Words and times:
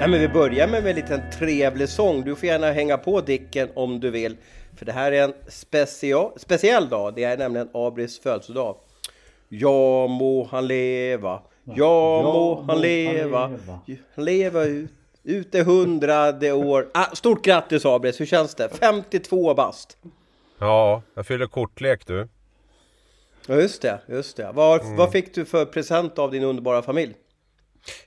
Ja, 0.00 0.06
men 0.06 0.20
vi 0.20 0.28
börjar 0.28 0.68
med 0.68 0.86
en 0.86 0.96
liten 0.96 1.20
trevlig 1.30 1.88
sång. 1.88 2.24
Du 2.24 2.36
får 2.36 2.46
gärna 2.46 2.72
hänga 2.72 2.98
på 2.98 3.20
Dicken 3.20 3.68
om 3.74 4.00
du 4.00 4.10
vill. 4.10 4.36
För 4.76 4.86
det 4.86 4.92
här 4.92 5.12
är 5.12 5.24
en 5.24 5.34
special, 5.48 6.32
speciell 6.36 6.88
dag. 6.88 7.14
Det 7.14 7.24
är 7.24 7.36
nämligen 7.36 7.68
Abris 7.72 8.20
födelsedag. 8.20 8.76
Ja 9.48 10.06
må 10.06 10.48
han 10.50 10.66
leva, 10.66 11.42
ja 11.64 12.22
må 12.22 12.64
han 12.66 12.80
leva, 12.80 13.58
han 14.14 14.24
leva 14.24 14.64
ut, 14.64 14.90
ut 15.24 15.52
det 15.52 15.62
hundrade 15.62 16.52
år. 16.52 16.88
Ah, 16.94 17.14
stort 17.14 17.44
grattis 17.44 17.86
Abris, 17.86 18.20
hur 18.20 18.26
känns 18.26 18.54
det? 18.54 18.68
52 18.68 19.54
bast. 19.54 19.96
Ja, 20.58 21.02
jag 21.14 21.26
fyller 21.26 21.46
kortlek 21.46 22.06
du. 22.06 22.28
Ja 23.46 23.54
just 23.54 23.82
det, 23.82 24.00
just 24.06 24.36
det. 24.36 24.50
Vad, 24.54 24.80
mm. 24.80 24.96
vad 24.96 25.12
fick 25.12 25.34
du 25.34 25.44
för 25.44 25.64
present 25.64 26.18
av 26.18 26.30
din 26.30 26.44
underbara 26.44 26.82
familj? 26.82 27.14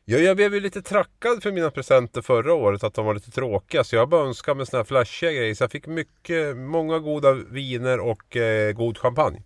Ja, 0.05 0.17
jag 0.17 0.35
blev 0.35 0.53
ju 0.53 0.59
lite 0.59 0.81
trackad 0.81 1.43
för 1.43 1.51
mina 1.51 1.71
presenter 1.71 2.21
förra 2.21 2.53
året, 2.53 2.83
att 2.83 2.93
de 2.93 3.05
var 3.05 3.13
lite 3.13 3.31
tråkiga. 3.31 3.83
Så 3.83 3.95
jag 3.95 4.09
bara 4.09 4.25
önskade 4.25 4.55
mig 4.57 4.65
såna 4.65 4.79
här 4.79 4.85
flashiga 4.85 5.31
grejer. 5.31 5.55
Så 5.55 5.63
jag 5.63 5.71
fick 5.71 5.87
mycket, 5.87 6.57
många 6.57 6.99
goda 6.99 7.33
viner 7.33 7.99
och 7.99 8.37
eh, 8.37 8.73
god 8.73 8.97
champagne. 8.97 9.41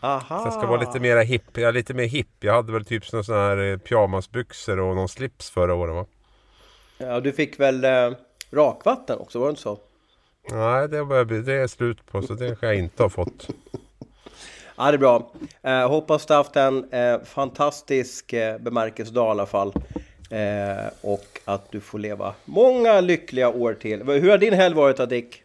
Aha. 0.00 0.40
Så 0.40 0.46
jag 0.46 0.52
ska 0.52 0.66
vara 0.66 0.80
lite 0.80 1.00
mer 1.00 1.24
hipp. 1.24 1.58
Jag 1.58 1.68
är 1.68 1.72
lite 1.72 1.94
mer 1.94 2.06
hipp. 2.06 2.28
Jag 2.40 2.54
hade 2.54 2.72
väl 2.72 2.84
typ 2.84 3.04
såna 3.06 3.22
här 3.22 3.72
eh, 3.72 3.78
pyjamasbyxor 3.78 4.80
och 4.80 4.96
någon 4.96 5.08
slips 5.08 5.50
förra 5.50 5.74
året 5.74 5.94
va? 5.94 6.06
Ja, 6.98 7.20
du 7.20 7.32
fick 7.32 7.60
väl 7.60 7.84
eh, 7.84 8.10
rakvatten 8.50 9.18
också, 9.18 9.38
var 9.38 9.46
det 9.46 9.50
inte 9.50 9.62
så? 9.62 9.78
Nej, 10.50 10.88
det, 10.88 11.04
börjar 11.04 11.24
bli, 11.24 11.40
det 11.40 11.54
är 11.54 11.66
slut 11.66 12.06
på 12.06 12.22
så 12.22 12.34
det 12.34 12.46
kanske 12.46 12.66
jag 12.66 12.76
inte 12.76 13.02
har 13.02 13.10
fått. 13.10 13.48
Ja, 14.76 14.90
det 14.90 14.96
är 14.96 14.98
bra. 14.98 15.30
Eh, 15.62 15.88
hoppas 15.88 16.26
du 16.26 16.34
har 16.34 16.38
haft 16.38 16.56
en 16.56 16.92
eh, 16.92 17.20
fantastisk 17.24 18.32
eh, 18.32 18.58
bemärkelsedag 18.58 19.26
i 19.26 19.30
alla 19.30 19.46
fall. 19.46 19.72
Eh, 20.30 20.86
och 21.00 21.40
att 21.44 21.72
du 21.72 21.80
får 21.80 21.98
leva 21.98 22.34
många 22.44 23.00
lyckliga 23.00 23.48
år 23.48 23.74
till. 23.74 24.02
Hur 24.02 24.30
har 24.30 24.38
din 24.38 24.54
helg 24.54 24.74
varit 24.74 24.96
då 24.96 25.06
Dick? 25.06 25.42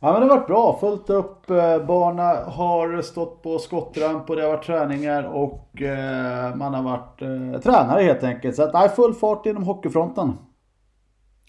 Ja 0.00 0.12
men 0.12 0.20
det 0.20 0.26
har 0.26 0.36
varit 0.36 0.46
bra. 0.46 0.78
Fullt 0.80 1.10
upp. 1.10 1.50
Eh, 1.50 1.78
barna 1.86 2.34
har 2.34 3.02
stått 3.02 3.42
på 3.42 3.58
skottramp 3.58 4.30
och 4.30 4.36
det 4.36 4.42
har 4.42 4.48
varit 4.48 4.66
träningar 4.66 5.22
och 5.22 5.82
eh, 5.82 6.54
man 6.54 6.74
har 6.74 6.82
varit 6.82 7.22
eh, 7.22 7.60
tränare 7.60 8.02
helt 8.02 8.22
enkelt. 8.22 8.56
Så 8.56 8.62
att 8.62 8.74
är 8.74 8.88
full 8.88 9.14
fart 9.14 9.46
inom 9.46 9.62
hockeyfronten. 9.62 10.38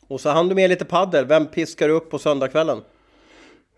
Och 0.07 0.21
så 0.21 0.29
hann 0.29 0.49
du 0.49 0.55
med 0.55 0.69
lite 0.69 0.85
paddel. 0.85 1.25
Vem 1.25 1.45
piskar 1.45 1.87
du 1.87 1.93
upp 1.93 2.09
på 2.09 2.19
söndagskvällen? 2.19 2.81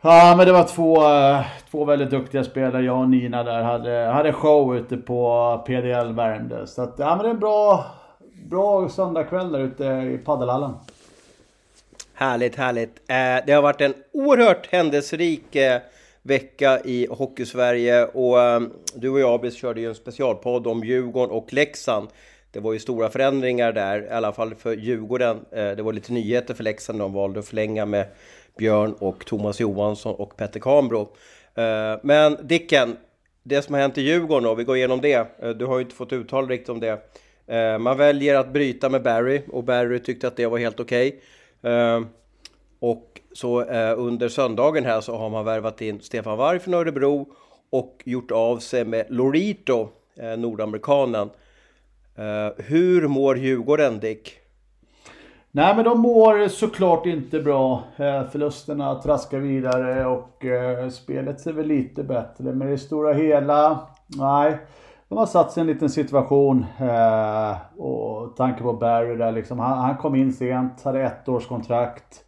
Ja 0.10 0.36
men 0.38 0.46
det 0.46 0.52
var 0.52 0.64
två, 0.64 1.10
eh, 1.10 1.46
två 1.72 1.86
väldigt 1.86 2.10
duktiga 2.10 2.44
spelare. 2.44 2.86
Jag 2.86 3.00
och 3.00 3.10
Nina 3.10 3.44
där 3.44 3.64
hade, 3.64 3.92
hade 3.92 4.34
show 4.34 4.78
ute 4.78 4.98
på 4.98 5.64
PDL 5.66 6.14
Värmdö. 6.14 6.68
Så 6.68 6.82
att, 6.82 6.96
ja 6.98 7.16
men 7.16 7.24
det 7.24 7.30
är 7.30 7.34
en 7.34 7.40
bra, 7.40 7.86
bra 8.50 8.90
söndagkväll 8.90 9.52
där 9.52 9.60
ute 9.60 9.84
i 9.84 10.20
paddelhallen. 10.26 10.74
Härligt, 12.14 12.56
härligt. 12.56 12.98
Eh, 13.08 13.46
det 13.46 13.52
har 13.54 13.62
varit 13.62 13.82
en 13.82 13.94
oerhört 14.12 14.68
händelserik 14.72 15.56
eh, 15.56 15.82
vecka 16.22 16.80
i 16.86 17.08
Hockeysverige 17.12 18.06
och 18.06 18.38
du 18.96 19.10
och 19.10 19.20
jag 19.20 19.34
Abis, 19.34 19.56
körde 19.56 19.82
ju 19.82 19.90
en 19.90 19.96
specialpodd 19.96 20.68
om 20.68 20.84
Djurgården 20.84 21.36
och 21.36 21.54
Leksand. 21.54 22.08
Det 22.52 22.60
var 22.60 22.74
ju 22.74 22.80
stora 22.80 23.10
förändringar 23.10 23.72
där, 23.72 24.04
i 24.04 24.10
alla 24.10 24.32
fall 24.32 24.56
för 24.56 24.74
Djurgården. 24.74 25.46
Det 25.50 25.82
var 25.82 25.94
lite 25.94 26.14
nyheter 26.14 26.54
för 26.54 26.64
Leksand, 26.64 27.00
de 27.00 27.14
valde 27.14 27.40
att 27.40 27.48
förlänga 27.48 27.86
med 27.86 28.06
Björn 28.58 28.94
och 28.94 29.26
Thomas 29.26 29.60
Johansson 29.60 30.16
och 30.16 30.38
Petter 30.38 30.60
Kambro. 30.60 31.02
Eh, 31.56 32.00
men 32.04 32.38
Dicken, 32.42 32.98
det 33.44 33.62
som 33.62 33.74
har 33.74 33.82
hänt 33.82 33.98
i 33.98 34.02
Djurgården 34.02 34.44
då, 34.44 34.56
vi 34.56 34.64
går 34.64 34.78
igenom 34.78 35.02
det. 35.02 35.40
Eh, 35.40 35.50
du 35.50 35.66
har 35.66 35.78
ju 35.78 35.84
inte 35.84 35.96
fått 35.96 36.14
uttal 36.14 36.48
riktigt 36.48 36.70
om 36.70 36.80
det. 36.80 37.02
Eh, 37.48 37.78
man 37.78 37.98
väljer 37.98 38.36
att 38.36 38.54
bryta 38.54 38.90
med 38.90 39.04
Barry 39.04 39.42
och 39.52 39.64
Barry 39.64 40.00
tyckte 40.00 40.28
att 40.28 40.36
det 40.36 40.48
var 40.48 40.58
helt 40.58 40.80
okej. 40.80 41.08
Okay. 41.62 42.04
Och 42.80 43.22
så 43.34 43.64
under 43.94 44.30
söndagen 44.30 44.86
här 44.86 45.02
så 45.02 45.18
har 45.18 45.30
man 45.30 45.46
värvat 45.46 45.82
in 45.82 46.02
Stefan 46.02 46.38
Warg 46.38 46.60
från 46.60 46.74
Örebro 46.74 47.28
och 47.70 48.02
gjort 48.06 48.32
av 48.32 48.58
sig 48.58 48.86
med 48.86 49.06
Lorito, 49.10 49.90
nordamerikanen. 50.38 51.30
Hur 52.58 53.08
mår 53.08 53.38
Djurgården, 53.38 54.00
Dick? 54.00 54.37
Nej 55.52 55.76
men 55.76 55.86
de 55.86 56.00
mår 56.00 56.48
såklart 56.48 57.06
inte 57.06 57.40
bra. 57.40 57.84
Eh, 57.98 58.24
förlusterna 58.24 58.96
traskar 58.96 59.40
vidare 59.40 60.06
och 60.06 60.46
eh, 60.46 60.90
spelet 60.90 61.40
ser 61.40 61.54
väl 61.54 61.68
lite 61.68 62.04
bättre. 62.04 62.44
Men 62.44 62.68
i 62.68 62.72
det 62.72 62.78
stora 62.78 63.14
hela, 63.14 63.80
nej. 64.08 64.58
De 65.10 65.18
har 65.18 65.26
satt 65.26 65.52
sig 65.52 65.62
i 65.62 65.62
en 65.62 65.68
liten 65.68 65.90
situation. 65.90 66.66
Eh, 66.80 67.82
och 67.82 68.36
tanke 68.36 68.64
på 68.64 68.74
Barry 68.74 69.16
där 69.16 69.32
liksom. 69.32 69.60
Han, 69.60 69.78
han, 69.78 69.98
kom 69.98 70.16
in 70.16 70.34
sent, 70.34 70.84
hade 70.84 71.02
ett 71.02 71.30
års 71.30 71.48
kontrakt. 71.48 72.24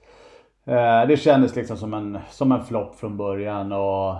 Det 1.08 1.20
kändes 1.20 1.56
liksom 1.56 1.78
som 1.78 1.94
en, 1.94 2.20
som 2.30 2.52
en 2.52 2.64
flopp 2.64 2.96
från 2.96 3.18
början. 3.18 3.72
Och 3.72 4.16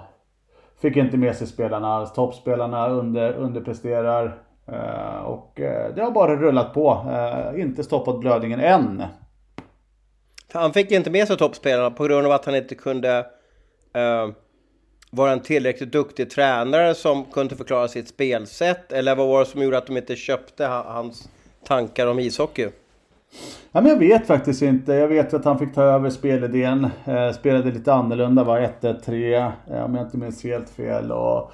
fick 0.82 0.98
inte 0.98 1.18
med 1.18 1.36
sig 1.36 1.48
spelarna 1.48 1.88
alls. 1.88 2.14
Toppspelarna 2.14 2.90
under, 2.90 3.34
underpresterar. 3.34 4.38
Eh, 4.74 5.22
och 5.22 5.60
eh, 5.60 5.96
det 5.96 6.02
har 6.02 6.12
bara 6.12 6.36
rullat 6.36 6.74
på. 6.74 7.06
Eh, 7.12 7.62
inte 7.62 7.84
stoppat 7.84 8.20
blödningen 8.20 8.60
än. 8.60 9.04
Han 10.54 10.74
fick 10.74 10.92
inte 10.92 11.10
med 11.10 11.28
sig 11.28 11.38
toppspelarna 11.38 11.92
på 11.92 12.04
grund 12.04 12.28
av 12.28 12.32
att 12.32 12.46
han 12.46 12.56
inte 12.56 12.76
kunde 12.76 13.18
eh, 13.94 14.28
var 15.12 15.30
en 15.30 15.40
tillräckligt 15.40 15.92
duktig 15.92 16.30
tränare 16.30 16.96
som 16.96 17.26
kunde 17.26 17.56
förklara 17.56 17.88
sitt 17.88 18.08
spelsätt? 18.08 18.92
Eller 18.92 19.16
vad 19.16 19.28
var 19.28 19.40
det 19.40 19.46
som 19.46 19.64
gjorde 19.64 19.78
att 19.78 19.88
de 19.88 19.98
inte 19.98 20.16
köpte 20.16 20.66
hans 20.66 21.30
tankar 21.64 22.08
om 22.08 22.20
ishockey? 22.20 22.70
Ja, 23.72 23.82
men 23.82 23.88
jag 23.88 23.98
vet 23.98 24.28
faktiskt 24.28 24.62
inte. 24.62 24.94
Jag 24.94 25.08
vet 25.08 25.34
att 25.34 25.46
han 25.46 25.60
fick 25.60 25.76
ta 25.76 25.84
över 25.84 26.10
spelidén. 26.10 26.88
Eh, 27.06 27.32
spelade 27.32 27.72
lite 27.72 27.94
annorlunda, 27.94 28.44
var 28.44 28.60
1-1-3 28.82 29.52
eh, 29.72 29.86
om 29.86 29.96
jag 29.96 30.06
inte 30.06 30.18
minns 30.18 30.44
helt 30.44 30.70
fel. 30.70 31.12
Och, 31.12 31.52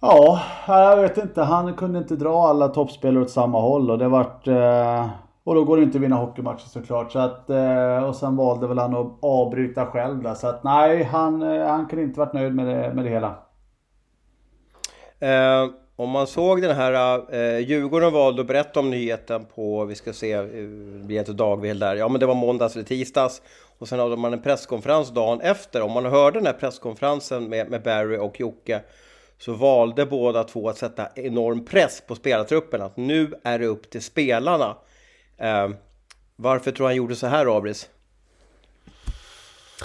ja, 0.00 0.40
jag 0.66 0.96
vet 0.96 1.18
inte. 1.18 1.42
Han 1.42 1.74
kunde 1.74 1.98
inte 1.98 2.16
dra 2.16 2.48
alla 2.48 2.68
toppspelare 2.68 3.22
åt 3.22 3.30
samma 3.30 3.60
håll 3.60 3.90
och 3.90 3.98
det 3.98 4.08
vart... 4.08 4.48
Eh, 4.48 5.06
och 5.44 5.54
då 5.54 5.64
går 5.64 5.76
det 5.76 5.82
inte 5.82 5.98
att 5.98 6.04
vinna 6.04 6.16
hockeymatcher 6.16 6.68
såklart. 6.68 7.12
Så 7.12 7.18
att, 7.18 7.50
eh, 7.50 8.04
och 8.04 8.16
sen 8.16 8.36
valde 8.36 8.66
väl 8.66 8.78
han 8.78 8.96
att 8.96 9.18
avbryta 9.22 9.86
själv 9.86 10.22
där. 10.22 10.34
Så 10.34 10.48
att 10.48 10.64
nej, 10.64 11.02
han, 11.02 11.42
eh, 11.42 11.66
han 11.66 11.86
kunde 11.86 12.04
inte 12.04 12.20
varit 12.20 12.32
nöjd 12.32 12.54
med 12.54 12.66
det, 12.66 12.94
med 12.94 13.04
det 13.04 13.10
hela. 13.10 13.34
Eh, 15.20 15.70
om 15.96 16.10
man 16.10 16.26
såg 16.26 16.62
den 16.62 16.76
här, 16.76 17.20
eh, 17.34 17.58
Djurgården 17.58 18.12
valde 18.12 18.40
att 18.40 18.46
berätta 18.46 18.80
om 18.80 18.90
nyheten 18.90 19.44
på, 19.54 19.84
vi 19.84 19.94
ska 19.94 20.12
se, 20.12 20.32
eh, 20.32 20.42
det 20.42 21.06
blir 21.06 21.20
ett 21.20 21.26
dagvill 21.26 21.78
där, 21.78 21.96
ja 21.96 22.08
men 22.08 22.20
det 22.20 22.26
var 22.26 22.34
måndags 22.34 22.74
eller 22.74 22.84
tisdags. 22.84 23.42
Och 23.78 23.88
sen 23.88 23.98
hade 23.98 24.16
man 24.16 24.32
en 24.32 24.42
presskonferens 24.42 25.10
dagen 25.10 25.40
efter. 25.40 25.82
Om 25.82 25.92
man 25.92 26.06
hörde 26.06 26.38
den 26.38 26.46
här 26.46 26.52
presskonferensen 26.52 27.48
med, 27.48 27.70
med 27.70 27.82
Barry 27.82 28.18
och 28.18 28.40
Jocke 28.40 28.80
så 29.38 29.52
valde 29.52 30.06
båda 30.06 30.44
två 30.44 30.68
att 30.68 30.78
sätta 30.78 31.08
enorm 31.14 31.64
press 31.64 32.02
på 32.06 32.14
spelartruppen. 32.14 32.82
Att 32.82 32.96
nu 32.96 33.34
är 33.44 33.58
det 33.58 33.66
upp 33.66 33.90
till 33.90 34.02
spelarna. 34.02 34.76
Eh, 35.36 35.68
varför 36.36 36.70
tror 36.70 36.86
han 36.86 36.96
gjorde 36.96 37.16
så 37.16 37.26
här, 37.26 37.56
Abris? 37.56 37.88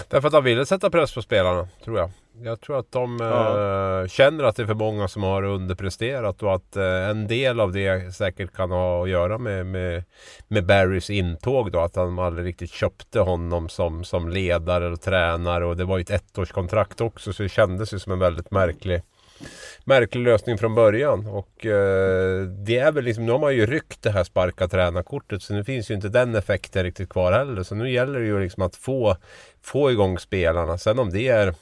Därför 0.08 0.28
att 0.28 0.34
han 0.34 0.44
ville 0.44 0.66
sätta 0.66 0.90
press 0.90 1.14
på 1.14 1.22
spelarna, 1.22 1.68
tror 1.84 1.98
jag. 1.98 2.10
Jag 2.42 2.62
tror 2.62 2.80
att 2.80 2.92
de 2.92 3.18
ja. 3.20 4.02
eh, 4.02 4.08
känner 4.08 4.44
att 4.44 4.56
det 4.56 4.64
är 4.64 4.68
för 4.68 4.74
många 4.74 5.08
som 5.08 5.24
har 5.24 5.44
underpresterat 5.44 6.44
och 6.44 6.56
att 6.56 6.76
eh, 6.76 7.10
en 7.10 7.28
del 7.28 7.60
av 7.60 7.72
det 7.72 8.16
säkert 8.16 8.54
kan 8.54 8.72
ha 8.72 9.04
att 9.04 9.10
göra 9.10 9.38
med, 9.38 9.66
med, 9.66 10.04
med 10.48 10.66
Barrys 10.66 11.10
intåg 11.10 11.72
då. 11.72 11.80
Att 11.80 11.96
han 11.96 12.20
aldrig 12.20 12.48
riktigt 12.48 12.72
köpte 12.72 13.20
honom 13.20 13.70
som, 13.70 14.04
som 14.04 14.30
ledare 14.30 14.92
och 14.92 15.02
tränare 15.02 15.66
och 15.66 15.78
det 15.78 15.86
var 15.86 15.98
ju 15.98 16.02
ett 16.02 16.10
ettårskontrakt 16.10 17.02
också 17.02 17.34
så 17.34 17.44
det 17.44 17.50
kändes 17.50 17.94
ju 17.94 18.00
som 18.00 18.12
en 18.12 18.20
väldigt 18.20 18.52
märklig 18.52 19.02
märklig 19.84 20.22
lösning 20.22 20.58
från 20.58 20.76
början. 20.76 21.28
Och 21.28 21.66
eh, 21.66 22.42
det 22.42 22.78
är 22.78 22.92
väl 22.92 23.04
liksom, 23.04 23.26
nu 23.26 23.32
har 23.32 23.40
man 23.40 23.56
ju 23.56 23.66
ryckt 23.66 24.02
det 24.02 24.12
här 24.12 24.24
sparka 24.24 24.68
tränarkortet 24.68 25.42
så 25.42 25.54
nu 25.54 25.64
finns 25.64 25.92
ju 25.92 25.96
inte 25.96 26.10
den 26.10 26.36
effekten 26.36 26.84
riktigt 26.84 27.10
kvar 27.10 27.32
heller. 27.32 27.64
Så 27.64 27.76
nu 27.76 27.92
gäller 27.92 28.20
det 28.20 28.26
ju 28.26 28.40
liksom 28.40 28.64
att 28.64 28.76
få, 28.76 29.18
få 29.62 29.92
igång 29.92 30.20
spelarna. 30.20 30.78
Sen 30.78 31.00
om 31.00 31.10
det 31.10 31.28
är 31.28 31.56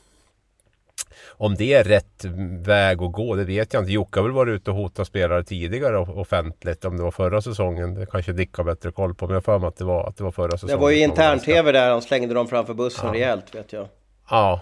om 1.27 1.55
det 1.55 1.73
är 1.73 1.83
rätt 1.83 2.25
väg 2.65 3.01
att 3.01 3.11
gå, 3.11 3.35
det 3.35 3.43
vet 3.43 3.73
jag 3.73 3.83
inte. 3.83 3.91
Jocke 3.91 4.19
har 4.19 4.23
väl 4.23 4.31
varit 4.31 4.51
ute 4.51 4.71
och 4.71 4.77
hotat 4.77 5.07
spelare 5.07 5.43
tidigare 5.43 5.97
offentligt. 5.97 6.85
Om 6.85 6.97
det 6.97 7.03
var 7.03 7.11
förra 7.11 7.41
säsongen. 7.41 7.93
Det 7.93 8.05
kanske 8.05 8.33
Dick 8.33 8.53
har 8.53 8.63
bättre 8.63 8.91
koll 8.91 9.15
på. 9.15 9.25
Men 9.25 9.33
jag 9.33 9.37
har 9.37 9.41
för 9.41 9.59
mig 9.59 9.67
att 9.67 9.77
det 9.77 9.83
var, 9.83 10.07
att 10.07 10.17
det 10.17 10.23
var 10.23 10.31
förra 10.31 10.51
säsongen. 10.51 10.75
Det 10.75 10.81
var 10.81 10.89
ju 10.89 10.99
intern-tv 10.99 11.71
där 11.71 11.91
han 11.91 12.01
slängde 12.01 12.33
dem 12.33 12.47
framför 12.47 12.73
bussen 12.73 13.07
ja. 13.07 13.13
rejält 13.13 13.55
vet 13.55 13.73
jag. 13.73 13.87
Ja. 14.29 14.61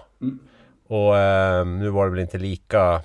Och 0.90 1.18
eh, 1.18 1.66
nu 1.66 1.88
var 1.88 2.04
det 2.04 2.10
väl 2.10 2.20
inte 2.20 2.38
lika 2.38 3.02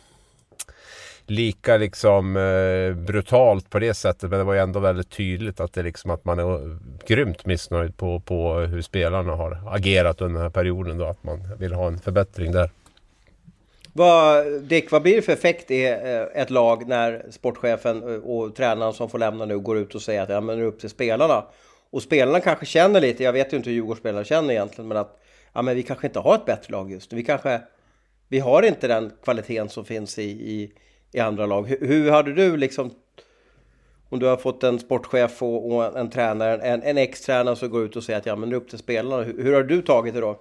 lika 1.27 1.77
liksom 1.77 2.37
eh, 2.37 2.93
brutalt 2.93 3.69
på 3.69 3.79
det 3.79 3.93
sättet. 3.93 4.29
Men 4.29 4.39
det 4.39 4.45
var 4.45 4.53
ju 4.53 4.59
ändå 4.59 4.79
väldigt 4.79 5.09
tydligt 5.09 5.59
att 5.59 5.73
det 5.73 5.83
liksom 5.83 6.11
att 6.11 6.25
man 6.25 6.39
är 6.39 6.77
grymt 7.07 7.45
missnöjd 7.45 7.97
på, 7.97 8.19
på 8.19 8.53
hur 8.53 8.81
spelarna 8.81 9.35
har 9.35 9.61
agerat 9.67 10.21
under 10.21 10.33
den 10.33 10.43
här 10.43 10.49
perioden. 10.49 10.97
Då, 10.97 11.05
att 11.05 11.23
man 11.23 11.57
vill 11.59 11.73
ha 11.73 11.87
en 11.87 11.99
förbättring 11.99 12.51
där. 12.51 12.69
Vad, 13.93 14.45
Dick, 14.61 14.91
vad 14.91 15.01
blir 15.01 15.15
det 15.15 15.21
för 15.21 15.33
effekt 15.33 15.71
i 15.71 15.85
eh, 15.85 16.41
ett 16.41 16.49
lag 16.49 16.87
när 16.87 17.25
sportchefen 17.31 18.13
eh, 18.13 18.19
och 18.19 18.55
tränaren 18.55 18.93
som 18.93 19.09
får 19.09 19.19
lämna 19.19 19.45
nu 19.45 19.59
går 19.59 19.77
ut 19.77 19.95
och 19.95 20.01
säger 20.01 20.21
att 20.21 20.29
ja, 20.29 20.41
men 20.41 20.57
det 20.57 20.63
är 20.63 20.67
upp 20.67 20.79
till 20.79 20.89
spelarna? 20.89 21.43
Och 21.89 22.01
spelarna 22.01 22.39
kanske 22.39 22.65
känner 22.65 23.01
lite, 23.01 23.23
jag 23.23 23.33
vet 23.33 23.53
ju 23.53 23.57
inte 23.57 23.69
hur 23.69 23.75
Djurgårdsspelarna 23.75 24.23
känner 24.23 24.51
egentligen, 24.51 24.87
men 24.87 24.97
att 24.97 25.21
ja, 25.53 25.61
men 25.61 25.75
vi 25.75 25.83
kanske 25.83 26.07
inte 26.07 26.19
har 26.19 26.35
ett 26.35 26.45
bättre 26.45 26.71
lag 26.71 26.91
just 26.91 27.11
nu. 27.11 27.17
Vi 27.17 27.23
kanske 27.23 27.61
vi 28.35 28.39
har 28.39 28.63
inte 28.63 28.87
den 28.87 29.11
kvaliteten 29.23 29.69
som 29.69 29.85
finns 29.85 30.19
i, 30.19 30.23
i, 30.23 30.71
i 31.11 31.19
andra 31.19 31.45
lag. 31.45 31.67
Hur, 31.67 31.87
hur 31.87 32.11
hade 32.11 32.33
du 32.33 32.57
liksom, 32.57 32.91
om 34.09 34.19
du 34.19 34.25
har 34.25 34.37
fått 34.37 34.63
en 34.63 34.79
sportchef 34.79 35.43
och, 35.43 35.71
och 35.71 35.99
en 35.99 36.09
tränare, 36.09 36.57
en, 36.57 36.83
en 36.83 36.97
ex-tränare 36.97 37.55
som 37.55 37.69
går 37.69 37.83
ut 37.83 37.95
och 37.95 38.03
säger 38.03 38.19
att 38.19 38.25
ja 38.25 38.35
men 38.35 38.49
det 38.49 38.55
är 38.55 38.57
upp 38.57 38.69
till 38.69 38.79
spelarna. 38.79 39.23
Hur, 39.23 39.43
hur 39.43 39.53
har 39.53 39.63
du 39.63 39.81
tagit 39.81 40.13
det 40.13 40.19
då? 40.19 40.39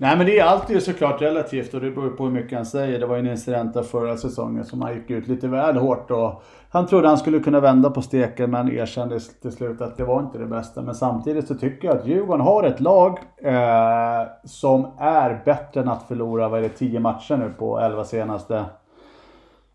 Nej 0.00 0.16
men 0.16 0.26
det 0.26 0.38
är 0.38 0.44
alltid 0.44 0.82
såklart 0.82 1.22
relativt 1.22 1.74
och 1.74 1.80
det 1.80 1.90
beror 1.90 2.10
på 2.10 2.24
hur 2.24 2.30
mycket 2.30 2.56
han 2.56 2.66
säger. 2.66 2.98
Det 2.98 3.06
var 3.06 3.16
ju 3.16 3.20
en 3.20 3.30
incident 3.30 3.74
där 3.74 3.82
förra 3.82 4.16
säsongen 4.16 4.64
som 4.64 4.82
han 4.82 4.94
gick 4.94 5.10
ut 5.10 5.28
lite 5.28 5.48
väl 5.48 5.76
hårt 5.76 6.10
och 6.10 6.42
han 6.70 6.86
trodde 6.86 7.08
han 7.08 7.18
skulle 7.18 7.40
kunna 7.40 7.60
vända 7.60 7.90
på 7.90 8.02
steken 8.02 8.50
men 8.50 8.72
erkände 8.72 9.20
till 9.20 9.52
slut 9.52 9.80
att 9.80 9.96
det 9.96 10.04
var 10.04 10.20
inte 10.20 10.38
det 10.38 10.46
bästa. 10.46 10.82
Men 10.82 10.94
samtidigt 10.94 11.48
så 11.48 11.54
tycker 11.54 11.88
jag 11.88 11.96
att 11.96 12.06
Djurgården 12.06 12.46
har 12.46 12.62
ett 12.62 12.80
lag 12.80 13.18
eh, 13.42 14.26
som 14.44 14.86
är 14.98 15.42
bättre 15.44 15.80
än 15.80 15.88
att 15.88 16.08
förlora, 16.08 16.48
vad 16.48 16.58
är 16.58 16.62
det, 16.62 16.68
10 16.68 17.00
matcher 17.00 17.36
nu 17.36 17.52
på 17.58 17.80
11 17.80 18.04
senaste. 18.04 18.64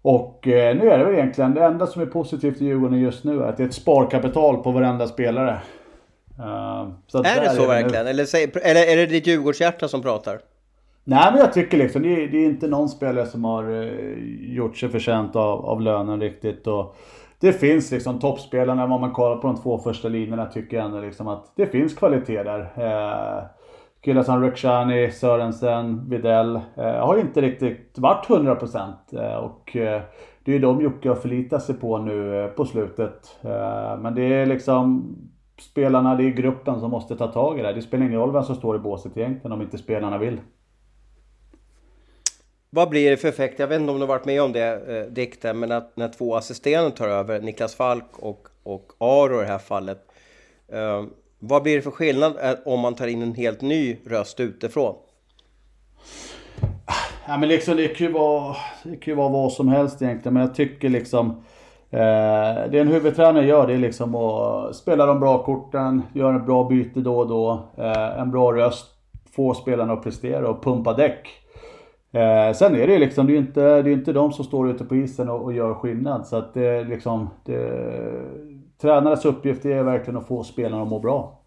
Och 0.02 0.48
eh, 0.48 0.76
nu 0.76 0.90
är 0.90 0.98
det 0.98 1.06
väl 1.06 1.14
egentligen, 1.14 1.54
det 1.54 1.64
enda 1.64 1.88
som 1.88 2.02
är 2.02 2.06
positivt 2.06 2.62
i 2.62 2.66
Djurgården 2.66 3.00
just 3.00 3.24
nu 3.24 3.44
är 3.44 3.48
att 3.48 3.58
det 3.58 3.64
är 3.64 3.68
ett 3.68 3.74
sparkapital 3.74 4.58
på 4.58 4.72
varenda 4.72 5.08
spelare. 5.08 5.58
Uh, 6.40 6.46
är 7.14 7.42
det 7.42 7.50
så 7.50 7.64
är 7.64 7.68
verkligen? 7.68 8.08
Eller, 8.08 8.60
eller 8.64 8.88
är 8.88 8.96
det 8.96 9.06
ditt 9.06 9.28
Djurgårdshjärta 9.28 9.88
som 9.88 10.02
pratar? 10.02 10.40
Nej 11.04 11.32
men 11.32 11.40
jag 11.40 11.54
tycker 11.54 11.78
liksom, 11.78 12.02
det 12.02 12.24
är, 12.24 12.28
det 12.28 12.38
är 12.38 12.46
inte 12.46 12.68
någon 12.68 12.90
spelare 12.90 13.26
som 13.26 13.44
har 13.44 13.72
uh, 13.72 14.56
gjort 14.56 14.78
sig 14.78 14.90
förtjänt 14.90 15.36
av, 15.36 15.66
av 15.66 15.82
lönen 15.82 16.22
riktigt. 16.22 16.68
Och 16.68 16.96
det 17.40 17.54
finns 17.54 17.92
liksom 17.92 18.20
toppspelarna, 18.20 18.84
om 18.84 19.02
man 19.02 19.12
kollar 19.12 19.36
på 19.36 19.48
de 19.48 19.58
två 19.58 19.78
första 19.78 20.08
linjerna 20.08 20.46
tycker 20.46 20.78
jag 20.78 20.86
ändå 20.86 21.00
liksom 21.00 21.28
att 21.28 21.54
det 21.56 21.66
finns 21.66 21.94
kvalitet 21.94 22.44
där. 22.44 22.60
Uh, 22.60 23.44
Killar 24.02 24.24
som 24.24 24.42
Rekshani, 24.42 25.12
Sörensen, 25.12 26.10
Videll 26.10 26.56
uh, 26.56 26.84
har 26.84 27.20
inte 27.20 27.42
riktigt 27.42 27.94
varit 27.98 28.26
100% 28.28 28.94
uh, 29.14 29.36
och 29.36 29.70
det 30.46 30.52
är 30.52 30.54
ju 30.54 30.60
de 30.60 30.82
Jocke 30.82 31.10
har 31.10 31.16
förlitat 31.16 31.64
sig 31.64 31.76
på 31.76 31.98
nu 31.98 32.52
på 32.56 32.66
slutet. 32.66 33.38
Men 34.00 34.16
det 34.16 34.22
är 34.22 34.46
liksom 34.46 35.16
spelarna, 35.60 36.16
det 36.16 36.24
är 36.24 36.30
gruppen 36.30 36.80
som 36.80 36.92
måste 36.92 37.16
ta 37.16 37.28
tag 37.28 37.60
i 37.60 37.62
det. 37.62 37.74
Det 37.74 37.82
spelar 37.82 38.06
ingen 38.06 38.20
roll 38.20 38.34
vem 38.34 38.44
som 38.44 38.56
står 38.56 38.76
i 38.76 38.80
båset 38.80 39.18
egentligen 39.18 39.52
om 39.52 39.62
inte 39.62 39.78
spelarna 39.78 40.18
vill. 40.18 40.40
Vad 42.70 42.90
blir 42.90 43.10
det 43.10 43.18
för 43.18 43.28
effekt? 43.28 43.60
Jag 43.60 43.68
vet 43.68 43.80
inte 43.80 43.92
om 43.92 43.98
du 43.98 44.04
har 44.04 44.08
varit 44.08 44.26
med 44.26 44.42
om 44.42 44.52
det, 44.52 44.98
eh, 44.98 45.14
Dikten, 45.14 45.60
men 45.60 45.72
att 45.72 45.98
när 45.98 46.08
två 46.08 46.36
assisterande 46.36 46.92
tar 46.92 47.08
över, 47.08 47.42
Niklas 47.42 47.76
Falk 47.76 48.20
och, 48.20 48.48
och 48.64 48.92
Aro 48.98 49.38
i 49.38 49.42
det 49.42 49.52
här 49.52 49.58
fallet. 49.58 50.12
Eh, 50.68 51.04
vad 51.40 51.64
blir 51.64 51.76
det 51.76 51.82
för 51.82 51.92
skillnad 51.92 52.34
eh, 52.42 52.54
om 52.66 52.80
man 52.80 52.96
tar 52.96 53.08
in 53.08 53.22
en 53.22 53.36
helt 53.36 53.62
ny 53.62 53.98
röst 54.06 54.40
utifrån? 54.40 54.96
Ja, 57.28 57.38
men 57.38 57.50
liksom, 57.50 57.78
det, 57.78 57.88
kan 57.88 58.08
ju 58.08 58.14
vara, 58.14 58.56
det 58.84 58.96
kan 58.96 59.12
ju 59.12 59.16
vara 59.16 59.30
vad 59.30 59.52
som 59.52 59.68
helst 59.68 60.02
egentligen, 60.02 60.34
men 60.34 60.44
jag 60.44 60.56
tycker 60.56 60.90
liksom 60.90 61.44
Eh, 61.94 62.70
det 62.72 62.80
en 62.80 62.88
huvudtränare 62.88 63.46
gör 63.46 63.68
det 63.68 63.74
är 63.74 63.78
liksom 63.78 64.16
att 64.16 64.76
spela 64.76 65.06
de 65.06 65.20
bra 65.20 65.44
korten, 65.44 66.02
göra 66.14 66.36
en 66.36 66.46
bra 66.46 66.64
byte 66.64 67.00
då 67.00 67.20
och 67.20 67.28
då, 67.28 67.68
eh, 67.78 68.20
en 68.20 68.32
bra 68.32 68.54
röst, 68.54 68.88
få 69.36 69.54
spelarna 69.54 69.94
att 69.94 70.04
prestera 70.04 70.50
och 70.50 70.64
pumpa 70.64 70.94
däck. 70.94 71.28
Eh, 72.12 72.54
sen 72.54 72.76
är 72.76 72.88
det 72.88 72.94
ju 72.94 73.00
liksom, 73.00 73.28
det 73.28 73.34
är 73.34 73.38
inte, 73.38 73.82
det 73.82 73.90
är 73.90 73.94
inte 73.94 74.14
de 74.14 74.32
som 74.32 74.46
står 74.46 74.70
ute 74.70 74.86
på 74.86 74.96
isen 74.96 75.30
och, 75.30 75.42
och 75.42 75.54
gör 75.54 75.74
skillnad. 75.74 76.28
Så 76.28 76.36
att 76.36 76.54
det 76.54 76.66
är 76.68 76.86
liksom, 76.86 77.30
det, 77.46 77.90
tränarens 78.82 79.26
uppgift 79.26 79.66
är 79.66 79.84
verkligen 79.84 80.18
att 80.18 80.28
få 80.28 80.44
spelarna 80.44 80.82
att 80.84 80.90
må 80.90 81.00
bra. 81.00 81.43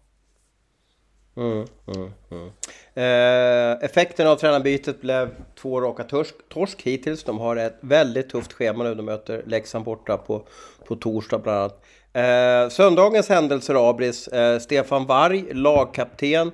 Mm, 1.37 1.65
mm, 1.87 2.11
mm. 2.31 2.49
Eh, 2.93 3.83
effekten 3.83 4.27
av 4.27 4.35
tränarbytet 4.35 5.01
blev 5.01 5.29
två 5.55 5.81
raka 5.81 6.03
torsk, 6.03 6.35
torsk 6.49 6.81
hittills. 6.81 7.23
De 7.23 7.39
har 7.39 7.55
ett 7.55 7.77
väldigt 7.81 8.29
tufft 8.29 8.53
schema 8.53 8.83
nu. 8.83 8.95
De 8.95 9.05
möter 9.05 9.43
Leksand 9.45 9.85
borta 9.85 10.17
på, 10.17 10.47
på 10.87 10.95
torsdag 10.95 11.39
bland 11.39 11.57
annat. 11.57 11.83
Eh, 12.13 12.69
söndagens 12.69 13.29
händelser 13.29 13.89
Abris. 13.89 14.27
Eh, 14.27 14.59
Stefan 14.59 15.05
Varg, 15.05 15.53
lagkapten 15.53 16.51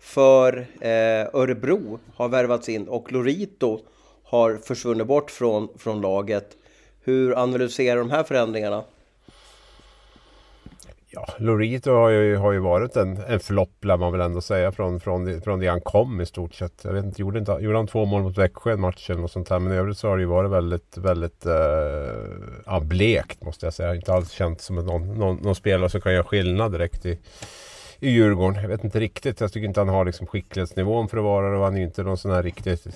för 0.00 0.66
eh, 0.80 1.34
Örebro, 1.34 1.98
har 2.14 2.28
värvats 2.28 2.68
in 2.68 2.88
och 2.88 3.12
Lorito 3.12 3.80
har 4.24 4.56
försvunnit 4.56 5.06
bort 5.06 5.30
från, 5.30 5.68
från 5.78 6.00
laget. 6.00 6.56
Hur 7.04 7.38
analyserar 7.42 7.98
de 7.98 8.10
här 8.10 8.22
förändringarna? 8.22 8.84
Ja, 11.10 11.26
Lorito 11.38 11.90
har 11.90 12.08
ju, 12.08 12.36
har 12.36 12.52
ju 12.52 12.58
varit 12.58 12.96
en, 12.96 13.16
en 13.28 13.40
flopp 13.40 13.84
lär 13.84 13.96
man 13.96 14.12
väl 14.12 14.20
ändå 14.20 14.40
säga 14.40 14.72
från, 14.72 15.00
från, 15.00 15.24
det, 15.24 15.40
från 15.40 15.60
det 15.60 15.66
han 15.66 15.80
kom 15.80 16.20
i 16.20 16.26
stort 16.26 16.54
sett. 16.54 16.80
Jag 16.82 16.92
vet 16.92 17.04
inte, 17.04 17.22
gjorde, 17.22 17.38
inte, 17.38 17.52
gjorde 17.52 17.76
han 17.76 17.86
två 17.86 18.04
mål 18.04 18.22
mot 18.22 18.38
Växjö 18.38 18.70
i 18.70 18.74
eller 18.74 19.16
något 19.16 19.30
sånt 19.30 19.50
här. 19.50 19.58
Men 19.58 19.72
i 19.72 19.76
övrigt 19.76 19.98
så 19.98 20.08
har 20.08 20.16
det 20.16 20.20
ju 20.20 20.26
varit 20.28 20.50
väldigt, 20.50 20.96
väldigt 20.96 21.46
uh, 21.46 22.80
blekt 22.80 23.44
måste 23.44 23.66
jag 23.66 23.74
säga. 23.74 23.94
Inte 23.94 24.12
alls 24.12 24.30
känt 24.30 24.60
som 24.60 24.76
någon, 24.76 25.18
någon, 25.18 25.36
någon, 25.36 25.54
spelare 25.54 25.90
som 25.90 26.00
kan 26.00 26.12
göra 26.12 26.24
skillnad 26.24 26.72
direkt 26.72 27.06
i, 27.06 27.18
i 28.00 28.10
Djurgården. 28.10 28.62
Jag 28.62 28.68
vet 28.68 28.84
inte 28.84 29.00
riktigt. 29.00 29.40
Jag 29.40 29.52
tycker 29.52 29.68
inte 29.68 29.80
han 29.80 29.88
har 29.88 30.04
liksom 30.04 30.26
skicklighetsnivån 30.26 31.08
för 31.08 31.16
att 31.16 31.24
vara 31.24 31.50
det. 31.50 31.56
Och 31.56 31.64
han 31.64 31.74
är 31.74 31.78
ju 31.78 31.84
inte 31.84 32.02
någon 32.02 32.18
sån 32.18 32.30
här 32.30 32.42
riktigt 32.42 32.86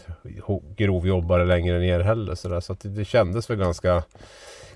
grovjobbare 0.76 1.44
längre 1.44 1.78
ner 1.78 2.00
heller. 2.00 2.34
Så, 2.34 2.48
där. 2.48 2.60
så 2.60 2.76
det, 2.82 2.88
det 2.88 3.04
kändes 3.04 3.50
väl 3.50 3.58
ganska 3.58 4.02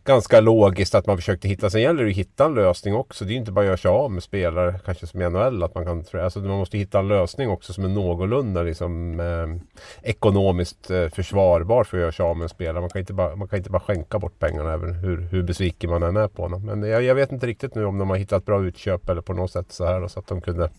ganska 0.06 0.40
logiskt 0.40 0.94
att 0.94 1.06
man 1.06 1.16
försökte 1.16 1.48
hitta. 1.48 1.70
Sen 1.70 1.82
gäller 1.82 2.04
det 2.04 2.10
att 2.10 2.16
hitta 2.16 2.44
en 2.44 2.54
lösning 2.54 2.94
också. 2.94 3.24
Det 3.24 3.32
är 3.32 3.36
inte 3.36 3.52
bara 3.52 3.60
att 3.60 3.66
göra 3.66 3.76
sig 3.76 3.88
av 3.88 4.10
med 4.10 4.22
spelare, 4.22 4.80
kanske 4.84 5.06
som 5.06 5.22
i 5.22 5.30
NHL. 5.30 5.62
Att 5.62 5.74
man, 5.74 5.84
kan, 5.84 6.22
alltså 6.22 6.38
man 6.38 6.58
måste 6.58 6.78
hitta 6.78 6.98
en 6.98 7.08
lösning 7.08 7.50
också 7.50 7.72
som 7.72 7.84
är 7.84 7.88
någorlunda 7.88 8.62
liksom, 8.62 9.20
eh, 9.20 9.78
ekonomiskt 10.10 10.90
eh, 10.90 11.08
försvarbar 11.08 11.84
för 11.84 11.96
att 11.96 12.00
göra 12.00 12.12
sig 12.12 12.24
av 12.24 12.36
med 12.36 12.42
en 12.42 12.48
spelare. 12.48 12.80
Man 12.80 12.90
kan 12.90 13.00
inte 13.00 13.12
bara, 13.12 13.36
man 13.36 13.48
kan 13.48 13.56
inte 13.56 13.70
bara 13.70 13.80
skänka 13.80 14.18
bort 14.18 14.38
pengarna 14.38 14.72
även 14.72 14.94
hur, 14.94 15.20
hur 15.20 15.42
besviken 15.42 15.90
man 15.90 16.02
än 16.02 16.16
är 16.16 16.28
på 16.28 16.42
honom. 16.42 16.66
Men 16.66 16.82
jag, 16.82 17.02
jag, 17.02 17.14
vet 17.14 17.32
inte 17.32 17.46
riktigt 17.46 17.74
nu 17.74 17.84
om 17.84 17.98
de 17.98 18.10
har 18.10 18.16
hittat 18.16 18.44
bra 18.44 18.64
utköp 18.64 19.08
eller 19.08 19.22
på 19.22 19.32
något 19.32 19.50
sätt 19.50 19.72
så 19.72 19.84
här. 19.86 20.08
Så 20.08 20.20
att 20.20 20.26
de 20.26 20.40
kunde, 20.40 20.70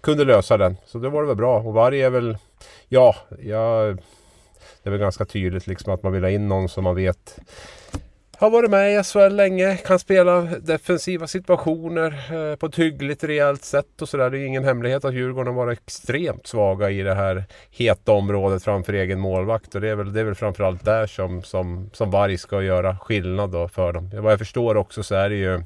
kunde 0.00 0.24
lösa 0.24 0.56
den. 0.56 0.76
Så 0.86 0.98
det 0.98 1.08
var 1.08 1.22
det 1.22 1.28
väl 1.28 1.36
bra. 1.36 1.58
Och 1.58 1.74
varje 1.74 2.06
är 2.06 2.10
väl, 2.10 2.38
ja, 2.88 3.16
jag 3.42 3.98
det 4.82 4.88
är 4.88 4.90
väl 4.90 5.00
ganska 5.00 5.24
tydligt 5.24 5.66
liksom 5.66 5.92
att 5.92 6.02
man 6.02 6.12
vill 6.12 6.22
ha 6.22 6.30
in 6.30 6.48
någon 6.48 6.68
som 6.68 6.84
man 6.84 6.94
vet 6.94 7.38
har 8.40 8.50
varit 8.50 8.70
med 8.70 9.00
i 9.00 9.04
SHL 9.04 9.34
länge, 9.34 9.76
kan 9.76 9.98
spela 9.98 10.40
defensiva 10.40 11.26
situationer 11.26 12.10
eh, 12.50 12.56
på 12.56 12.66
ett 12.66 12.78
hyggligt 12.78 13.24
rejält 13.24 13.64
sätt 13.64 14.02
och 14.02 14.08
sådär. 14.08 14.30
Det 14.30 14.38
är 14.38 14.44
ingen 14.44 14.64
hemlighet 14.64 15.04
att 15.04 15.14
Djurgården 15.14 15.54
har 15.54 15.64
varit 15.64 15.78
extremt 15.78 16.46
svaga 16.46 16.90
i 16.90 17.02
det 17.02 17.14
här 17.14 17.44
heta 17.70 18.12
området 18.12 18.64
framför 18.64 18.92
egen 18.92 19.20
målvakt. 19.20 19.74
Och 19.74 19.80
det 19.80 19.88
är 19.88 19.94
väl, 19.94 20.12
det 20.12 20.20
är 20.20 20.24
väl 20.24 20.34
framförallt 20.34 20.84
där 20.84 21.06
som, 21.06 21.42
som, 21.42 21.90
som 21.92 22.10
Varg 22.10 22.38
ska 22.38 22.62
göra 22.62 22.98
skillnad 22.98 23.50
då 23.50 23.68
för 23.68 23.92
dem. 23.92 24.10
Vad 24.14 24.32
jag 24.32 24.38
förstår 24.38 24.76
också 24.76 25.02
så 25.02 25.14
är 25.14 25.28
det 25.28 25.36
ju 25.36 25.62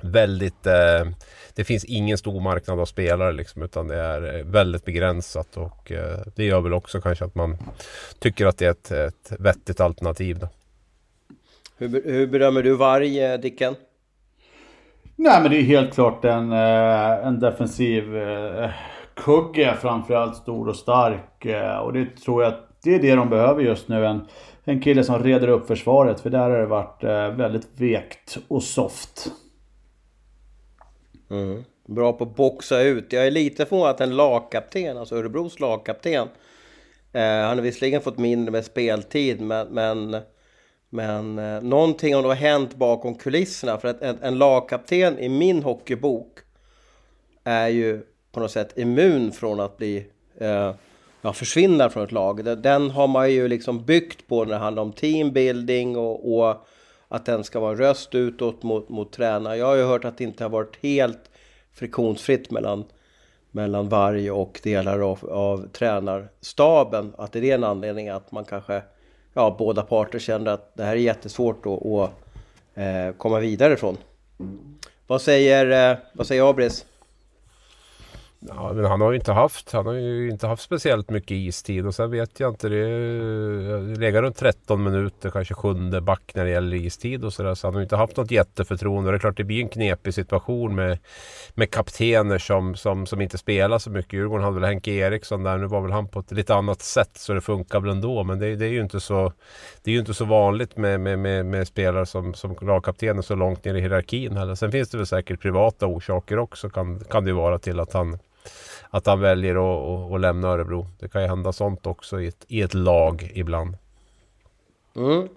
väldigt 0.00 0.66
eh, 0.66 1.04
det 1.54 1.64
finns 1.64 1.84
ingen 1.84 2.18
stor 2.18 2.40
marknad 2.40 2.80
av 2.80 2.86
spelare 2.86 3.32
liksom, 3.32 3.62
utan 3.62 3.88
det 3.88 3.96
är 3.96 4.38
eh, 4.38 4.44
väldigt 4.44 4.84
begränsat 4.84 5.56
och 5.56 5.92
eh, 5.92 6.18
det 6.34 6.44
gör 6.44 6.60
väl 6.60 6.72
också 6.72 7.00
kanske 7.00 7.24
att 7.24 7.34
man 7.34 7.58
tycker 8.18 8.46
att 8.46 8.58
det 8.58 8.66
är 8.66 8.70
ett, 8.70 8.90
ett 8.90 9.32
vettigt 9.38 9.80
alternativ. 9.80 10.38
Då. 10.38 10.48
Hur, 11.76 12.02
hur 12.04 12.26
bedömer 12.26 12.62
du 12.62 12.76
Varg, 12.76 13.38
Dicken? 13.38 13.74
Nej 15.16 15.42
men 15.42 15.50
det 15.50 15.56
är 15.56 15.62
helt 15.62 15.94
klart 15.94 16.24
en, 16.24 16.52
eh, 16.52 17.26
en 17.26 17.40
defensiv 17.40 18.04
kugge 19.14 19.76
framförallt 19.80 20.36
stor 20.36 20.68
och 20.68 20.76
stark. 20.76 21.46
Och 21.82 21.92
det 21.92 22.16
tror 22.24 22.42
jag 22.42 22.52
att 22.52 22.68
det 22.82 22.94
är 22.94 22.98
det 22.98 23.14
de 23.14 23.28
behöver 23.28 23.62
just 23.62 23.88
nu. 23.88 24.06
En, 24.06 24.26
en 24.64 24.80
kille 24.80 25.04
som 25.04 25.22
reder 25.22 25.48
upp 25.48 25.66
försvaret 25.66 26.20
för 26.20 26.30
där 26.30 26.50
har 26.50 26.58
det 26.58 26.66
varit 26.66 27.04
väldigt 27.38 27.68
vekt 27.80 28.38
och 28.48 28.62
soft. 28.62 29.30
Mm. 31.30 31.64
Bra 31.86 32.12
på 32.12 32.24
att 32.24 32.36
boxa 32.36 32.80
ut. 32.80 33.12
Jag 33.12 33.26
är 33.26 33.30
lite 33.30 33.66
förvånad 33.66 33.90
att 33.90 34.00
en 34.00 34.16
lagkapten, 34.16 34.98
alltså 34.98 35.16
Örebros 35.16 35.60
lagkapten, 35.60 36.28
eh, 37.12 37.22
han 37.22 37.58
har 37.58 37.60
visserligen 37.60 38.00
fått 38.00 38.18
mindre 38.18 38.52
med 38.52 38.64
speltid, 38.64 39.40
men, 39.40 39.68
men, 39.68 40.16
men 40.92 41.38
eh, 41.38 41.62
någonting 41.62 42.14
har 42.14 42.22
nog 42.22 42.32
hänt 42.32 42.74
bakom 42.74 43.14
kulisserna. 43.14 43.78
För 43.78 43.88
att 43.88 44.02
en, 44.02 44.18
en 44.22 44.38
lagkapten 44.38 45.18
i 45.18 45.28
min 45.28 45.62
hockeybok 45.62 46.38
är 47.44 47.68
ju 47.68 48.00
på 48.32 48.40
något 48.40 48.50
sätt 48.50 48.78
immun 48.78 49.32
från 49.32 49.60
att 49.60 49.76
bli 49.76 50.06
eh, 50.38 50.74
ja, 51.22 51.32
försvinna 51.32 51.90
från 51.90 52.04
ett 52.04 52.12
lag. 52.12 52.44
Den 52.44 52.90
har 52.90 53.08
man 53.08 53.32
ju 53.32 53.48
liksom 53.48 53.84
byggt 53.84 54.28
på 54.28 54.44
när 54.44 54.52
det 54.52 54.58
handlar 54.58 54.82
om 54.82 54.92
teambuilding 54.92 55.96
och, 55.96 56.38
och 56.38 56.66
att 57.08 57.26
den 57.26 57.44
ska 57.44 57.60
vara 57.60 57.74
röst 57.78 58.14
utåt 58.14 58.62
mot, 58.62 58.88
mot 58.88 59.12
tränare. 59.12 59.56
Jag 59.56 59.66
har 59.66 59.76
ju 59.76 59.84
hört 59.84 60.04
att 60.04 60.18
det 60.18 60.24
inte 60.24 60.44
har 60.44 60.50
varit 60.50 60.78
helt 60.82 61.30
friktionsfritt 61.74 62.50
mellan, 62.50 62.84
mellan 63.50 63.88
varg 63.88 64.30
och 64.30 64.60
delar 64.62 65.10
av, 65.10 65.30
av 65.30 65.68
tränarstaben. 65.68 67.14
Att 67.18 67.32
det 67.32 67.50
är 67.50 67.54
en 67.54 67.64
anledning 67.64 68.08
att 68.08 68.32
man 68.32 68.44
kanske, 68.44 68.82
ja, 69.34 69.56
båda 69.58 69.82
parter 69.82 70.18
känner 70.18 70.50
att 70.50 70.76
det 70.76 70.84
här 70.84 70.92
är 70.92 70.96
jättesvårt 70.96 71.66
att, 71.66 71.86
att 71.86 72.10
eh, 72.74 73.16
komma 73.16 73.38
vidare 73.38 73.76
från. 73.76 73.96
Vad 75.06 75.22
säger, 75.22 75.90
eh, 75.90 75.98
vad 76.12 76.26
säger 76.26 76.50
Abris? 76.50 76.84
Ja, 78.48 78.72
men 78.72 78.84
han 78.84 79.00
har 79.00 79.10
ju 79.10 79.18
inte 79.18 79.32
haft, 79.32 79.72
han 79.72 79.86
har 79.86 79.92
ju 79.92 80.30
inte 80.30 80.46
haft 80.46 80.62
speciellt 80.62 81.10
mycket 81.10 81.30
istid 81.30 81.86
och 81.86 81.94
sen 81.94 82.10
vet 82.10 82.40
jag 82.40 82.52
inte. 82.52 82.68
Det 82.68 84.00
lägger 84.00 84.22
runt 84.22 84.36
13 84.36 84.82
minuter, 84.82 85.30
kanske 85.30 85.54
sjunde 85.54 86.00
back 86.00 86.32
när 86.34 86.44
det 86.44 86.50
gäller 86.50 86.76
istid 86.76 87.24
och 87.24 87.32
sådär. 87.32 87.54
Så 87.54 87.66
han 87.66 87.74
har 87.74 87.82
inte 87.82 87.96
haft 87.96 88.16
något 88.16 88.30
jätteförtroende. 88.30 89.10
Det 89.10 89.16
är 89.16 89.18
klart 89.18 89.36
det 89.36 89.44
blir 89.44 89.62
en 89.62 89.68
knepig 89.68 90.14
situation 90.14 90.74
med, 90.74 90.98
med 91.54 91.70
kaptener 91.70 92.38
som, 92.38 92.74
som, 92.74 93.06
som 93.06 93.20
inte 93.20 93.38
spelar 93.38 93.78
så 93.78 93.90
mycket. 93.90 94.12
Djurgården 94.12 94.44
hade 94.44 94.60
väl 94.60 94.68
Henke 94.68 94.90
Eriksson 94.90 95.42
där. 95.42 95.58
Nu 95.58 95.66
var 95.66 95.80
väl 95.80 95.92
han 95.92 96.08
på 96.08 96.20
ett 96.20 96.32
lite 96.32 96.54
annat 96.54 96.80
sätt 96.80 97.16
så 97.16 97.32
det 97.32 97.40
funkar 97.40 97.80
väl 97.80 97.90
ändå. 97.90 98.24
Men 98.24 98.38
det, 98.38 98.56
det 98.56 98.66
är 98.66 98.70
ju 98.70 98.80
inte 98.80 99.00
så, 99.00 99.32
det 99.82 99.90
är 99.90 99.92
ju 99.92 100.00
inte 100.00 100.14
så 100.14 100.24
vanligt 100.24 100.76
med, 100.76 101.00
med, 101.00 101.18
med, 101.18 101.46
med 101.46 101.68
spelare 101.68 102.06
som, 102.06 102.34
som 102.34 102.56
lagkaptener 102.60 103.22
så 103.22 103.34
långt 103.34 103.64
ner 103.64 103.74
i 103.74 103.80
hierarkin 103.80 104.36
heller. 104.36 104.54
Sen 104.54 104.72
finns 104.72 104.90
det 104.90 104.96
väl 104.96 105.06
säkert 105.06 105.40
privata 105.40 105.86
orsaker 105.86 106.38
också 106.38 106.70
kan, 106.70 107.00
kan 107.00 107.24
det 107.24 107.32
vara 107.32 107.58
till 107.58 107.80
att 107.80 107.92
han 107.92 108.18
att 108.94 109.06
han 109.06 109.20
väljer 109.20 109.54
att, 109.54 110.12
att, 110.12 110.20
lämna 110.20 110.48
Örebro. 110.48 110.86
Det 111.00 111.08
kan 111.08 111.22
ju 111.22 111.28
hända 111.28 111.52
sånt 111.52 111.86
också 111.86 112.20
i 112.20 112.26
ett, 112.26 112.44
i 112.48 112.62
ett 112.62 112.74
lag 112.74 113.30
ibland. 113.34 113.76
Mm. 114.96 115.28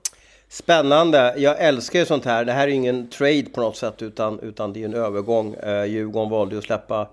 Spännande. 0.50 1.34
Jag 1.38 1.60
älskar 1.60 2.00
ju 2.00 2.06
sånt 2.06 2.26
här. 2.26 2.46
Det 2.46 2.52
här 2.52 2.68
är 2.68 2.72
ingen 2.72 3.10
trade 3.10 3.46
på 3.54 3.62
något 3.62 3.78
sätt 3.78 4.02
utan, 4.02 4.40
utan 4.40 4.74
det 4.74 4.82
är 4.82 4.86
en 4.86 4.94
övergång. 4.94 5.54
Eh, 5.54 5.86
Djurgården 5.86 6.30
valde 6.30 6.58
att 6.58 6.64
släppa 6.64 7.08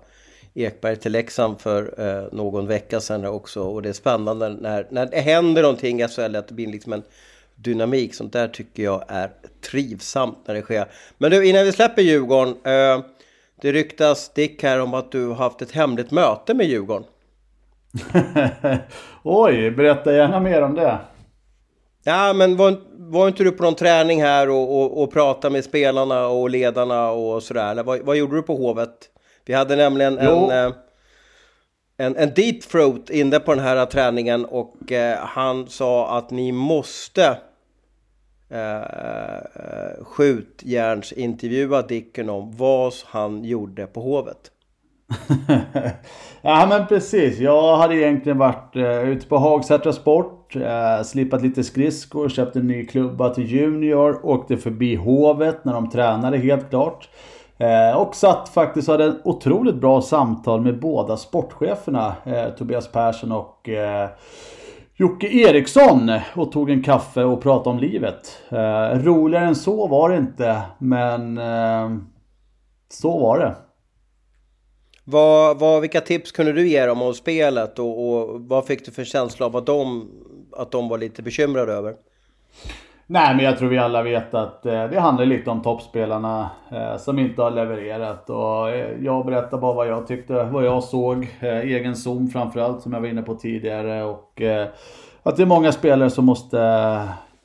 Ekberg 0.53 0.95
till 0.95 1.11
Leksand 1.11 1.61
för 1.61 1.93
eh, 1.97 2.27
någon 2.31 2.67
vecka 2.67 2.99
sedan 2.99 3.25
också. 3.25 3.61
Och 3.61 3.81
det 3.81 3.89
är 3.89 3.93
spännande 3.93 4.49
när, 4.49 4.87
när 4.89 5.05
det 5.05 5.19
händer 5.19 5.61
någonting 5.61 6.01
i 6.01 6.07
SHL, 6.07 6.35
att 6.35 6.47
det 6.47 6.53
blir 6.53 6.67
liksom 6.67 6.93
en 6.93 7.03
dynamik. 7.55 8.15
Sånt 8.15 8.33
där 8.33 8.47
tycker 8.47 8.83
jag 8.83 9.03
är 9.07 9.31
trivsamt 9.61 10.37
när 10.45 10.55
det 10.55 10.61
sker. 10.61 10.85
Men 11.17 11.31
du, 11.31 11.47
innan 11.47 11.65
vi 11.65 11.71
släpper 11.71 12.01
Djurgården. 12.01 12.55
Eh, 12.63 13.03
det 13.63 13.71
ryktas, 13.71 14.33
Dick, 14.33 14.63
här 14.63 14.81
om 14.81 14.93
att 14.93 15.11
du 15.11 15.27
har 15.27 15.35
haft 15.35 15.61
ett 15.61 15.71
hemligt 15.71 16.11
möte 16.11 16.53
med 16.53 16.65
Djurgården. 16.65 17.07
Oj, 19.23 19.71
berätta 19.71 20.13
gärna 20.13 20.39
mer 20.39 20.61
om 20.61 20.75
det. 20.75 20.99
Ja, 22.03 22.33
men 22.33 22.57
var, 22.57 22.77
var 22.97 23.27
inte 23.27 23.43
du 23.43 23.51
på 23.51 23.63
någon 23.63 23.75
träning 23.75 24.21
här 24.21 24.49
och, 24.49 24.81
och, 24.81 25.03
och 25.03 25.13
pratade 25.13 25.53
med 25.53 25.63
spelarna 25.63 26.27
och 26.27 26.49
ledarna 26.49 27.11
och 27.11 27.43
sådär? 27.43 27.83
Vad, 27.83 27.99
vad 27.99 28.17
gjorde 28.17 28.35
du 28.35 28.41
på 28.41 28.55
Hovet? 28.55 29.09
Vi 29.45 29.53
hade 29.53 29.75
nämligen 29.75 30.17
en, 30.17 30.51
eh, 30.51 30.73
en, 31.97 32.15
en 32.15 32.33
deep 32.33 32.61
throat 32.61 33.09
inne 33.09 33.39
på 33.39 33.55
den 33.55 33.63
här 33.63 33.85
träningen 33.85 34.45
och 34.45 34.91
eh, 34.91 35.17
han 35.19 35.67
sa 35.67 36.17
att 36.17 36.31
ni 36.31 36.51
måste 36.51 37.37
eh, 38.53 40.03
skjutjärnsintervjua 40.03 41.81
Dicken 41.81 42.29
om 42.29 42.51
vad 42.57 42.93
han 43.05 43.43
gjorde 43.43 43.85
på 43.85 44.01
Hovet. 44.01 44.51
ja 46.41 46.65
men 46.69 46.87
precis. 46.87 47.39
Jag 47.39 47.77
hade 47.77 47.95
egentligen 47.95 48.37
varit 48.37 48.75
eh, 48.75 49.09
ute 49.09 49.27
på 49.27 49.37
Hagsätra 49.37 49.93
Sport. 49.93 50.55
eh, 50.55 51.03
slipat 51.03 51.41
lite 51.41 51.63
skridskor, 51.63 52.29
köpt 52.29 52.55
en 52.55 52.67
ny 52.67 52.85
klubba 52.85 53.29
till 53.29 53.51
Junior. 53.51 54.25
Åkte 54.25 54.57
förbi 54.57 54.95
Hovet 54.95 55.65
när 55.65 55.73
de 55.73 55.89
tränade 55.89 56.37
helt 56.37 56.69
klart. 56.69 57.09
Eh, 57.57 57.97
och 57.97 58.15
satt 58.15 58.49
faktiskt 58.49 58.89
och 58.89 58.91
hade 58.91 59.05
ett 59.05 59.21
otroligt 59.23 59.75
bra 59.75 60.01
samtal 60.01 60.61
med 60.61 60.79
båda 60.79 61.17
sportcheferna. 61.17 62.15
Eh, 62.25 62.49
Tobias 62.49 62.91
Persson 62.91 63.31
och 63.31 63.69
eh, 63.69 64.09
Jocke 64.95 65.27
Eriksson 65.27 66.11
och 66.35 66.51
tog 66.51 66.69
en 66.69 66.83
kaffe 66.83 67.23
och 67.23 67.41
pratade 67.41 67.69
om 67.69 67.79
livet. 67.79 68.41
Eh, 68.49 69.03
roligare 69.03 69.45
än 69.45 69.55
så 69.55 69.87
var 69.87 70.09
det 70.09 70.17
inte, 70.17 70.61
men 70.79 71.37
eh, 71.37 71.97
så 72.89 73.19
var 73.19 73.39
det. 73.39 73.55
Vad, 75.03 75.59
vad, 75.59 75.81
vilka 75.81 76.01
tips 76.01 76.31
kunde 76.31 76.53
du 76.53 76.67
ge 76.67 76.85
dem 76.85 77.01
om 77.01 77.13
spelet 77.13 77.79
och, 77.79 78.09
och 78.09 78.41
vad 78.41 78.65
fick 78.65 78.85
du 78.85 78.91
för 78.91 79.03
känsla 79.03 79.45
av 79.45 79.55
att 79.55 79.65
de, 79.65 80.09
att 80.51 80.71
de 80.71 80.89
var 80.89 80.97
lite 80.97 81.23
bekymrade 81.23 81.73
över? 81.73 81.95
Nej, 83.07 83.35
men 83.35 83.45
jag 83.45 83.57
tror 83.57 83.69
vi 83.69 83.77
alla 83.77 84.03
vet 84.03 84.33
att 84.33 84.65
eh, 84.65 84.87
det 84.87 84.99
handlar 84.99 85.25
lite 85.25 85.49
om 85.49 85.61
toppspelarna 85.61 86.49
eh, 86.71 86.97
som 86.97 87.19
inte 87.19 87.41
har 87.41 87.51
levererat. 87.51 88.29
Och 88.29 88.69
eh, 88.69 89.03
jag 89.03 89.25
berättar 89.25 89.57
bara 89.57 89.73
vad 89.73 89.87
jag 89.87 90.07
tyckte, 90.07 90.43
vad 90.43 90.65
jag 90.65 90.83
såg. 90.83 91.27
Eh, 91.39 91.57
egen 91.57 91.95
zon 91.95 92.29
framförallt 92.29 92.81
som 92.81 92.93
jag 92.93 93.01
var 93.01 93.07
inne 93.07 93.21
på 93.21 93.35
tidigare. 93.35 94.03
Och 94.03 94.41
eh, 94.41 94.67
att 95.23 95.37
det 95.37 95.43
är 95.43 95.47
många 95.47 95.71
spelare 95.71 96.09
som 96.09 96.25
måste 96.25 96.59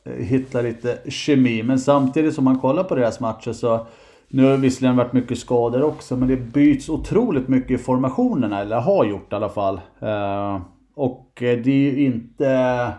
eh, 0.05 0.13
hitta 0.13 0.61
lite 0.61 0.99
kemi. 1.11 1.63
Men 1.63 1.79
samtidigt 1.79 2.35
som 2.35 2.45
man 2.45 2.59
kollar 2.59 2.85
på 2.85 2.95
deras 2.95 3.21
matcher 3.21 3.53
så 3.53 3.87
nu 4.29 4.45
har 4.45 4.51
det 4.51 4.57
visserligen 4.57 4.97
varit 4.97 5.13
mycket 5.13 5.39
skador 5.39 5.83
också, 5.83 6.17
men 6.17 6.29
det 6.29 6.37
byts 6.37 6.89
otroligt 6.89 7.49
mycket 7.49 7.71
i 7.71 7.79
formationerna, 7.79 8.61
eller 8.61 8.81
har 8.81 9.05
gjort 9.05 9.33
i 9.33 9.37
alla 9.37 9.49
fall. 9.49 9.81
Eh, 10.01 10.61
och 10.95 11.43
eh, 11.43 11.59
det 11.59 11.71
är 11.71 11.93
ju 11.93 12.05
inte 12.05 12.91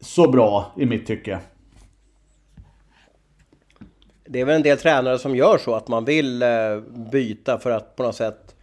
så 0.00 0.30
bra 0.30 0.66
i 0.76 0.86
mitt 0.86 1.06
tycke 1.06 1.38
det 4.32 4.40
är 4.40 4.44
väl 4.44 4.56
en 4.56 4.62
del 4.62 4.78
tränare 4.78 5.18
som 5.18 5.36
gör 5.36 5.58
så 5.58 5.74
att 5.74 5.88
man 5.88 6.04
vill 6.04 6.42
eh, 6.42 6.48
byta 7.12 7.58
för 7.58 7.70
att 7.70 7.96
på 7.96 8.02
något 8.02 8.16
sätt, 8.16 8.56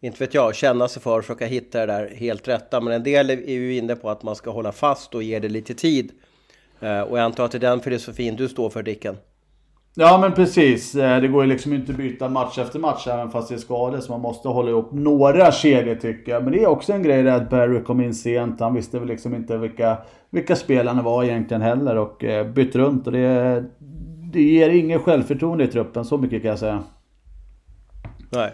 inte 0.00 0.18
vet 0.18 0.34
jag, 0.34 0.54
känna 0.54 0.88
sig 0.88 1.02
för 1.02 1.18
och 1.18 1.24
försöka 1.24 1.46
hitta 1.46 1.80
det 1.80 1.86
där 1.86 2.10
helt 2.16 2.48
rätta. 2.48 2.80
Men 2.80 2.92
en 2.92 3.02
del 3.02 3.30
är 3.30 3.50
ju 3.50 3.76
inne 3.76 3.96
på 3.96 4.10
att 4.10 4.22
man 4.22 4.36
ska 4.36 4.50
hålla 4.50 4.72
fast 4.72 5.14
och 5.14 5.22
ge 5.22 5.38
det 5.38 5.48
lite 5.48 5.74
tid. 5.74 6.12
Eh, 6.80 7.00
och 7.00 7.18
jag 7.18 7.24
antar 7.24 7.44
att 7.44 7.52
det 7.52 7.58
är 7.58 7.60
den 7.60 7.80
filosofin 7.80 8.36
du 8.36 8.48
står 8.48 8.70
för 8.70 8.82
Dicken. 8.82 9.16
Ja 9.94 10.18
men 10.20 10.32
precis. 10.32 10.94
Eh, 10.94 11.20
det 11.20 11.28
går 11.28 11.44
ju 11.44 11.48
liksom 11.48 11.72
inte 11.72 11.92
att 11.92 11.98
byta 11.98 12.28
match 12.28 12.58
efter 12.58 12.78
match 12.78 13.06
även 13.06 13.30
fast 13.30 13.48
det 13.48 13.54
är 13.54 13.58
skador. 13.58 14.00
Så 14.00 14.12
man 14.12 14.20
måste 14.20 14.48
hålla 14.48 14.70
ihop 14.70 14.92
några 14.92 15.52
kedjor 15.52 15.94
tycker 15.94 16.32
jag. 16.32 16.44
Men 16.44 16.52
det 16.52 16.62
är 16.62 16.66
också 16.66 16.92
en 16.92 17.02
grej 17.02 17.22
där 17.22 17.32
att 17.32 17.50
Barry 17.50 17.82
kom 17.82 18.00
in 18.00 18.14
sent. 18.14 18.60
Han 18.60 18.74
visste 18.74 18.98
väl 18.98 19.08
liksom 19.08 19.34
inte 19.34 19.56
vilka, 19.56 19.96
vilka 20.30 20.56
spelarna 20.56 21.02
var 21.02 21.24
egentligen 21.24 21.62
heller. 21.62 21.96
Och 21.96 22.24
bytte 22.54 22.78
runt. 22.78 23.06
Och 23.06 23.12
det, 23.12 23.64
det 24.36 24.42
ger 24.42 24.70
ingen 24.70 25.00
självförtroende 25.00 25.64
i 25.64 25.66
truppen, 25.66 26.04
så 26.04 26.18
mycket 26.18 26.42
kan 26.42 26.48
jag 26.48 26.58
säga. 26.58 26.82
Nej. 28.30 28.52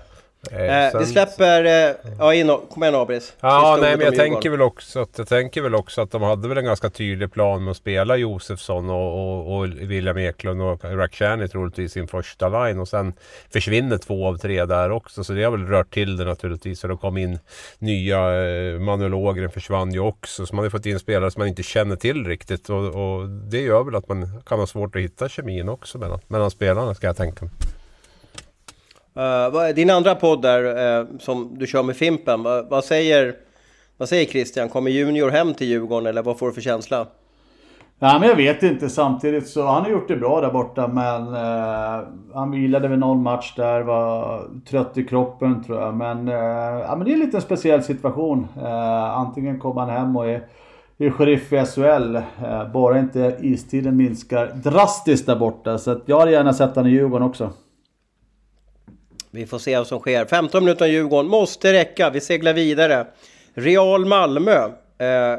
Eh, 0.51 0.91
sen... 0.91 1.01
Vi 1.01 1.07
släpper... 1.07 1.65
Eh, 1.65 1.95
ja, 2.19 2.35
in, 2.35 2.59
kom 2.71 2.83
igen 2.83 2.95
Abris. 2.95 3.37
Ja, 3.41 3.79
nej, 3.81 3.97
men 3.97 4.07
jag 4.07 4.17
tänker, 4.17 4.51
väl 4.51 4.63
också 4.63 5.01
att, 5.01 5.19
jag 5.19 5.29
tänker 5.29 5.63
väl 5.63 5.75
också 5.75 6.01
att 6.01 6.11
de 6.11 6.23
hade 6.23 6.49
väl 6.49 6.59
en 6.59 6.65
ganska 6.65 6.91
tydlig 6.91 7.33
plan 7.33 7.65
med 7.65 7.71
att 7.71 7.77
spela 7.77 8.17
Josefsson 8.17 8.91
och, 8.91 8.97
och, 8.97 9.57
och 9.57 9.67
William 9.67 10.19
Eklund 10.19 10.63
och 10.63 10.85
Rakhshani 10.85 11.49
troligtvis 11.49 11.93
sin 11.93 12.09
första 12.09 12.49
line. 12.49 12.79
Och 12.79 12.89
sen 12.89 13.13
försvinner 13.53 13.99
två 13.99 14.29
av 14.29 14.37
tre 14.37 14.65
där 14.65 14.91
också. 14.91 15.25
Så 15.25 15.33
det 15.33 15.45
har 15.45 15.51
väl 15.51 15.67
rört 15.67 15.95
till 15.95 16.17
det 16.17 16.25
naturligtvis. 16.25 16.81
Så 16.81 16.87
det 16.87 16.97
kom 16.97 17.17
in 17.17 17.39
nya... 17.79 18.45
Eh, 18.45 18.79
Manuel 18.79 19.15
Ågren 19.15 19.51
försvann 19.51 19.93
ju 19.93 20.01
också. 20.01 20.47
Så 20.47 20.55
man 20.55 20.65
har 20.65 20.71
fått 20.71 20.87
in 20.87 20.99
spelare 20.99 21.31
som 21.31 21.41
man 21.41 21.49
inte 21.49 21.63
känner 21.63 21.97
till 21.97 22.27
riktigt. 22.27 22.71
Och, 22.71 22.87
och 22.87 23.29
det 23.29 23.61
gör 23.61 23.85
väl 23.85 23.95
att 23.95 24.09
man 24.09 24.43
kan 24.47 24.59
ha 24.59 24.67
svårt 24.67 24.97
att 24.97 25.03
hitta 25.03 25.29
kemin 25.29 25.69
också 25.69 25.99
mellan, 25.99 26.21
mellan 26.29 26.51
spelarna 26.51 26.95
ska 26.95 27.07
jag 27.07 27.17
tänka 27.17 27.45
mig. 27.45 27.55
Uh, 29.17 29.75
din 29.75 29.91
andra 29.91 30.15
podd 30.15 30.43
där 30.43 31.01
uh, 31.01 31.07
som 31.19 31.59
du 31.59 31.67
kör 31.67 31.83
med 31.83 31.97
Fimpen, 31.97 32.43
vad, 32.43 32.69
vad, 32.69 32.85
säger, 32.85 33.35
vad 33.97 34.09
säger 34.09 34.27
Christian? 34.27 34.69
Kommer 34.69 34.91
Junior 34.91 35.31
hem 35.31 35.55
till 35.55 35.67
Djurgården 35.67 36.07
eller 36.07 36.23
vad 36.23 36.39
får 36.39 36.47
du 36.47 36.53
för 36.53 36.61
känsla? 36.61 37.07
Nej 38.03 38.21
men 38.21 38.29
jag 38.29 38.37
vet 38.37 38.63
inte 38.63 38.89
samtidigt 38.89 39.49
så 39.49 39.67
han 39.67 39.83
har 39.83 39.91
gjort 39.91 40.09
det 40.09 40.17
bra 40.17 40.41
där 40.41 40.51
borta 40.51 40.89
men 40.89 41.35
eh, 41.35 42.07
han 42.35 42.51
vilade 42.51 42.89
väl 42.89 42.99
någon 42.99 43.23
match 43.23 43.55
där, 43.57 43.81
var 43.81 44.45
trött 44.71 44.99
i 44.99 45.05
kroppen 45.05 45.65
tror 45.65 45.81
jag. 45.81 45.95
Men, 45.95 46.29
eh, 46.29 46.35
ja, 46.87 46.95
men 46.97 47.05
det 47.05 47.11
är 47.11 47.15
en 47.15 47.21
lite 47.21 47.41
speciell 47.41 47.83
situation. 47.83 48.49
Eh, 48.57 49.19
antingen 49.19 49.59
kommer 49.59 49.81
han 49.81 49.91
hem 49.91 50.17
och 50.17 50.29
är, 50.29 50.43
är 50.99 51.11
sheriff 51.11 51.53
i 51.53 51.65
SHL. 51.67 52.17
Eh, 52.17 52.73
bara 52.73 52.99
inte 52.99 53.37
istiden 53.41 53.97
minskar 53.97 54.47
drastiskt 54.47 55.27
där 55.27 55.37
borta. 55.37 55.79
Så 55.79 56.01
jag 56.07 56.19
hade 56.19 56.33
gärna 56.33 56.53
sett 56.53 56.77
han 56.77 56.87
i 56.87 56.91
Djurgården 56.91 57.29
också. 57.29 57.51
Vi 59.35 59.47
får 59.47 59.59
se 59.59 59.77
vad 59.77 59.87
som 59.87 59.99
sker. 59.99 60.25
15 60.25 60.65
minuter 60.65 60.85
av 60.85 60.91
Djurgården 60.91 61.31
måste 61.31 61.73
räcka. 61.73 62.11
Vi 62.11 62.21
seglar 62.21 62.53
vidare. 62.53 63.07
Real 63.55 64.05
Malmö. 64.05 64.71
Eh, 64.99 65.33
eh 65.33 65.39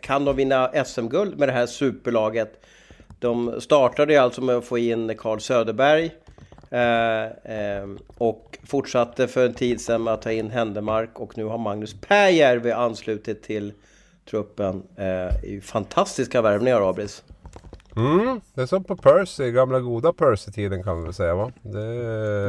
kan 0.00 0.24
de 0.24 0.36
vinna 0.36 0.84
SM-guld 0.84 1.38
med 1.38 1.48
det 1.48 1.52
här 1.52 1.66
superlaget? 1.66 2.64
De 3.18 3.60
startade 3.60 4.12
ju 4.12 4.18
alltså 4.18 4.40
med 4.40 4.56
att 4.56 4.64
få 4.64 4.78
in 4.78 5.16
Carl 5.18 5.40
Söderberg. 5.40 6.10
Eh, 6.70 7.24
eh, 7.24 7.88
och 8.18 8.58
fortsatte 8.64 9.28
för 9.28 9.46
en 9.46 9.54
tid 9.54 9.80
sedan 9.80 10.02
med 10.02 10.14
att 10.14 10.22
ta 10.22 10.32
in 10.32 10.50
Händemark 10.50 11.20
och 11.20 11.38
nu 11.38 11.44
har 11.44 11.58
Magnus 11.58 12.00
Pääjärvi 12.00 12.72
anslutit 12.72 13.42
till 13.42 13.72
truppen. 14.30 14.82
Eh, 14.96 15.60
fantastiska 15.62 16.42
värvningar, 16.42 16.90
Abris. 16.90 17.22
Mm, 17.98 18.40
det 18.54 18.62
är 18.62 18.66
som 18.66 18.84
på 18.84 18.96
Percy, 18.96 19.50
gamla 19.50 19.80
goda 19.80 20.12
Percy-tiden 20.12 20.82
kan 20.82 20.94
man 20.94 21.04
väl 21.04 21.14
säga 21.14 21.34
va? 21.34 21.52
Det, 21.62 21.84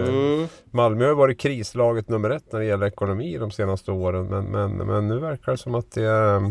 mm. 0.08 0.48
Malmö 0.72 1.08
har 1.08 1.16
varit 1.16 1.40
krislaget 1.40 2.10
nummer 2.10 2.30
ett 2.30 2.52
när 2.52 2.60
det 2.60 2.66
gäller 2.66 2.86
ekonomi 2.86 3.38
de 3.38 3.52
senaste 3.52 3.92
åren. 3.92 4.26
Men, 4.26 4.46
men, 4.46 4.72
men 4.72 5.08
nu 5.08 5.20
verkar 5.20 5.52
det 5.52 5.58
som 5.58 5.76
att 5.76 5.92
det 5.92 6.06
eh, 6.06 6.42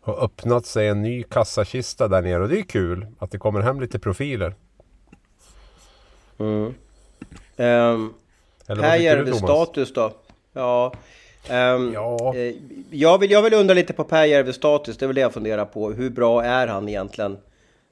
har 0.00 0.24
öppnat 0.24 0.66
sig 0.66 0.88
en 0.88 1.02
ny 1.02 1.22
kassakista 1.22 2.08
där 2.08 2.22
nere. 2.22 2.42
Och 2.42 2.48
det 2.48 2.58
är 2.58 2.62
kul 2.62 3.06
att 3.18 3.30
det 3.30 3.38
kommer 3.38 3.60
hem 3.60 3.80
lite 3.80 3.98
profiler. 3.98 4.54
Mm. 6.38 6.74
Um, 7.56 8.14
här 8.68 8.96
gäller 8.96 9.24
det 9.24 9.34
status 9.34 9.94
då. 9.94 10.12
Ja. 10.52 10.92
Um, 11.50 11.92
ja. 11.94 12.34
Eh, 12.34 12.54
jag, 12.90 13.18
vill, 13.18 13.30
jag 13.30 13.42
vill 13.42 13.54
undra 13.54 13.74
lite 13.74 13.92
på 13.92 14.04
Per 14.04 14.24
Järves 14.24 14.56
status. 14.56 14.96
Det 14.96 15.04
är 15.04 15.06
väl 15.06 15.14
det 15.14 15.20
jag 15.20 15.32
funderar 15.32 15.64
på. 15.64 15.92
Hur 15.92 16.10
bra 16.10 16.44
är 16.44 16.66
han 16.66 16.88
egentligen? 16.88 17.38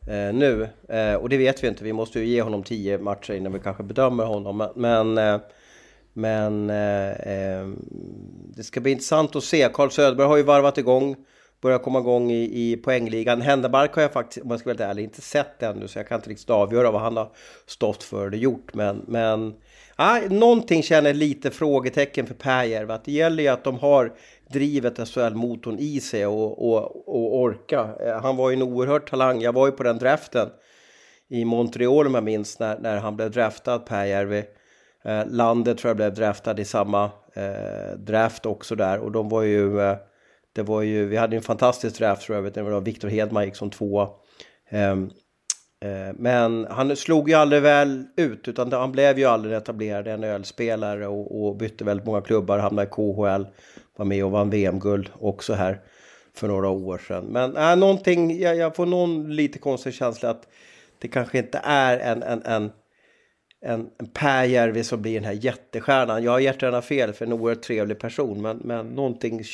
Eh, 0.08 0.34
nu. 0.34 0.68
Eh, 0.88 1.14
och 1.14 1.28
det 1.28 1.36
vet 1.36 1.64
vi 1.64 1.68
inte, 1.68 1.84
vi 1.84 1.92
måste 1.92 2.20
ju 2.20 2.26
ge 2.26 2.42
honom 2.42 2.62
10 2.62 2.98
matcher 2.98 3.32
innan 3.32 3.52
vi 3.52 3.58
kanske 3.58 3.82
bedömer 3.82 4.24
honom. 4.24 4.68
Men, 4.76 5.18
eh, 5.18 5.40
men 6.12 6.70
eh, 6.70 7.10
eh, 7.10 7.68
det 8.56 8.62
ska 8.62 8.80
bli 8.80 8.92
intressant 8.92 9.36
att 9.36 9.44
se. 9.44 9.68
Carl 9.72 9.90
Söderberg 9.90 10.26
har 10.26 10.36
ju 10.36 10.42
varvat 10.42 10.78
igång, 10.78 11.16
börjar 11.60 11.78
komma 11.78 11.98
igång 11.98 12.30
i, 12.30 12.70
i 12.72 12.76
poängligan. 12.76 13.40
Händemark 13.40 13.94
har 13.94 14.02
jag 14.02 14.12
faktiskt, 14.12 14.44
om 14.44 14.50
jag 14.50 14.60
ska 14.60 14.74
vara 14.74 14.90
ärlig, 14.90 15.04
inte 15.04 15.20
sett 15.20 15.62
ännu 15.62 15.88
så 15.88 15.98
jag 15.98 16.08
kan 16.08 16.18
inte 16.18 16.30
riktigt 16.30 16.50
avgöra 16.50 16.90
vad 16.90 17.00
han 17.00 17.16
har 17.16 17.30
stått 17.66 18.02
för 18.02 18.26
eller 18.26 18.38
gjort. 18.38 18.74
Men, 18.74 19.04
men 19.06 19.54
ah, 19.96 20.18
någonting 20.30 20.82
känner 20.82 21.14
lite 21.14 21.50
frågetecken 21.50 22.26
för 22.26 22.34
Pääjärvi. 22.34 22.92
Att 22.92 23.04
det 23.04 23.12
gäller 23.12 23.42
ju 23.42 23.48
att 23.48 23.64
de 23.64 23.78
har 23.78 24.12
drivet 24.48 25.08
SHL-motorn 25.08 25.78
i 25.78 26.00
sig 26.00 26.26
och, 26.26 26.68
och, 26.68 27.08
och 27.08 27.40
orka. 27.40 27.88
Eh, 28.00 28.22
han 28.22 28.36
var 28.36 28.50
ju 28.50 28.56
en 28.56 28.62
oerhörd 28.62 29.10
talang. 29.10 29.40
Jag 29.40 29.52
var 29.52 29.66
ju 29.66 29.72
på 29.72 29.82
den 29.82 29.98
draften 29.98 30.48
i 31.28 31.44
Montreal 31.44 32.06
om 32.06 32.14
jag 32.14 32.24
minns 32.24 32.58
när, 32.58 32.78
när 32.78 32.96
han 32.96 33.16
blev 33.16 33.30
draftad, 33.30 33.78
Pääjärvi. 33.78 34.44
Eh, 35.04 35.26
landet 35.26 35.78
tror 35.78 35.88
jag 35.88 35.96
blev 35.96 36.14
draftad 36.14 36.60
i 36.60 36.64
samma 36.64 37.10
eh, 37.34 37.98
draft 37.98 38.46
också 38.46 38.74
där 38.74 38.98
och 38.98 39.12
de 39.12 39.28
var 39.28 39.42
ju 39.42 39.80
eh, 39.80 39.96
det 40.52 40.62
var 40.62 40.82
ju, 40.82 41.06
vi 41.06 41.16
hade 41.16 41.36
en 41.36 41.42
fantastisk 41.42 41.98
draft 41.98 42.22
tror 42.22 42.44
jag, 42.44 42.52
det 42.52 42.62
var 42.62 42.80
Victor 42.80 43.08
Hedman 43.08 43.44
gick 43.44 43.56
som 43.56 43.70
tvåa. 43.70 44.08
Ehm, 44.70 45.10
Eh, 45.80 46.14
men 46.16 46.66
han 46.70 46.96
slog 46.96 47.28
ju 47.28 47.34
aldrig 47.34 47.62
väl 47.62 48.04
ut, 48.16 48.48
utan 48.48 48.72
han 48.72 48.92
blev 48.92 49.18
ju 49.18 49.24
aldrig 49.24 49.56
etablerad 49.56 50.20
NHL-spelare 50.20 51.06
och, 51.06 51.46
och 51.46 51.56
bytte 51.56 51.84
väldigt 51.84 52.06
många 52.06 52.20
klubbar, 52.20 52.58
hamnade 52.58 52.88
i 52.88 52.90
KHL 52.90 53.46
var 53.96 54.04
med 54.04 54.24
och 54.24 54.30
vann 54.30 54.50
VM-guld 54.50 55.10
också 55.20 55.54
här 55.54 55.80
för 56.34 56.48
några 56.48 56.68
år 56.68 56.98
sedan. 56.98 57.24
Men 57.24 57.56
äh, 57.56 57.76
någonting, 57.76 58.40
jag, 58.40 58.56
jag 58.56 58.76
får 58.76 58.86
någon 58.86 59.36
lite 59.36 59.58
konstig 59.58 59.94
känsla 59.94 60.30
att 60.30 60.48
det 60.98 61.08
kanske 61.08 61.38
inte 61.38 61.60
är 61.64 61.98
en, 61.98 62.22
en, 62.22 62.42
en, 62.42 62.70
en, 63.60 63.90
en 63.98 64.06
Per 64.06 64.44
Järvi 64.44 64.84
som 64.84 65.02
blir 65.02 65.14
den 65.14 65.24
här 65.24 65.32
jättestjärnan. 65.32 66.24
Jag 66.24 66.32
har 66.32 66.38
hjärtat 66.38 66.84
fel 66.84 67.12
för 67.12 67.26
en 67.26 67.32
oerhört 67.32 67.62
trevlig 67.62 67.98
person, 67.98 68.42
men, 68.42 68.56
men 68.56 68.86
någonting 68.86 69.44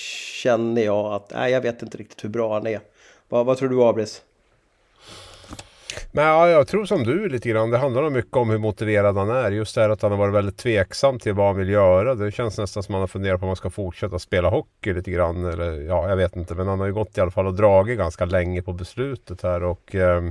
känner 0.43 0.83
jag 0.83 1.13
att, 1.13 1.33
nej, 1.35 1.53
jag 1.53 1.61
vet 1.61 1.83
inte 1.83 1.99
riktigt 1.99 2.25
hur 2.25 2.29
bra 2.29 2.55
han 2.55 2.67
är. 2.67 2.81
Vad, 3.29 3.47
vad 3.47 3.57
tror 3.57 3.69
du, 3.69 3.83
Abris? 3.83 4.23
Men 6.13 6.25
ja, 6.25 6.49
jag 6.49 6.69
tror 6.69 6.85
som 6.85 7.05
du 7.05 7.29
lite 7.29 7.49
grann. 7.49 7.71
Det 7.71 7.79
handlar 7.79 8.03
nog 8.03 8.13
mycket 8.13 8.37
om 8.37 8.51
hur 8.51 8.59
motiverad 8.59 9.17
han 9.17 9.31
är. 9.31 9.51
Just 9.51 9.75
det 9.75 9.81
här 9.81 9.91
att 9.91 10.03
han 10.03 10.11
har 10.11 10.19
varit 10.19 10.35
väldigt 10.35 10.57
tveksam 10.57 11.19
till 11.19 11.33
vad 11.33 11.47
han 11.47 11.57
vill 11.57 11.69
göra. 11.69 12.15
Det 12.15 12.33
känns 12.33 12.59
nästan 12.59 12.83
som 12.83 12.95
att 12.95 12.97
han 12.97 13.01
har 13.01 13.07
funderat 13.07 13.41
på 13.41 13.45
om 13.45 13.49
han 13.49 13.57
ska 13.57 13.71
fortsätta 13.71 14.19
spela 14.19 14.49
hockey 14.49 14.93
lite 14.93 15.11
grann. 15.11 15.45
Eller 15.45 15.81
ja, 15.81 16.09
jag 16.09 16.17
vet 16.17 16.37
inte. 16.37 16.55
Men 16.55 16.69
han 16.69 16.81
har 16.81 16.87
ju 16.87 16.93
gått 16.93 17.19
i 17.19 17.21
alla 17.21 17.31
fall 17.31 17.47
och 17.47 17.55
dragit 17.55 17.99
ganska 17.99 18.25
länge 18.25 18.63
på 18.63 18.73
beslutet 18.73 19.43
här 19.43 19.63
och 19.63 19.95
eh, 19.95 20.23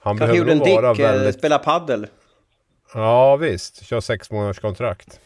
han 0.00 0.18
Kanske 0.18 0.26
behöver 0.26 0.54
nog 0.54 0.82
vara 0.82 0.94
dick, 0.94 1.04
väldigt... 1.04 1.38
spela 1.38 1.58
paddel. 1.58 2.06
Ja 2.94 3.36
visst, 3.36 3.84
kör 3.84 4.00
sex 4.00 4.30
månaders 4.30 4.60
kontrakt. 4.60 5.20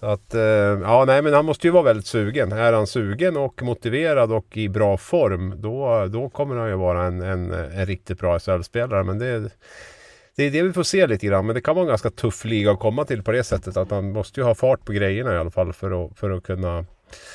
Så 0.00 0.06
att, 0.06 0.34
eh, 0.34 0.40
ja 0.40 1.04
nej 1.06 1.22
men 1.22 1.32
han 1.32 1.44
måste 1.44 1.66
ju 1.66 1.70
vara 1.70 1.82
väldigt 1.82 2.06
sugen. 2.06 2.52
Är 2.52 2.72
han 2.72 2.86
sugen 2.86 3.36
och 3.36 3.62
motiverad 3.62 4.32
och 4.32 4.56
i 4.56 4.68
bra 4.68 4.96
form 4.96 5.54
då, 5.56 6.06
då 6.06 6.28
kommer 6.28 6.56
han 6.56 6.68
ju 6.68 6.76
vara 6.76 7.04
en, 7.04 7.22
en, 7.22 7.52
en 7.52 7.86
riktigt 7.86 8.18
bra 8.18 8.38
SHL-spelare. 8.38 9.04
Men 9.04 9.18
det, 9.18 9.50
det 10.36 10.44
är 10.44 10.50
det 10.50 10.62
vi 10.62 10.72
får 10.72 10.82
se 10.82 11.06
lite 11.06 11.26
grann. 11.26 11.46
Men 11.46 11.54
det 11.54 11.60
kan 11.60 11.74
vara 11.74 11.82
en 11.82 11.88
ganska 11.88 12.10
tuff 12.10 12.44
liga 12.44 12.70
att 12.70 12.78
komma 12.78 13.04
till 13.04 13.22
på 13.22 13.32
det 13.32 13.44
sättet. 13.44 13.76
Att 13.76 13.90
man 13.90 14.12
måste 14.12 14.40
ju 14.40 14.44
ha 14.44 14.54
fart 14.54 14.84
på 14.84 14.92
grejerna 14.92 15.34
i 15.34 15.38
alla 15.38 15.50
fall 15.50 15.72
för 15.72 16.04
att, 16.04 16.18
för 16.18 16.30
att 16.30 16.42
kunna 16.42 16.84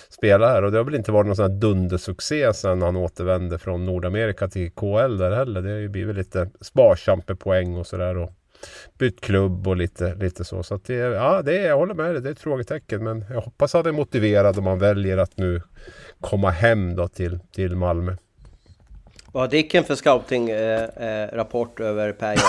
spela 0.10 0.48
här. 0.48 0.64
Och 0.64 0.72
det 0.72 0.78
har 0.78 0.86
väl 0.86 0.96
inte 0.96 1.12
varit 1.12 1.28
någon 1.28 1.36
sån 1.36 1.52
här 1.52 1.60
dundersuccé 1.60 2.54
sen 2.54 2.82
han 2.82 2.96
återvände 2.96 3.60
från 3.60 3.86
Nordamerika 3.86 4.48
till 4.48 4.72
KL 4.72 5.18
där 5.18 5.32
heller. 5.32 5.62
Det 5.62 5.72
har 5.72 5.78
ju 5.78 5.90
blivit 5.90 6.16
lite 6.16 6.50
sparsamt 6.62 7.28
med 7.28 7.40
poäng 7.40 7.78
och 7.78 7.88
sådär 7.88 8.30
bytt 8.98 9.22
klubb 9.22 9.68
och 9.68 9.78
lite, 9.78 10.16
lite 10.16 10.44
så. 10.44 10.64
Så 10.64 10.80
det, 10.86 10.94
ja, 10.94 11.42
det 11.42 11.58
är, 11.58 11.68
jag 11.68 11.78
håller 11.78 11.94
med 11.94 12.14
dig, 12.14 12.22
det 12.22 12.30
är 12.30 12.34
ett 12.34 12.40
frågetecken. 12.40 13.04
Men 13.04 13.26
jag 13.30 13.42
hoppas 13.42 13.76
att 13.76 13.84
det 13.84 13.90
är 13.90 13.92
motiverad 13.92 14.58
om 14.58 14.64
man 14.64 14.80
väljer 14.80 15.18
att 15.18 15.38
nu 15.38 15.62
komma 16.22 16.50
hem 16.50 16.96
då 16.96 17.08
till, 17.08 17.40
till 17.56 17.76
Malmö. 17.76 18.16
Vad 19.32 19.44
har 19.44 19.48
Dicken 19.48 19.84
för 19.84 19.96
scouting-rapport 19.96 21.80
eh, 21.80 21.86
eh, 21.86 21.92
över 21.92 22.12
Per 22.12 22.36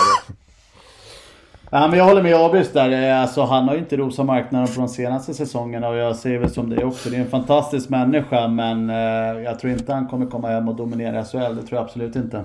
Ja, 1.71 1.87
men 1.87 1.99
jag 1.99 2.05
håller 2.05 2.23
med 2.23 2.35
Abris 2.35 2.71
där. 2.71 3.13
Alltså, 3.13 3.41
han 3.41 3.67
har 3.67 3.73
ju 3.73 3.79
inte 3.79 3.97
rosat 3.97 4.25
marknaden 4.25 4.67
på 4.67 4.79
de 4.79 4.89
senaste 4.89 5.33
säsongerna 5.33 5.89
och 5.89 5.95
jag 5.95 6.15
ser 6.15 6.37
väl 6.37 6.49
som 6.49 6.69
det 6.69 6.83
också. 6.83 7.09
Det 7.09 7.15
är 7.15 7.21
en 7.21 7.29
fantastisk 7.29 7.89
människa 7.89 8.47
men 8.47 8.89
eh, 8.89 9.43
jag 9.43 9.59
tror 9.59 9.73
inte 9.73 9.93
han 9.93 10.07
kommer 10.07 10.25
komma 10.25 10.49
hem 10.49 10.69
och 10.69 10.75
dominera 10.75 11.23
SHL. 11.23 11.37
Det 11.55 11.61
tror 11.61 11.69
jag 11.69 11.83
absolut 11.83 12.15
inte. 12.15 12.43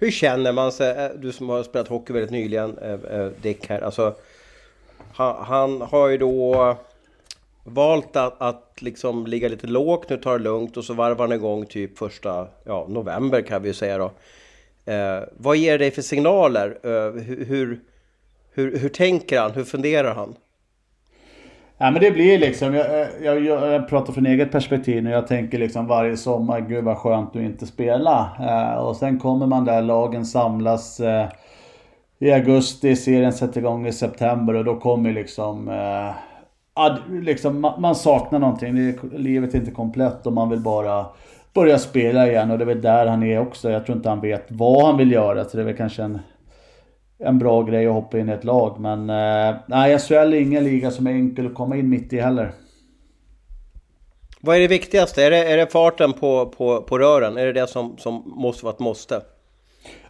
Hur 0.00 0.10
känner 0.10 0.52
man 0.52 0.72
sig, 0.72 1.04
eh, 1.04 1.10
du 1.18 1.32
som 1.32 1.48
har 1.48 1.62
spelat 1.62 1.88
hockey 1.88 2.12
väldigt 2.12 2.30
nyligen, 2.30 2.78
eh, 2.78 2.92
eh, 2.92 3.28
Dick 3.42 3.66
här, 3.68 3.80
alltså 3.80 4.14
han, 5.12 5.44
han 5.44 5.80
har 5.80 6.08
ju 6.08 6.18
då 6.18 6.76
valt 7.64 8.16
att, 8.16 8.42
att 8.42 8.76
liksom 8.78 9.26
ligga 9.26 9.48
lite 9.48 9.66
lågt, 9.66 10.08
nu 10.08 10.16
tar 10.16 10.38
det 10.38 10.44
lugnt 10.44 10.76
och 10.76 10.84
så 10.84 10.94
varvar 10.94 11.28
han 11.28 11.32
igång 11.32 11.66
typ 11.66 11.98
första 11.98 12.48
ja, 12.64 12.86
november 12.88 13.42
kan 13.42 13.62
vi 13.62 13.68
ju 13.68 13.74
säga 13.74 13.98
då. 13.98 14.12
Eh, 14.92 15.20
vad 15.36 15.56
ger 15.56 15.72
det 15.72 15.78
dig 15.78 15.90
för 15.90 16.02
signaler? 16.02 16.78
Eh, 16.82 17.12
hur, 17.22 17.44
hur, 17.44 17.80
hur, 18.52 18.78
hur 18.78 18.88
tänker 18.88 19.40
han? 19.40 19.50
Hur 19.50 19.64
funderar 19.64 20.14
han? 20.14 20.34
Ja 21.82 21.90
men 21.90 22.00
det 22.00 22.10
blir 22.10 22.38
liksom, 22.38 22.74
eh, 22.74 22.80
jag, 23.24 23.40
jag, 23.44 23.72
jag, 23.72 23.88
pratar 23.88 24.12
från 24.12 24.26
eget 24.26 24.52
perspektiv 24.52 25.02
nu. 25.02 25.10
Jag 25.10 25.26
tänker 25.26 25.58
liksom 25.58 25.86
varje 25.86 26.16
sommar, 26.16 26.60
gud 26.60 26.84
vad 26.84 26.98
skönt 26.98 27.36
att 27.36 27.42
inte 27.42 27.66
spela. 27.66 28.30
Eh, 28.40 28.78
och 28.78 28.96
sen 28.96 29.18
kommer 29.18 29.46
man 29.46 29.64
där, 29.64 29.82
lagen 29.82 30.26
samlas 30.26 31.00
eh, 31.00 31.28
i 32.18 32.32
augusti, 32.32 32.96
serien 32.96 33.32
sätter 33.32 33.60
igång 33.60 33.86
i 33.86 33.92
september 33.92 34.54
och 34.54 34.64
då 34.64 34.76
kommer 34.76 35.12
liksom... 35.12 35.68
Eh, 35.68 36.10
ad, 36.74 36.98
liksom 37.08 37.60
man, 37.60 37.80
man, 37.80 37.94
saknar 37.94 38.38
någonting. 38.38 38.74
Det, 38.74 39.18
livet 39.18 39.54
är 39.54 39.58
inte 39.58 39.70
komplett 39.70 40.26
och 40.26 40.32
man 40.32 40.50
vill 40.50 40.60
bara 40.60 41.06
börja 41.54 41.78
spela 41.78 42.28
igen. 42.28 42.50
Och 42.50 42.58
det 42.58 42.64
är 42.64 42.66
väl 42.66 42.82
där 42.82 43.06
han 43.06 43.22
är 43.22 43.40
också. 43.40 43.70
Jag 43.70 43.86
tror 43.86 43.96
inte 43.96 44.08
han 44.08 44.20
vet 44.20 44.46
vad 44.48 44.86
han 44.86 44.96
vill 44.96 45.12
göra. 45.12 45.44
Så 45.44 45.56
det 45.56 45.62
är 45.62 45.66
väl 45.66 45.76
kanske 45.76 46.02
en 46.02 46.18
en 47.20 47.38
bra 47.38 47.62
grej 47.62 47.86
att 47.86 47.92
hoppa 47.92 48.18
in 48.18 48.28
i 48.28 48.32
ett 48.32 48.44
lag. 48.44 48.80
Men 48.80 49.10
eh, 49.10 49.56
nej, 49.66 49.98
SHL 49.98 50.14
är 50.14 50.34
ingen 50.34 50.64
liga 50.64 50.90
som 50.90 51.06
är 51.06 51.10
enkel 51.10 51.46
att 51.46 51.54
komma 51.54 51.76
in 51.76 51.88
mitt 51.88 52.12
i 52.12 52.20
heller. 52.20 52.52
Vad 54.40 54.56
är 54.56 54.60
det 54.60 54.68
viktigaste? 54.68 55.24
Är 55.24 55.30
det, 55.30 55.52
är 55.52 55.56
det 55.56 55.66
farten 55.66 56.12
på, 56.12 56.46
på, 56.46 56.82
på 56.82 56.98
rören? 56.98 57.36
Är 57.36 57.46
det 57.46 57.52
det 57.52 57.66
som, 57.66 57.98
som 57.98 58.32
måste 58.36 58.64
vara 58.64 58.74
ett 58.74 58.80
måste? 58.80 59.22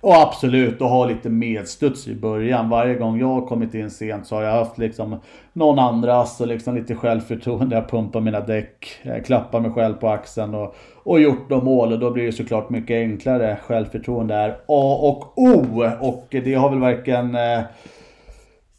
Och 0.01 0.15
absolut, 0.15 0.81
och 0.81 0.89
ha 0.89 1.07
lite 1.07 1.29
medstuds 1.29 2.09
i 2.09 2.15
början. 2.15 2.69
Varje 2.69 2.95
gång 2.95 3.21
jag 3.21 3.27
har 3.27 3.47
kommit 3.47 3.75
in 3.75 3.91
sent 3.91 4.27
så 4.27 4.35
har 4.35 4.43
jag 4.43 4.53
haft 4.53 4.79
liksom 4.79 5.21
någon 5.53 5.79
andras 5.79 6.41
och 6.41 6.47
liksom 6.47 6.75
lite 6.75 6.95
självförtroende. 6.95 7.77
Jag 7.77 7.89
pumpar 7.89 8.21
mina 8.21 8.41
däck, 8.41 9.01
klappar 9.25 9.61
mig 9.61 9.71
själv 9.71 9.95
på 9.95 10.09
axeln 10.09 10.55
och, 10.55 10.75
och 11.03 11.21
gjort 11.21 11.49
de 11.49 11.65
mål. 11.65 11.93
Och 11.93 11.99
då 11.99 12.11
blir 12.11 12.27
det 12.27 12.33
såklart 12.33 12.71
mycket 12.71 12.95
enklare. 12.95 13.59
Självförtroende 13.67 14.35
är 14.35 14.51
A 14.51 14.99
och 15.03 15.39
O. 15.39 15.85
Och 16.01 16.27
det 16.31 16.55
har 16.55 16.71
väl 16.71 16.79
varken 16.79 17.35
eh, 17.35 17.59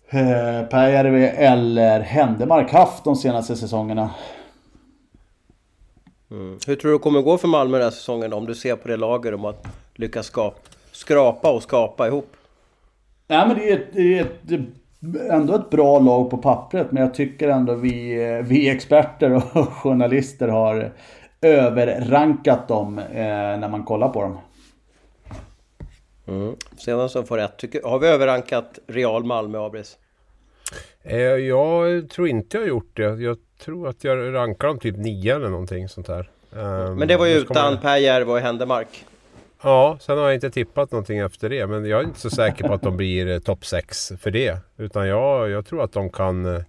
eh 0.10 0.76
eller 1.40 2.00
Händemark 2.00 2.72
haft 2.72 3.04
de 3.04 3.16
senaste 3.16 3.56
säsongerna. 3.56 4.10
Mm. 6.32 6.58
Hur 6.68 6.76
tror 6.76 6.92
du 6.92 6.98
det 6.98 7.04
kommer 7.04 7.22
gå 7.22 7.38
för 7.38 7.48
Malmö 7.48 7.78
den 7.78 7.84
här 7.84 7.92
säsongen 7.92 8.34
om 8.34 8.46
du 8.46 8.56
ser 8.56 8.76
på 8.76 8.88
det 8.88 8.98
laget 8.98 9.34
om 9.34 9.46
att 9.46 9.68
lyckas 9.96 10.26
skapa, 10.26 10.58
skrapa 11.02 11.52
och 11.52 11.64
skapa 11.64 12.08
ihop? 12.08 12.36
Nej 13.28 13.48
men 13.48 13.58
det 13.58 13.72
är, 13.72 13.78
ett, 13.78 13.88
det 13.92 14.18
är 14.18 14.22
ett, 14.22 15.32
ändå 15.32 15.56
ett 15.56 15.70
bra 15.70 16.00
lag 16.00 16.30
på 16.30 16.38
pappret 16.38 16.92
men 16.92 17.04
jag 17.04 17.14
tycker 17.14 17.50
ändå 17.50 17.76
vi, 17.76 18.16
vi 18.46 18.70
experter 18.70 19.34
och 19.34 19.44
journalister 19.74 20.48
har 20.48 20.92
överrankat 21.42 22.68
dem 22.68 23.00
eh, 23.00 23.24
när 23.60 23.70
man 23.70 23.84
kollar 23.84 24.10
på 24.10 24.22
dem. 24.22 24.38
Mm. 26.28 26.56
Sedan 26.78 27.10
som 27.10 27.26
får 27.26 27.38
rätt. 27.38 27.58
Tycker, 27.58 27.84
har 27.84 28.00
vi 28.00 28.08
överrankat 28.08 28.80
Real 28.88 29.24
Malmö, 29.24 29.60
Abris? 29.60 29.98
Eh, 31.04 31.20
jag 31.20 32.10
tror 32.10 32.28
inte 32.28 32.58
jag 32.58 32.62
har 32.62 32.68
gjort 32.68 32.98
det. 32.98 33.04
Jag 33.04 33.38
tror 33.64 33.88
att 33.88 34.04
jag 34.04 34.34
rankar 34.34 34.68
dem 34.68 34.80
typ 34.80 34.98
9 34.98 35.36
eller 35.36 35.50
någonting 35.50 35.90
sånt 35.90 36.08
här. 36.08 36.30
Um, 36.52 36.96
men 36.96 37.08
det 37.08 37.18
var 37.18 37.26
ju 37.26 37.34
utan 37.34 37.78
Per 37.78 37.98
Järve 37.98 38.32
och 38.32 38.40
Händemark. 38.40 39.06
Ja, 39.64 39.98
sen 40.02 40.18
har 40.18 40.26
jag 40.26 40.34
inte 40.34 40.52
tippat 40.52 40.92
någonting 40.92 41.20
efter 41.20 41.50
det. 41.50 41.68
Men 41.68 41.86
jag 41.86 42.00
är 42.00 42.04
inte 42.04 42.20
så 42.20 42.30
säker 42.30 42.68
på 42.68 42.74
att 42.74 42.82
de 42.82 42.98
blir 42.98 43.28
eh, 43.28 43.40
topp 43.40 43.66
6 43.66 44.12
för 44.20 44.32
det. 44.32 44.58
Utan 44.78 45.08
jag, 45.08 45.50
jag 45.50 45.66
tror 45.66 45.84
att 45.84 45.94
de 45.94 46.10
kan 46.10 46.56
eh, 46.56 46.62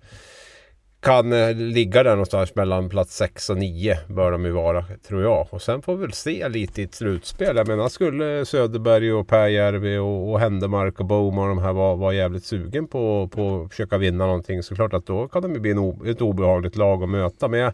kan 1.02 1.32
eh, 1.32 1.54
ligga 1.54 2.02
där 2.02 2.10
någonstans 2.10 2.54
mellan 2.54 2.88
plats 2.88 3.16
6 3.16 3.50
och 3.50 3.56
9 3.56 3.98
bör 4.08 4.32
de 4.32 4.44
ju 4.44 4.50
vara, 4.50 4.84
tror 5.08 5.22
jag. 5.22 5.46
Och 5.50 5.62
sen 5.62 5.82
får 5.82 5.96
vi 5.96 6.00
väl 6.00 6.12
se 6.12 6.48
lite 6.48 6.80
i 6.80 6.84
ett 6.84 6.94
slutspel. 6.94 7.56
Jag 7.56 7.68
menar, 7.68 7.88
skulle 7.88 8.44
Söderberg 8.44 9.12
och 9.12 9.28
Pääjärvi 9.28 9.98
och, 9.98 10.30
och 10.30 10.40
Händemark 10.40 11.00
och 11.00 11.06
Boman 11.06 11.50
och 11.50 11.56
de 11.56 11.62
här 11.62 11.72
vara 11.72 11.94
var 11.94 12.12
jävligt 12.12 12.44
sugen 12.44 12.88
på, 12.88 13.28
på 13.28 13.62
att 13.62 13.70
försöka 13.70 13.98
vinna 13.98 14.26
någonting 14.26 14.62
så 14.62 14.74
klart 14.74 14.94
att 14.94 15.06
då 15.06 15.28
kan 15.28 15.42
de 15.42 15.54
ju 15.54 15.60
bli 15.60 15.70
en, 15.70 16.08
ett 16.10 16.20
obehagligt 16.20 16.76
lag 16.76 17.02
att 17.02 17.08
möta. 17.08 17.48
Men 17.48 17.60
jag, 17.60 17.72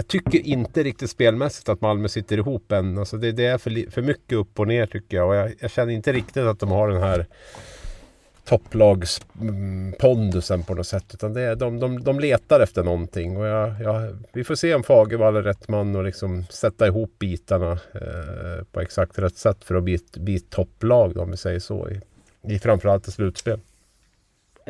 jag 0.00 0.08
tycker 0.08 0.38
inte 0.38 0.82
riktigt 0.82 1.10
spelmässigt 1.10 1.68
att 1.68 1.80
Malmö 1.80 2.08
sitter 2.08 2.38
ihop 2.38 2.72
än. 2.72 2.98
Alltså 2.98 3.16
det, 3.16 3.32
det 3.32 3.46
är 3.46 3.58
för, 3.58 3.90
för 3.90 4.02
mycket 4.02 4.38
upp 4.38 4.60
och 4.60 4.68
ner 4.68 4.86
tycker 4.86 5.16
jag. 5.16 5.28
Och 5.28 5.34
jag, 5.34 5.54
jag 5.60 5.70
känner 5.70 5.92
inte 5.92 6.12
riktigt 6.12 6.42
att 6.42 6.60
de 6.60 6.70
har 6.70 6.88
den 6.88 7.02
här 7.02 7.26
topplagspondusen 8.44 10.62
på 10.62 10.74
något 10.74 10.86
sätt. 10.86 11.04
Utan 11.14 11.32
det 11.32 11.40
är, 11.40 11.56
de, 11.56 11.80
de, 11.80 12.04
de 12.04 12.20
letar 12.20 12.60
efter 12.60 12.84
någonting. 12.84 13.36
Och 13.36 13.46
jag, 13.46 13.74
jag, 13.80 14.18
vi 14.32 14.44
får 14.44 14.54
se 14.54 14.74
om 14.74 14.82
Fagervall 14.82 15.36
är 15.36 15.42
rätt 15.42 15.68
man 15.68 15.96
och 15.96 16.04
liksom 16.04 16.44
sätta 16.50 16.86
ihop 16.86 17.18
bitarna 17.18 17.72
eh, 17.72 17.78
på 18.72 18.80
exakt 18.80 19.18
rätt 19.18 19.36
sätt 19.36 19.64
för 19.64 19.74
att 19.74 19.82
bli 19.82 19.94
ett, 19.94 20.16
bli 20.16 20.36
ett 20.36 20.50
topplag 20.50 21.16
om 21.16 21.30
vi 21.30 21.36
säger 21.36 21.60
så. 21.60 21.88
I, 21.88 22.00
i 22.42 22.58
framförallt 22.58 23.08
i 23.08 23.10
slutspel. 23.10 23.60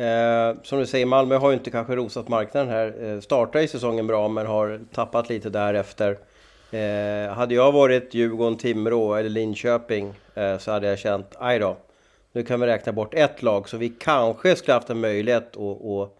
Eh, 0.01 0.55
som 0.63 0.79
du 0.79 0.85
säger, 0.85 1.05
Malmö 1.05 1.35
har 1.35 1.49
ju 1.49 1.57
inte 1.57 1.71
kanske 1.71 1.95
rosat 1.95 2.27
marknaden 2.27 2.69
här. 2.69 3.03
Eh, 3.03 3.19
startar 3.19 3.59
i 3.59 3.67
säsongen 3.67 4.07
bra 4.07 4.27
men 4.27 4.45
har 4.45 4.79
tappat 4.93 5.29
lite 5.29 5.49
därefter. 5.49 6.17
Eh, 6.71 7.33
hade 7.33 7.55
jag 7.55 7.71
varit 7.71 8.13
Djurgården, 8.13 8.57
Timrå 8.57 9.15
eller 9.15 9.29
Linköping 9.29 10.13
eh, 10.35 10.57
så 10.57 10.71
hade 10.71 10.87
jag 10.87 10.99
känt, 10.99 11.35
aj 11.39 11.59
då. 11.59 11.77
Nu 12.31 12.43
kan 12.43 12.59
vi 12.59 12.67
räkna 12.67 12.91
bort 12.91 13.13
ett 13.13 13.43
lag, 13.43 13.69
så 13.69 13.77
vi 13.77 13.89
kanske 13.89 14.55
skulle 14.55 14.73
haft 14.73 14.89
en 14.89 14.99
möjlighet 14.99 15.57
att, 15.57 15.85
att 15.85 16.17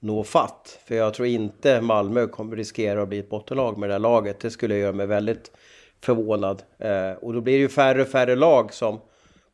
nå 0.00 0.24
fatt. 0.24 0.78
För 0.86 0.94
jag 0.94 1.14
tror 1.14 1.28
inte 1.28 1.80
Malmö 1.80 2.26
kommer 2.26 2.56
riskera 2.56 3.02
att 3.02 3.08
bli 3.08 3.18
ett 3.18 3.30
bottenlag 3.30 3.78
med 3.78 3.88
det 3.88 3.94
här 3.94 3.98
laget. 3.98 4.40
Det 4.40 4.50
skulle 4.50 4.76
göra 4.76 4.92
mig 4.92 5.06
väldigt 5.06 5.50
förvånad. 6.00 6.62
Eh, 6.78 7.12
och 7.12 7.32
då 7.32 7.40
blir 7.40 7.54
det 7.54 7.60
ju 7.60 7.68
färre 7.68 8.02
och 8.02 8.08
färre 8.08 8.36
lag 8.36 8.74
som 8.74 9.00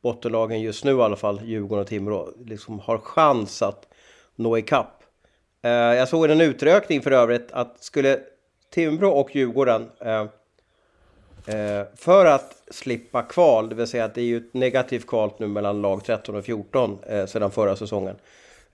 bottenlagen 0.05 0.61
just 0.61 0.85
nu 0.85 0.91
i 0.91 1.03
alla 1.03 1.17
fall, 1.17 1.41
Djurgården 1.45 1.83
och 1.83 1.89
Timrå, 1.89 2.29
liksom 2.45 2.79
har 2.79 2.99
chans 2.99 3.63
att 3.63 3.89
nå 4.37 4.59
ikapp. 4.59 5.03
Eh, 5.63 5.71
jag 5.71 6.09
såg 6.09 6.31
en 6.31 6.41
utrökning 6.41 7.03
för 7.03 7.11
övrigt 7.11 7.53
att 7.53 7.85
skulle 7.85 8.21
Timrå 8.71 9.11
och 9.11 9.37
Djurgården 9.37 9.91
eh, 10.01 10.25
Eh, 11.47 11.83
för 11.97 12.27
att 12.27 12.63
slippa 12.71 13.23
kval, 13.23 13.69
det 13.69 13.75
vill 13.75 13.87
säga 13.87 14.05
att 14.05 14.15
det 14.15 14.21
är 14.21 14.25
ju 14.25 14.37
ett 14.37 14.55
negativt 14.55 15.07
kval 15.07 15.33
nu 15.39 15.47
mellan 15.47 15.83
lag 15.83 16.05
13 16.05 16.35
och 16.35 16.45
14 16.45 16.99
eh, 17.07 17.27
sedan 17.27 17.51
förra 17.51 17.77
säsongen. 17.77 18.17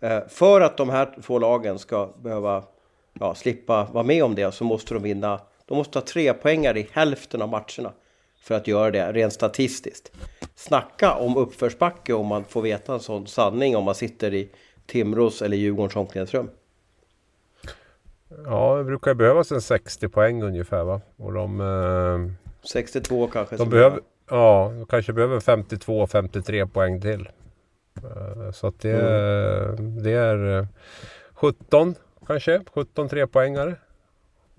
Eh, 0.00 0.20
för 0.28 0.60
att 0.60 0.76
de 0.76 0.90
här 0.90 1.22
två 1.22 1.38
lagen 1.38 1.78
ska 1.78 2.08
behöva 2.22 2.64
ja, 3.20 3.34
slippa 3.34 3.88
vara 3.92 4.04
med 4.04 4.24
om 4.24 4.34
det 4.34 4.54
så 4.54 4.64
måste 4.64 4.94
de 4.94 5.02
vinna. 5.02 5.40
De 5.66 5.78
måste 5.78 5.98
ha 5.98 6.06
tre 6.06 6.32
poängar 6.32 6.76
i 6.76 6.88
hälften 6.92 7.42
av 7.42 7.48
matcherna 7.48 7.92
för 8.42 8.54
att 8.54 8.66
göra 8.66 8.90
det 8.90 9.12
rent 9.12 9.32
statistiskt. 9.32 10.12
Snacka 10.60 11.14
om 11.14 11.36
uppförsbacke 11.36 12.12
om 12.12 12.26
man 12.26 12.44
får 12.44 12.62
veta 12.62 12.94
en 12.94 13.00
sån 13.00 13.26
sanning 13.26 13.76
om 13.76 13.84
man 13.84 13.94
sitter 13.94 14.34
i 14.34 14.50
Timrås 14.86 15.42
eller 15.42 15.56
Djurgårdens 15.56 15.96
omklädningsrum. 15.96 16.50
Ja, 18.44 18.76
det 18.76 18.84
brukar 18.84 19.14
behövas 19.14 19.52
en 19.52 19.60
60 19.60 20.08
poäng 20.08 20.42
ungefär 20.42 20.84
va? 20.84 21.00
Och 21.16 21.32
de, 21.32 21.60
eh 21.60 22.48
62 22.72 23.26
kanske. 23.26 23.56
De 23.56 23.70
behöver, 23.70 24.00
ja, 24.30 24.72
de 24.74 24.86
kanske 24.86 25.12
behöver 25.12 25.40
52-53 25.40 26.66
poäng 26.66 27.00
till. 27.00 27.28
Eh, 27.96 28.52
så 28.52 28.66
att 28.66 28.80
det, 28.80 29.00
mm. 29.00 30.02
det 30.02 30.12
är 30.12 30.66
17 31.34 31.88
eh, 31.88 31.94
kanske, 32.26 32.60
17 32.74 33.08
trepoängare. 33.08 33.76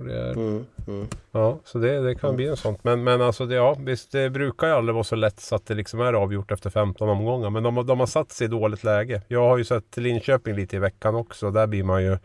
Det 0.03 0.19
är, 0.19 0.31
mm, 0.31 0.65
mm. 0.87 1.07
Ja, 1.31 1.59
så 1.65 1.77
det, 1.77 1.99
det 1.99 2.15
kan 2.15 2.35
bli 2.35 2.47
en 2.47 2.57
sån. 2.57 2.77
Men, 2.81 3.03
men 3.03 3.21
alltså 3.21 3.45
det, 3.45 3.55
ja, 3.55 3.75
visst, 3.79 4.11
det 4.11 4.29
brukar 4.29 4.67
ju 4.67 4.73
aldrig 4.73 4.93
vara 4.93 5.03
så 5.03 5.15
lätt 5.15 5.39
så 5.39 5.55
att 5.55 5.65
det 5.65 5.73
liksom 5.73 5.99
är 5.99 6.13
avgjort 6.13 6.51
efter 6.51 6.69
15 6.69 7.09
omgångar. 7.09 7.49
Men 7.49 7.63
de, 7.63 7.85
de 7.85 7.99
har 7.99 8.07
satt 8.07 8.31
sig 8.31 8.45
i 8.45 8.47
dåligt 8.47 8.83
läge. 8.83 9.21
Jag 9.27 9.47
har 9.47 9.57
ju 9.57 9.63
sett 9.63 9.97
Linköping 9.97 10.55
lite 10.55 10.75
i 10.75 10.79
veckan 10.79 11.15
också. 11.15 11.51
Där 11.51 11.67
blir 11.67 11.83
man 11.83 12.03
ju 12.03 12.17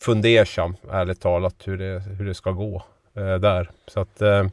fundersam, 0.00 0.76
ärligt 0.90 1.20
talat, 1.20 1.54
hur 1.64 1.78
det, 1.78 2.00
hur 2.00 2.26
det 2.26 2.34
ska 2.34 2.50
gå 2.50 2.82
eh, 3.14 3.34
där. 3.34 3.70
Så 3.86 4.00
att 4.00 4.22
eh, 4.22 4.46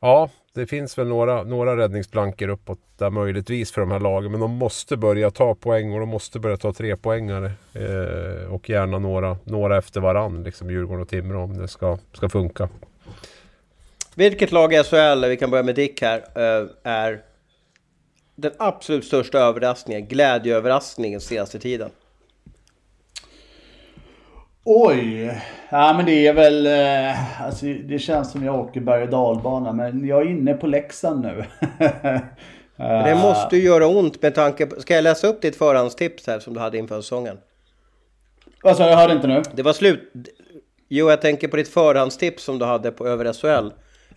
Ja, 0.00 0.30
det 0.54 0.66
finns 0.66 0.98
väl 0.98 1.06
några, 1.06 1.42
några 1.42 1.76
räddningsplankor 1.76 2.48
uppåt 2.48 2.78
där 2.98 3.10
möjligtvis 3.10 3.72
för 3.72 3.80
de 3.80 3.90
här 3.90 4.00
lagen. 4.00 4.30
Men 4.30 4.40
de 4.40 4.50
måste 4.50 4.96
börja 4.96 5.30
ta 5.30 5.54
poäng 5.54 5.92
och 5.92 6.00
de 6.00 6.08
måste 6.08 6.38
börja 6.38 6.56
ta 6.56 6.72
tre 6.72 6.96
poängare 6.96 7.52
eh, 7.74 8.54
Och 8.54 8.70
gärna 8.70 8.98
några, 8.98 9.38
några 9.44 9.78
efter 9.78 10.00
varann, 10.00 10.42
liksom 10.42 10.70
Djurgården 10.70 11.02
och 11.02 11.08
Timrå 11.08 11.42
om 11.42 11.56
det 11.56 11.68
ska, 11.68 11.98
ska 12.12 12.28
funka. 12.28 12.68
Vilket 14.14 14.52
lag 14.52 14.72
i 14.72 14.82
SHL, 14.82 15.24
vi 15.28 15.36
kan 15.36 15.50
börja 15.50 15.64
med 15.64 15.74
Dick 15.74 16.02
här, 16.02 16.18
eh, 16.18 16.68
är 16.82 17.22
den 18.36 18.52
absolut 18.58 19.04
största 19.04 19.38
överraskningen, 19.38 20.06
glädjeöverraskningen 20.06 21.20
senaste 21.20 21.58
tiden? 21.58 21.90
Oj! 24.70 25.40
Ja 25.68 25.92
men 25.92 26.06
det 26.06 26.26
är 26.26 26.32
väl... 26.32 26.66
Eh, 26.66 27.42
alltså, 27.42 27.66
det 27.66 27.98
känns 27.98 28.32
som 28.32 28.44
jag 28.44 28.60
åker 28.60 28.80
berg 28.80 29.02
och 29.02 29.08
dalbana 29.08 29.72
men 29.72 30.06
jag 30.06 30.22
är 30.22 30.30
inne 30.30 30.54
på 30.54 30.66
Leksand 30.66 31.22
nu. 31.22 31.44
det 32.76 33.14
måste 33.22 33.56
ju 33.56 33.62
göra 33.62 33.86
ont 33.86 34.22
med 34.22 34.34
tanke 34.34 34.66
på... 34.66 34.80
Ska 34.80 34.94
jag 34.94 35.02
läsa 35.02 35.26
upp 35.26 35.42
ditt 35.42 35.56
förhandstips 35.56 36.26
här 36.26 36.38
som 36.38 36.54
du 36.54 36.60
hade 36.60 36.78
inför 36.78 37.00
säsongen? 37.00 37.38
Vad 38.62 38.76
sa 38.76 38.88
jag? 38.88 38.96
hörde 38.96 39.12
inte 39.12 39.26
nu. 39.26 39.42
Det 39.52 39.62
var 39.62 39.72
slut... 39.72 40.12
Jo, 40.88 41.10
jag 41.10 41.20
tänker 41.20 41.48
på 41.48 41.56
ditt 41.56 41.68
förhandstips 41.68 42.44
som 42.44 42.58
du 42.58 42.64
hade 42.64 42.90
på 42.90 43.06
över 43.06 43.32
SHL. 43.32 43.70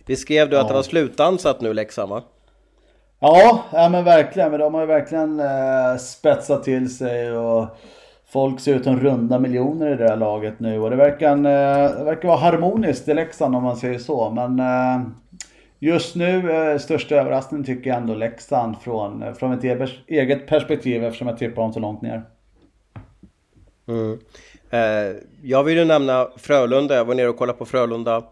Vi 0.06 0.16
skrev 0.16 0.50
du 0.50 0.56
ja. 0.56 0.62
att 0.62 0.68
det 0.68 0.74
var 0.74 0.82
slutansatt 0.82 1.60
nu 1.60 1.74
Leksand 1.74 2.10
va? 2.10 2.22
Ja, 3.20 3.64
ja 3.72 3.88
men 3.88 4.04
verkligen. 4.04 4.50
Men 4.50 4.60
de 4.60 4.74
har 4.74 4.80
ju 4.80 4.86
verkligen 4.86 5.40
eh, 5.40 5.96
spetsat 5.98 6.64
till 6.64 6.96
sig 6.96 7.32
och 7.32 7.66
Folk 8.32 8.60
ser 8.60 8.74
ut 8.74 8.84
som 8.84 9.00
runda 9.00 9.38
miljoner 9.38 9.92
i 9.92 9.96
det 9.96 10.08
här 10.08 10.16
laget 10.16 10.60
nu 10.60 10.80
och 10.80 10.90
det 10.90 10.96
verkar, 10.96 11.36
eh, 11.36 11.98
det 11.98 12.04
verkar 12.04 12.28
vara 12.28 12.38
harmoniskt 12.38 13.08
i 13.08 13.14
Leksand 13.14 13.56
om 13.56 13.62
man 13.62 13.76
säger 13.76 13.98
så. 13.98 14.30
Men 14.30 14.60
eh, 14.60 15.06
just 15.78 16.14
nu, 16.14 16.52
eh, 16.52 16.78
största 16.78 17.14
överraskningen 17.14 17.64
tycker 17.64 17.90
jag 17.90 17.96
ändå 17.96 18.14
Leksand 18.14 18.76
från, 18.80 19.34
från 19.34 19.52
ett 19.52 19.92
eget 20.06 20.46
perspektiv 20.46 21.04
eftersom 21.04 21.28
jag 21.28 21.38
tippar 21.38 21.62
dem 21.62 21.72
så 21.72 21.80
långt 21.80 22.02
ner. 22.02 22.22
Mm. 23.86 24.18
jag 25.42 25.64
vill 25.64 25.78
ju 25.78 25.84
nämna 25.84 26.28
Frölunda. 26.36 26.94
Jag 26.94 27.04
var 27.04 27.14
nere 27.14 27.28
och 27.28 27.36
kollade 27.36 27.58
på 27.58 27.64
Frölunda 27.64 28.22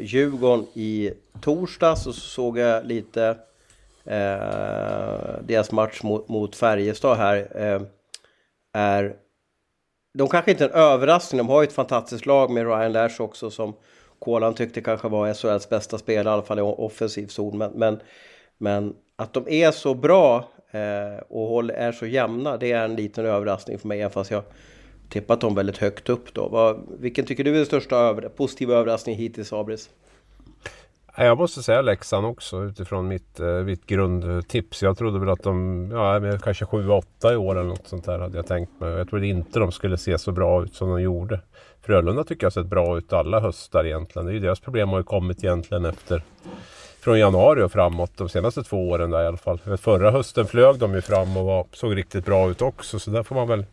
Djurgården 0.00 0.66
i 0.74 1.10
torsdags 1.40 2.06
och 2.06 2.14
så 2.14 2.20
såg 2.20 2.58
jag 2.58 2.86
lite 2.86 3.28
eh, 4.04 5.40
deras 5.42 5.72
match 5.72 6.02
mot, 6.02 6.28
mot 6.28 6.56
Färjestad 6.56 7.16
här 7.16 7.48
är... 8.72 9.16
De 10.14 10.28
kanske 10.28 10.50
inte 10.50 10.64
är 10.64 10.68
en 10.68 10.74
överraskning, 10.74 11.38
de 11.38 11.48
har 11.48 11.62
ju 11.62 11.66
ett 11.66 11.72
fantastiskt 11.72 12.26
lag 12.26 12.50
med 12.50 12.66
Ryan 12.66 12.92
Lash 12.92 13.20
också 13.22 13.50
som 13.50 13.74
Kolan 14.18 14.54
tyckte 14.54 14.80
kanske 14.80 15.08
var 15.08 15.34
SHLs 15.34 15.68
bästa 15.68 15.98
spelare, 15.98 16.32
i 16.32 16.34
alla 16.34 16.42
fall 16.42 16.58
i 16.58 16.62
offensiv 16.62 17.26
zon. 17.26 17.58
Men, 17.58 17.72
men, 17.72 18.00
men 18.58 18.94
att 19.16 19.32
de 19.32 19.48
är 19.48 19.70
så 19.70 19.94
bra 19.94 20.48
eh, 20.70 21.22
och 21.28 21.70
är 21.70 21.92
så 21.92 22.06
jämna, 22.06 22.56
det 22.56 22.72
är 22.72 22.84
en 22.84 22.96
liten 22.96 23.26
överraskning 23.26 23.78
för 23.78 23.88
mig, 23.88 24.00
även 24.00 24.10
fast 24.10 24.30
jag 24.30 24.42
tippat 25.08 25.40
dem 25.40 25.54
väldigt 25.54 25.78
högt 25.78 26.08
upp 26.08 26.34
då. 26.34 26.48
Vad, 26.48 26.86
vilken 27.00 27.24
tycker 27.24 27.44
du 27.44 27.50
är 27.50 27.56
den 27.56 27.66
största 27.66 27.96
över, 27.96 28.28
positiva 28.28 28.74
överraskningen 28.74 29.20
hittills, 29.20 29.52
Abris? 29.52 29.90
Jag 31.16 31.38
måste 31.38 31.62
säga 31.62 31.82
Leksand 31.82 32.26
också 32.26 32.62
utifrån 32.64 33.08
mitt, 33.08 33.40
eh, 33.40 33.46
mitt 33.46 33.86
grundtips. 33.86 34.82
Jag 34.82 34.98
trodde 34.98 35.18
väl 35.18 35.28
att 35.28 35.42
de, 35.42 35.88
ja 35.92 36.38
kanske 36.38 36.64
7-8 36.64 37.32
i 37.32 37.36
år 37.36 37.58
eller 37.58 37.68
något 37.68 37.86
sånt 37.88 38.04
där 38.04 38.18
hade 38.18 38.36
jag 38.36 38.46
tänkt 38.46 38.80
mig. 38.80 38.90
Jag 38.90 39.10
trodde 39.10 39.26
inte 39.26 39.58
de 39.58 39.72
skulle 39.72 39.98
se 39.98 40.18
så 40.18 40.32
bra 40.32 40.62
ut 40.62 40.74
som 40.74 40.90
de 40.90 41.02
gjorde. 41.02 41.40
Frölunda 41.82 42.24
tycker 42.24 42.44
jag 42.44 42.46
har 42.46 42.62
sett 42.62 42.70
bra 42.70 42.98
ut 42.98 43.12
alla 43.12 43.40
höstar 43.40 43.84
egentligen. 43.84 44.26
Det 44.26 44.32
är 44.32 44.34
ju 44.34 44.40
deras 44.40 44.60
problem 44.60 44.88
har 44.88 44.98
ju 44.98 45.04
kommit 45.04 45.44
egentligen 45.44 45.84
efter 45.84 46.22
från 47.00 47.18
januari 47.18 47.62
och 47.62 47.72
framåt 47.72 48.12
de 48.16 48.28
senaste 48.28 48.62
två 48.62 48.90
åren 48.90 49.10
där 49.10 49.22
i 49.22 49.26
alla 49.26 49.36
fall. 49.36 49.58
Förra 49.58 50.10
hösten 50.10 50.46
flög 50.46 50.78
de 50.78 50.94
ju 50.94 51.00
fram 51.00 51.36
och 51.36 51.44
var, 51.44 51.66
såg 51.72 51.96
riktigt 51.96 52.24
bra 52.24 52.50
ut 52.50 52.62
också 52.62 52.98
så 52.98 53.10
där 53.10 53.22
får 53.22 53.34
man 53.34 53.48
väl 53.48 53.64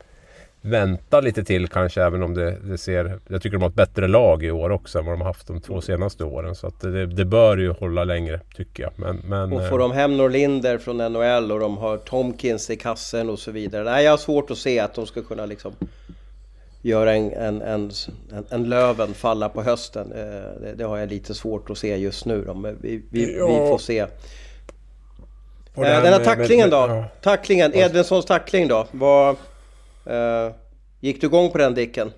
vänta 0.62 1.22
lite 1.22 1.43
till 1.43 1.67
kanske 1.67 2.04
även 2.04 2.24
om 2.24 2.34
det, 2.34 2.58
det, 2.63 2.78
ser... 2.78 3.20
Jag 3.28 3.41
tycker 3.41 3.58
de 3.58 3.62
har 3.62 3.70
ett 3.70 3.76
bättre 3.76 4.08
lag 4.08 4.43
i 4.43 4.52
år 4.52 4.70
också 4.70 5.00
än 5.00 5.06
vad 5.06 5.13
de 5.13 5.22
har 5.22 5.28
haft 5.28 5.48
de 5.48 5.62
två 5.62 5.82
senaste 5.82 6.24
åren. 6.24 6.56
Så 6.56 6.67
att 6.67 6.80
det, 6.82 7.06
det 7.06 7.26
bör 7.26 7.58
ju 7.58 7.72
hålla 7.72 8.04
längre 8.04 8.39
tycker 8.56 8.84
jag. 8.84 8.91
Men, 8.96 9.22
men, 9.26 9.54
och 9.54 9.70
får 9.70 9.80
de 9.80 9.91
hem 9.91 10.17
Norlinder 10.17 10.78
från 10.78 10.98
NHL 10.98 11.52
och 11.52 11.60
de 11.60 11.78
har 11.78 11.98
Tomkins 11.98 12.70
i 12.70 12.76
kassen 12.76 13.30
och 13.30 13.39
så 13.39 13.52
vidare. 13.52 13.84
Nej, 13.84 14.04
jag 14.04 14.12
har 14.12 14.17
svårt 14.17 14.52
att 14.52 14.58
se 14.58 14.80
att 14.80 14.93
de 14.93 15.06
ska 15.06 15.24
kunna 15.24 15.46
liksom 15.46 15.74
göra 16.82 17.13
en, 17.13 17.32
en, 17.32 17.62
en, 17.62 17.91
en, 18.50 18.70
Löven 18.70 19.13
falla 19.13 19.50
på 19.50 19.63
hösten. 19.63 20.12
Eh, 20.12 20.62
det, 20.62 20.74
det, 20.78 20.84
har 20.84 20.98
jag 20.98 21.10
lite 21.10 21.34
svårt 21.34 21.70
att 21.70 21.78
se 21.78 21.98
just 21.98 22.26
nu. 22.26 22.43
Då. 22.43 22.54
Men 22.54 22.78
vi, 22.82 23.04
vi, 23.10 23.38
ja. 23.38 23.48
vi 23.48 23.54
får 23.54 23.78
se. 23.78 24.00
Eh, 24.00 24.08
den 25.76 26.13
här 26.13 26.24
tacklingen 26.24 26.70
då? 26.70 27.04
Tacklingen, 27.22 27.76
Edvinssons 27.76 28.26
tackling 28.26 28.67
då? 28.67 28.88
Vad... 28.91 29.36
Eh, 30.10 30.54
gick 31.00 31.22
du 31.22 31.28
igång 31.28 31.50
på 31.50 31.58
den 31.58 31.74
Dicken? 31.74 32.12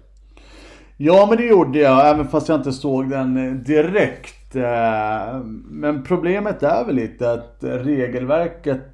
Ja 0.98 1.26
men 1.30 1.38
det 1.38 1.44
gjorde 1.44 1.80
jag, 1.80 2.10
även 2.10 2.28
fast 2.28 2.50
jag 2.50 2.60
inte 2.60 2.72
såg 2.72 3.10
den 3.10 3.38
eh, 3.38 3.54
direkt. 3.54 4.56
Eh, 4.56 5.40
men 5.70 6.04
problemet 6.04 6.64
är 6.64 6.86
väl 6.86 6.96
lite 6.96 7.32
att 7.32 7.58
regelverket 7.62 8.86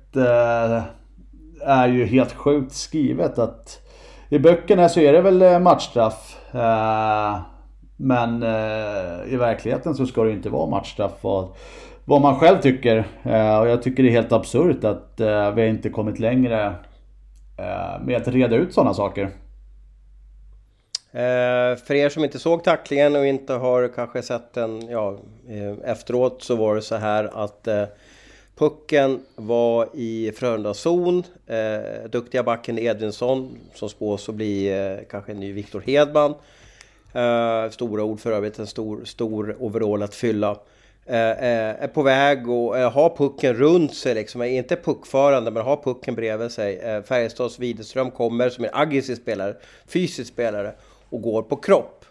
är 1.62 1.88
ju 1.88 2.06
helt 2.06 2.34
sjukt 2.34 2.74
skrivet. 2.74 3.40
att 3.40 3.82
I 4.30 4.40
böckerna 4.40 4.90
så 4.90 5.00
är 5.00 5.14
det 5.14 5.22
väl 5.22 5.62
matchstraff. 5.62 6.38
Men 7.98 8.44
i 9.28 9.36
verkligheten 9.36 9.96
så 9.96 10.06
ska 10.06 10.24
det 10.24 10.32
inte 10.32 10.50
vara 10.50 10.70
matchstraff. 10.70 11.12
Vad, 12.06 12.22
man 12.22 12.36
själv 12.36 12.62
tycker. 12.62 12.98
Och 13.62 13.68
jag 13.68 13.82
tycker 13.82 14.04
det 14.04 14.10
är 14.10 14.12
helt 14.12 14.32
absurt 14.32 14.84
att 14.84 15.22
vi 15.56 15.68
inte 15.68 15.90
kommit 15.90 16.20
längre 16.20 16.76
Eh, 17.58 18.06
med 18.06 18.22
att 18.22 18.28
reda 18.28 18.56
ut 18.56 18.74
sådana 18.74 18.94
saker. 18.94 19.24
Eh, 21.12 21.76
för 21.76 21.94
er 21.94 22.10
som 22.10 22.24
inte 22.24 22.40
såg 22.40 22.64
tacklingen 22.64 23.16
och 23.16 23.26
inte 23.26 23.54
har 23.54 23.88
kanske 23.88 24.22
sett 24.22 24.54
den 24.54 24.88
ja, 24.90 25.18
eh, 25.50 25.92
efteråt 25.92 26.44
så 26.44 26.56
var 26.56 26.76
det 26.76 26.82
så 26.82 26.96
här 26.96 27.44
att 27.44 27.68
eh, 27.68 27.86
pucken 28.56 29.22
var 29.36 29.90
i 29.94 30.32
Frölundas 30.36 30.80
zon. 30.80 31.24
Eh, 31.48 32.10
duktiga 32.10 32.44
backen 32.44 32.80
Edvinsson 32.80 33.58
som 33.74 33.90
spås 33.90 34.30
att 34.30 34.36
bli 34.36 35.06
kanske 35.10 35.32
en 35.32 35.40
ny 35.40 35.54
Viktor 35.54 35.84
Hedman. 35.86 36.34
stora 37.72 38.04
ord 38.04 38.20
för 38.20 38.32
övrigt, 38.32 38.60
en 38.60 38.68
stor, 38.68 39.06
stor 39.06 39.56
overall 39.60 40.04
att 40.04 40.16
fylla. 40.16 40.58
Eh, 41.08 41.32
eh, 41.32 41.84
är 41.84 41.88
på 41.88 42.02
väg 42.02 42.50
och 42.50 42.78
eh, 42.78 42.92
har 42.92 43.18
pucken 43.18 43.54
runt 43.54 43.96
sig, 43.96 44.14
liksom. 44.16 44.42
är 44.42 44.46
inte 44.46 44.76
puckförande 44.76 45.52
men 45.52 45.64
har 45.64 45.78
pucken 45.78 46.16
bredvid 46.16 46.52
sig. 46.52 46.78
Eh, 46.78 47.02
Färjestads 47.02 47.60
Widerström 47.60 48.12
kommer 48.12 48.50
som 48.50 48.64
en 48.64 48.70
aggressiv 48.74 49.16
spelare, 49.16 49.56
fysisk 49.88 50.34
spelare 50.34 50.74
och 51.10 51.22
går 51.22 51.42
på 51.42 51.56
kropp. 51.56 52.06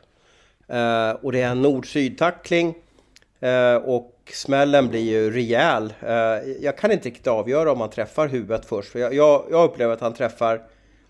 Eh, 0.68 1.10
och 1.10 1.32
det 1.32 1.40
är 1.40 1.48
en 1.48 1.62
nord-syd-tackling 1.62 2.74
och 3.84 4.32
smällen 4.32 4.88
blir 4.88 5.00
ju 5.00 5.30
rejäl. 5.30 5.92
jag 6.60 6.78
kan 6.78 6.92
inte 6.92 7.08
riktigt 7.08 7.26
avgöra 7.26 7.72
om 7.72 7.80
han 7.80 7.90
träffar 7.90 8.28
huvudet 8.28 8.66
först, 8.66 8.92
för 8.92 8.98
jag, 8.98 9.14
jag, 9.14 9.44
jag 9.50 9.64
upplever 9.64 9.94
att 9.94 10.00
han 10.00 10.14
träffar 10.14 10.62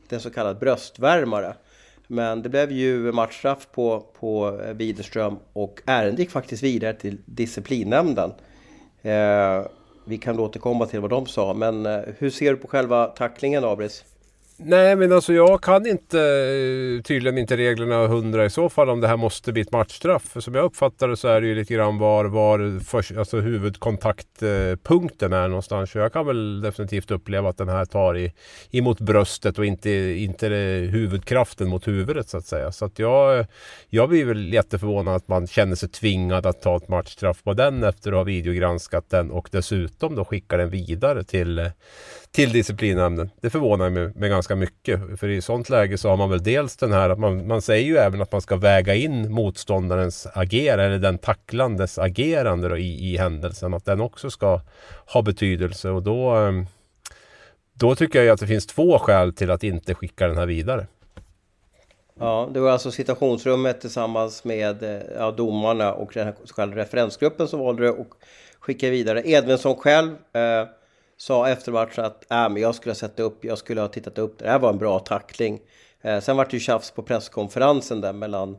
den 0.09 0.21
så 0.21 0.31
kallad 0.31 0.59
bröstvärmare. 0.59 1.55
Men 2.07 2.43
det 2.43 2.49
blev 2.49 2.73
ju 2.73 3.13
matchstraff 3.13 3.69
på, 3.73 4.07
på 4.21 4.61
Widerström 4.75 5.37
och 5.53 5.83
ärendet 5.87 6.19
gick 6.19 6.31
faktiskt 6.31 6.63
vidare 6.63 6.95
till 6.95 7.19
disciplinnämnden. 7.25 8.33
Eh, 9.03 9.67
vi 10.05 10.19
kan 10.19 10.41
återkomma 10.41 10.87
till 10.87 11.01
vad 11.01 11.11
de 11.11 11.27
sa, 11.27 11.55
men 11.55 11.87
eh, 11.87 12.01
hur 12.19 12.31
ser 12.31 12.51
du 12.51 12.57
på 12.57 12.69
själva 12.69 13.07
tacklingen, 13.07 13.65
Abris? 13.65 14.05
Nej 14.57 14.97
men 14.97 15.13
alltså 15.13 15.33
jag 15.33 15.63
kan 15.63 15.87
inte 15.87 16.21
eh, 16.21 17.03
tydligen 17.03 17.39
inte 17.39 17.57
reglerna 17.57 18.07
hundra 18.07 18.45
i 18.45 18.51
så 18.51 18.69
fall 18.69 18.91
om 18.91 19.01
det 19.01 19.09
här 19.09 19.17
måste 19.17 19.53
bli 19.53 19.63
ett 19.63 19.73
matchstraff. 19.73 20.23
För 20.23 20.41
som 20.41 20.55
jag 20.55 20.65
uppfattar 20.65 21.09
det 21.09 21.17
så 21.17 21.29
är 21.29 21.41
det 21.41 21.47
ju 21.47 21.55
lite 21.55 21.75
grann 21.75 21.99
var, 21.99 22.25
var 22.25 22.81
för, 22.85 23.19
alltså 23.19 23.41
huvudkontaktpunkten 23.41 25.33
är 25.33 25.49
någonstans. 25.49 25.91
Så 25.91 25.99
jag 25.99 26.13
kan 26.13 26.27
väl 26.27 26.61
definitivt 26.61 27.11
uppleva 27.11 27.49
att 27.49 27.59
den 27.59 27.69
här 27.69 27.85
tar 27.85 28.17
i, 28.17 28.33
emot 28.71 29.01
bröstet 29.01 29.59
och 29.59 29.67
inte, 29.67 29.91
inte 30.19 30.49
huvudkraften 30.91 31.69
mot 31.69 31.89
huvudet 31.89 32.29
så 32.29 32.37
att 32.39 32.47
säga. 32.47 32.73
Så 32.73 32.85
att 32.85 32.99
jag, 32.99 33.47
jag 33.89 34.09
blir 34.09 34.25
väl 34.25 34.53
jätteförvånad 34.53 35.17
att 35.17 35.29
man 35.29 35.47
känner 35.47 35.77
sig 35.77 35.89
tvingad 35.89 36.47
att 36.47 36.63
ta 36.63 36.77
ett 36.77 36.89
matchstraff 36.89 37.43
på 37.43 37.53
den 37.53 37.85
efter 37.85 38.11
att 38.11 38.17
ha 38.17 38.25
videogranskat 38.25 39.11
den 39.11 39.31
och 39.31 39.49
dessutom 39.53 40.15
då 40.15 40.25
skickar 40.25 40.59
den 40.59 40.71
vidare 40.71 41.25
till 41.25 41.71
till 42.35 42.53
disciplinnämnden. 42.53 43.31
Det 43.41 43.51
förvånar 43.51 43.91
mig, 43.91 44.13
med 44.15 44.31
ganska 44.31 44.57
mycket. 44.57 45.21
För 45.21 45.29
i 45.29 45.43
sånt 45.43 45.69
läge 45.69 45.99
så 45.99 46.09
har 46.09 46.17
man 46.17 46.31
väl 46.31 46.43
dels 46.43 46.77
den 46.77 46.93
här 46.93 47.11
att 47.11 47.19
man, 47.19 47.47
man 47.47 47.63
säger 47.63 47.87
ju 47.87 47.97
även 47.97 48.23
att 48.23 48.33
man 48.33 48.41
ska 48.41 48.57
väga 48.57 48.95
in 48.95 49.33
motståndarens 49.33 50.27
agerande 50.35 50.85
eller 50.85 50.99
den 50.99 51.19
tacklandes 51.19 51.99
agerande 51.99 52.69
då, 52.69 52.77
i, 52.77 53.13
i 53.13 53.17
händelsen. 53.17 53.75
Att 53.75 53.85
den 53.85 54.01
också 54.01 54.31
ska 54.31 54.61
ha 55.07 55.23
betydelse 55.23 55.91
och 55.91 56.03
då, 56.03 56.31
ehm, 56.31 56.67
då 57.75 57.95
tycker 57.95 58.23
jag 58.23 58.35
att 58.35 58.41
det 58.41 58.47
finns 58.47 58.67
två 58.67 58.99
skäl 58.99 59.33
till 59.33 59.51
att 59.51 59.65
inte 59.65 59.95
skicka 59.95 60.29
den 60.29 60.39
här 60.39 60.47
vidare. 60.47 60.87
Ja, 62.21 62.51
det 62.55 62.61
var 62.61 62.71
alltså 62.71 62.91
situationsrummet 62.91 63.81
tillsammans 63.81 64.45
med 64.45 64.83
eh, 64.83 65.03
ja, 65.19 65.31
domarna 65.31 65.93
och 65.93 66.11
den 66.15 66.27
här 66.27 66.35
så 66.45 66.55
kallade 66.55 66.81
referensgruppen 66.81 67.49
som 67.49 67.61
valde 67.61 67.83
det 67.83 67.91
och 67.91 68.09
skickade 68.61 68.93
vidare. 68.93 69.23
Edvinsson 69.25 69.77
själv 69.77 70.11
eh, 70.33 70.69
sa 71.25 71.49
efter 71.49 71.73
matchen 71.73 72.05
att 72.05 72.31
äh, 72.31 72.49
men 72.49 72.57
jag 72.57 72.75
skulle 72.75 72.91
ha 72.91 72.95
sett 72.95 73.21
upp, 73.21 73.45
jag 73.45 73.59
skulle 73.59 73.81
ha 73.81 73.89
tittat 73.89 74.19
upp 74.19 74.39
det. 74.39 74.49
Här 74.49 74.59
var 74.59 74.71
en 74.71 74.79
bra 74.79 74.99
tackling. 74.99 75.61
Eh, 76.03 76.21
sen 76.21 76.37
var 76.37 76.45
det 76.45 76.53
ju 76.53 76.61
tjafs 76.61 76.91
på 76.91 77.03
presskonferensen 77.03 78.01
där 78.01 78.13
mellan 78.13 78.59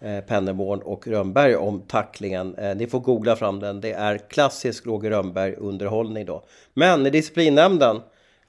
eh, 0.00 0.20
Pennerborn 0.20 0.82
och 0.82 1.06
Rönnberg 1.06 1.56
om 1.56 1.80
tacklingen. 1.80 2.54
Eh, 2.54 2.76
ni 2.76 2.86
får 2.86 3.00
googla 3.00 3.36
fram 3.36 3.60
den. 3.60 3.80
Det 3.80 3.92
är 3.92 4.18
klassisk 4.18 4.86
Roger 4.86 5.10
Rönnberg 5.10 5.54
underhållning 5.54 6.26
då. 6.26 6.44
Men 6.74 7.06
i 7.06 7.10
disciplinnämnden 7.10 7.96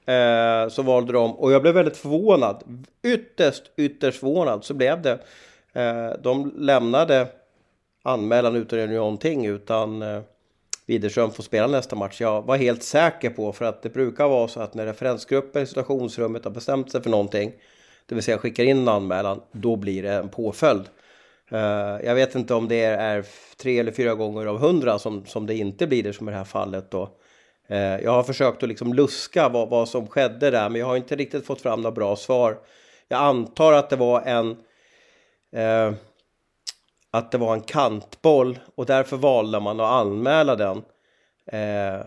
eh, 0.05 0.69
så 0.69 0.81
valde 0.81 1.13
de, 1.13 1.35
och 1.35 1.51
jag 1.51 1.61
blev 1.61 1.73
väldigt 1.73 1.97
förvånad, 1.97 2.63
ytterst, 3.03 3.63
ytterst 3.77 4.19
förvånad 4.19 4.63
så 4.63 4.73
blev 4.73 5.01
det. 5.01 5.19
Eh, 5.73 6.11
de 6.23 6.53
lämnade 6.57 7.27
anmälan 8.03 8.55
utan 8.55 8.79
att 8.79 8.85
göra 8.85 8.99
någonting 8.99 9.45
utan 9.45 10.01
eh, 10.01 10.21
Widerström 10.85 11.31
får 11.31 11.43
spela 11.43 11.67
nästa 11.67 11.95
match. 11.95 12.21
Jag 12.21 12.41
var 12.41 12.57
helt 12.57 12.83
säker 12.83 13.29
på, 13.29 13.53
för 13.53 13.65
att 13.65 13.83
det 13.83 13.89
brukar 13.89 14.27
vara 14.27 14.47
så 14.47 14.59
att 14.59 14.73
när 14.73 14.85
referensgruppen 14.85 15.63
i 15.63 15.65
situationsrummet 15.65 16.43
har 16.43 16.51
bestämt 16.51 16.91
sig 16.91 17.03
för 17.03 17.09
någonting, 17.09 17.51
det 18.05 18.15
vill 18.15 18.23
säga 18.23 18.37
skickar 18.37 18.63
in 18.63 18.77
en 18.79 18.87
anmälan, 18.87 19.41
då 19.51 19.75
blir 19.75 20.03
det 20.03 20.13
en 20.13 20.29
påföljd. 20.29 20.83
Eh, 21.51 21.59
jag 22.05 22.15
vet 22.15 22.35
inte 22.35 22.53
om 22.53 22.67
det 22.67 22.83
är 22.83 23.25
tre 23.57 23.79
eller 23.79 23.91
fyra 23.91 24.15
gånger 24.15 24.45
av 24.45 24.59
hundra 24.59 24.99
som, 24.99 25.25
som 25.25 25.47
det 25.47 25.55
inte 25.55 25.87
blir 25.87 26.03
det 26.03 26.13
som 26.13 26.29
i 26.29 26.31
det 26.31 26.37
här 26.37 26.43
fallet 26.43 26.91
då. 26.91 27.09
Eh, 27.67 27.77
jag 27.77 28.11
har 28.11 28.23
försökt 28.23 28.63
att 28.63 28.69
liksom 28.69 28.93
luska 28.93 29.49
vad, 29.49 29.69
vad 29.69 29.89
som 29.89 30.07
skedde 30.07 30.51
där, 30.51 30.69
men 30.69 30.81
jag 30.81 30.87
har 30.87 30.97
inte 30.97 31.15
riktigt 31.15 31.45
fått 31.45 31.61
fram 31.61 31.81
några 31.81 31.95
bra 31.95 32.15
svar. 32.15 32.57
Jag 33.07 33.21
antar 33.21 33.73
att 33.73 33.89
det 33.89 33.95
var 33.95 34.21
en 34.21 34.49
eh, 35.51 35.93
att 37.11 37.31
det 37.31 37.37
var 37.37 37.53
en 37.53 37.61
kantboll 37.61 38.59
och 38.75 38.85
därför 38.85 39.17
valde 39.17 39.59
man 39.59 39.79
att 39.79 39.91
anmäla 39.91 40.55
den. 40.55 40.81
Eh, 41.45 42.05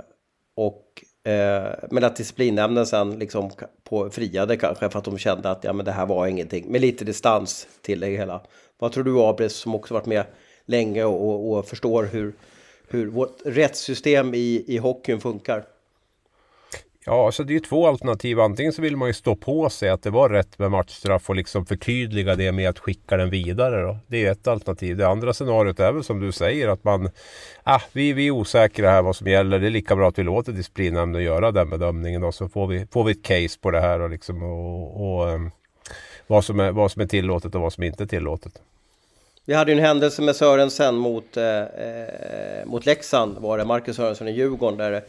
och, 0.57 1.05
eh, 1.33 1.69
men 1.91 2.05
att 2.05 2.17
disciplinnämnden 2.17 2.87
sen 2.87 3.19
liksom 3.19 3.51
på, 3.85 4.11
friade 4.11 4.57
kanske 4.57 4.91
för 4.91 4.99
att 4.99 5.05
de 5.05 5.19
kände 5.19 5.51
att 5.51 5.65
ja, 5.65 5.73
men 5.73 5.85
det 5.85 5.93
här 5.93 6.07
var 6.07 6.27
ingenting. 6.27 6.73
Med 6.73 6.81
lite 6.81 7.05
distans 7.05 7.69
till 7.83 8.01
det 8.01 8.07
hela. 8.07 8.41
Vad 8.79 8.93
tror 8.93 9.05
du 9.05 9.21
Abris 9.21 9.53
som 9.53 9.75
också 9.75 9.95
varit 9.95 10.07
med 10.07 10.25
länge 10.65 11.05
och, 11.05 11.53
och 11.53 11.67
förstår 11.67 12.05
hur, 12.05 12.35
hur 12.89 13.07
vårt 13.07 13.37
rättssystem 13.45 14.35
i, 14.35 14.65
i 14.67 14.79
hockeyn 14.79 15.21
funkar? 15.21 15.65
Ja, 17.07 17.33
så 17.33 17.43
det 17.43 17.53
är 17.53 17.55
ju 17.55 17.61
två 17.61 17.87
alternativ. 17.87 18.41
Antingen 18.41 18.73
så 18.73 18.83
vill 18.83 18.97
man 18.97 19.09
ju 19.09 19.15
stå 19.15 19.37
på 19.37 19.71
sig 19.71 19.89
att 19.89 20.03
det 20.03 20.11
var 20.11 20.29
rätt 20.29 20.59
med 20.59 20.71
matchstraff 20.71 21.31
och 21.31 21.37
liksom 21.37 21.67
förtydliga 21.67 22.35
det 22.35 22.53
med 22.53 22.69
att 22.69 22.79
skicka 22.79 23.17
den 23.17 23.31
vidare. 23.31 23.83
Då. 23.83 23.99
Det 24.07 24.27
är 24.27 24.33
ett 24.33 24.49
alternativ. 24.49 24.97
Det 24.97 25.09
andra 25.09 25.33
scenariot 25.33 25.81
är 25.81 25.93
väl 25.93 26.05
som 26.05 26.21
du 26.21 26.33
säger 26.33 26.69
att 26.69 26.85
man... 26.85 27.11
Ah, 27.63 27.81
vi, 27.93 28.13
vi 28.13 28.27
är 28.27 28.31
osäkra 28.31 28.91
här 28.91 29.03
vad 29.03 29.17
som 29.17 29.27
gäller. 29.27 29.59
Det 29.59 29.67
är 29.67 29.71
lika 29.71 29.97
bra 29.97 30.09
att 30.09 30.19
vi 30.19 30.23
låter 30.23 30.53
disciplinnämnden 30.53 31.23
göra 31.23 31.53
den 31.53 31.71
bedömningen. 31.71 32.21
Då, 32.21 32.33
så 32.33 32.49
får 32.49 32.67
vi, 32.67 32.87
får 32.93 33.05
vi 33.05 33.13
ett 33.13 33.23
case 33.23 33.59
på 33.61 33.71
det 33.71 33.81
här 33.81 34.01
och, 34.01 34.11
liksom, 34.11 34.43
och, 34.43 35.17
och 35.19 35.31
ehm, 35.31 35.51
vad, 36.27 36.45
som 36.45 36.61
är, 36.61 36.73
vad 36.73 36.93
som 36.93 37.03
är 37.03 37.07
tillåtet 37.07 37.55
och 37.55 37.61
vad 37.61 37.73
som 37.73 37.83
inte 37.83 38.05
är 38.05 38.07
tillåtet. 38.07 38.53
Vi 39.45 39.55
hade 39.55 39.73
ju 39.73 39.79
en 39.79 39.85
händelse 39.85 40.23
med 40.23 40.37
Sörensen 40.37 40.95
mot, 40.95 41.37
eh, 41.37 41.59
eh, 41.59 42.67
mot 42.67 42.87
Leksand, 42.87 43.39
var 43.39 43.59
det, 43.59 43.65
Marcus 43.65 43.97
Sörensen 43.97 44.29
i 44.29 44.33
Djurgården, 44.33 44.79
där 44.79 45.03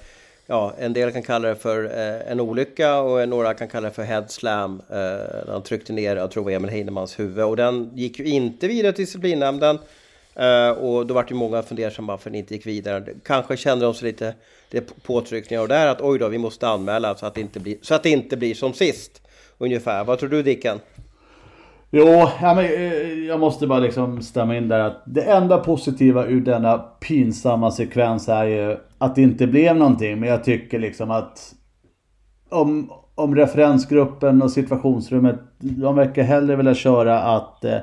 ja, 0.46 0.74
en 0.80 0.94
del 0.94 1.12
kan 1.12 1.24
kalla 1.24 1.48
det 1.48 1.56
för 1.56 1.84
eh, 1.84 2.32
en 2.32 2.40
olycka 2.40 3.00
och 3.00 3.30
några 3.30 3.54
kan 3.54 3.68
kalla 3.68 3.88
det 3.88 3.94
för 3.94 4.04
head 4.04 4.26
slam. 4.28 4.82
Eh, 4.90 5.48
han 5.48 5.64
tryckte 5.64 5.94
ner, 5.94 6.16
jag 6.16 6.32
tror 6.32 6.44
det 6.44 6.46
var 6.46 6.52
Emil 6.52 6.72
Heinemans 6.72 7.20
huvud 7.20 7.46
och 7.46 7.58
den 7.58 7.92
gick 7.94 8.20
ju 8.20 8.26
inte 8.26 8.68
vidare 8.68 8.94
till 8.94 9.06
disciplinnämnden. 9.06 9.80
Eh, 10.36 10.70
och 10.70 11.06
då 11.06 11.14
var 11.14 11.24
det 11.24 11.30
ju 11.30 11.36
många 11.36 11.64
fundersamma 11.64 12.14
varför 12.14 12.30
den 12.30 12.40
inte 12.40 12.54
gick 12.54 12.66
vidare. 12.66 13.06
Kanske 13.24 13.58
kände 13.58 13.86
de 13.86 13.94
sig 13.94 14.08
lite, 14.08 14.34
det 14.70 15.04
påtryckningar 15.04 15.62
och 15.62 15.68
där 15.68 15.88
att 15.88 16.02
oj 16.02 16.20
då, 16.20 16.28
vi 16.28 16.38
måste 16.38 16.68
anmäla 16.68 17.16
så 17.16 17.26
att 17.26 17.36
det 17.36 17.42
inte 17.42 17.60
blir, 17.60 17.78
så 17.82 17.96
att 17.96 18.04
det 18.04 18.10
inte 18.10 18.38
blir 18.38 18.54
som 18.54 18.74
sist. 18.74 19.22
Ungefär. 19.58 20.04
Vad 20.04 20.20
tror 20.20 20.30
du 20.30 20.44
Dicken? 20.44 20.80
Jo, 21.98 22.30
ja, 22.42 22.54
men, 22.54 22.66
eh, 22.66 23.26
jag 23.28 23.40
måste 23.40 23.68
bara 23.68 23.80
liksom 23.80 24.22
stämma 24.22 24.58
in 24.58 24.68
där 24.68 24.80
att 24.80 25.04
det 25.06 25.22
enda 25.22 25.58
positiva 25.58 26.26
ur 26.26 26.42
denna 26.42 26.78
pinsamma 26.78 27.72
sekvens 27.72 28.30
är 28.30 28.46
ju 28.46 28.78
att 28.98 29.16
det 29.16 29.22
inte 29.22 29.48
blev 29.48 29.76
någonting. 29.76 30.20
Men 30.20 30.30
jag 30.30 30.44
tycker 30.44 30.80
liksom 30.80 31.12
att 31.12 31.54
om, 32.50 32.92
om 33.16 33.36
referensgruppen 33.36 34.42
och 34.42 34.52
situationsrummet, 34.52 35.40
de 35.60 35.96
verkar 35.96 36.24
hellre 36.24 36.56
vilja 36.56 36.74
köra 36.74 37.20
att, 37.20 37.66
eh, 37.66 37.78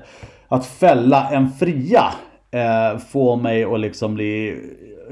att 0.48 0.66
fälla 0.66 1.31
en 1.31 1.51
fria. 1.51 2.05
Eh, 2.51 2.98
få 2.98 3.37
mig 3.37 3.64
att 3.64 3.81
liksom 3.81 4.14
bli 4.14 4.59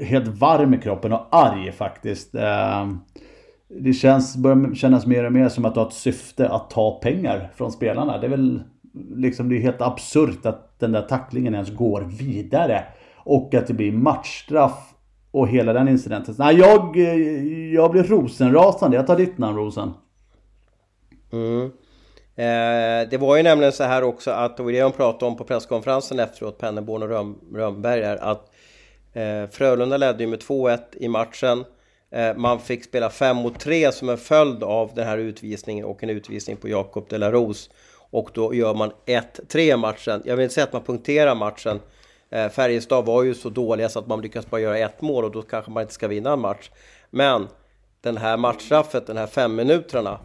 helt 0.01 0.27
varm 0.27 0.73
i 0.73 0.77
kroppen 0.77 1.13
och 1.13 1.27
arg 1.31 1.71
faktiskt. 1.71 2.35
Eh, 2.35 2.87
det 3.79 3.93
känns, 3.93 4.35
börjar 4.35 4.75
kännas 4.75 5.05
mer 5.05 5.23
och 5.23 5.33
mer 5.33 5.49
som 5.49 5.65
att 5.65 5.73
du 5.73 5.79
har 5.79 5.87
ett 5.87 5.93
syfte 5.93 6.49
att 6.49 6.69
ta 6.69 6.99
pengar 6.99 7.49
från 7.55 7.71
spelarna. 7.71 8.17
Det 8.17 8.27
är 8.27 8.31
väl 8.31 8.63
liksom, 8.93 9.49
det 9.49 9.55
är 9.55 9.59
helt 9.59 9.81
absurt 9.81 10.45
att 10.45 10.79
den 10.79 10.91
där 10.91 11.01
tacklingen 11.01 11.53
ens 11.53 11.75
går 11.75 12.01
vidare. 12.01 12.83
Och 13.15 13.53
att 13.53 13.67
det 13.67 13.73
blir 13.73 13.91
matchstraff 13.91 14.93
och 15.31 15.47
hela 15.47 15.73
den 15.73 15.87
incidenten. 15.87 16.35
Nej, 16.37 16.55
jag, 16.55 16.97
eh, 16.97 17.73
jag 17.73 17.91
blir 17.91 18.03
rosenrasande. 18.03 18.97
Jag 18.97 19.07
tar 19.07 19.17
ditt 19.17 19.37
namn 19.37 19.57
Rosen. 19.57 19.93
Mm. 21.31 21.71
Eh, 22.35 23.09
det 23.09 23.17
var 23.19 23.37
ju 23.37 23.43
nämligen 23.43 23.71
så 23.71 23.83
här 23.83 24.03
också 24.03 24.31
att, 24.31 24.57
det 24.57 24.63
var 24.63 24.71
det 24.71 24.81
de 24.81 24.91
pratade 24.91 25.25
om 25.25 25.37
på 25.37 25.43
presskonferensen 25.43 26.19
efteråt, 26.19 26.57
Penneborn 26.57 27.03
och 27.03 27.09
Röm, 27.09 27.35
Rönnberg, 27.53 28.03
att 28.03 28.51
eh, 29.13 29.49
Frölunda 29.51 29.97
ledde 29.97 30.23
ju 30.23 30.29
med 30.29 30.39
2-1 30.39 30.79
i 30.91 31.07
matchen. 31.07 31.65
Eh, 32.11 32.35
man 32.35 32.59
fick 32.59 32.83
spela 32.83 33.09
5 33.09 33.37
mot 33.37 33.59
3 33.59 33.91
som 33.91 34.09
en 34.09 34.17
följd 34.17 34.63
av 34.63 34.91
den 34.95 35.07
här 35.07 35.17
utvisningen 35.17 35.85
och 35.85 36.03
en 36.03 36.09
utvisning 36.09 36.57
på 36.57 36.69
Jakob 36.69 37.05
de 37.09 37.17
la 37.17 37.31
Rose 37.31 37.69
och 38.11 38.29
då 38.33 38.53
gör 38.53 38.73
man 38.73 38.91
1-3 39.05 39.77
matchen. 39.77 40.21
Jag 40.25 40.35
vill 40.35 40.43
inte 40.43 40.53
säga 40.53 40.63
att 40.63 40.73
man 40.73 40.83
punkterar 40.83 41.35
matchen. 41.35 41.79
Eh, 42.29 42.49
Färjestad 42.49 43.05
var 43.05 43.23
ju 43.23 43.33
så 43.33 43.49
dåliga 43.49 43.89
så 43.89 43.99
att 43.99 44.07
man 44.07 44.21
lyckas 44.21 44.49
bara 44.49 44.61
göra 44.61 44.77
ett 44.77 45.01
mål 45.01 45.25
och 45.25 45.31
då 45.31 45.41
kanske 45.41 45.71
man 45.71 45.81
inte 45.81 45.93
ska 45.93 46.07
vinna 46.07 46.33
en 46.33 46.39
match. 46.39 46.69
Men 47.09 47.47
den 48.01 48.17
här 48.17 48.37
matchstraffet, 48.37 49.07
den 49.07 49.17
här 49.17 49.27
fem 49.27 49.55
minuterna 49.55 50.19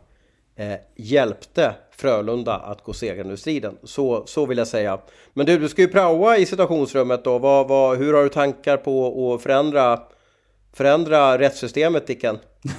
eh, 0.56 0.74
hjälpte 0.96 1.74
Frölunda 1.90 2.54
att 2.54 2.84
gå 2.84 2.92
segrande 2.92 3.32
ur 3.32 3.36
striden. 3.36 3.78
Så, 3.82 4.26
så 4.26 4.46
vill 4.46 4.58
jag 4.58 4.68
säga. 4.68 4.98
Men 5.32 5.46
du, 5.46 5.58
du 5.58 5.68
ska 5.68 5.82
ju 5.82 5.88
praoa 5.88 6.38
i 6.38 6.46
situationsrummet 6.46 7.24
då. 7.24 7.38
Vad, 7.38 7.68
vad, 7.68 7.98
hur 7.98 8.14
har 8.14 8.22
du 8.22 8.28
tankar 8.28 8.76
på 8.76 9.34
att 9.34 9.42
förändra, 9.42 10.00
förändra 10.72 11.38
rättssystemet, 11.38 12.06
Dicken? 12.06 12.38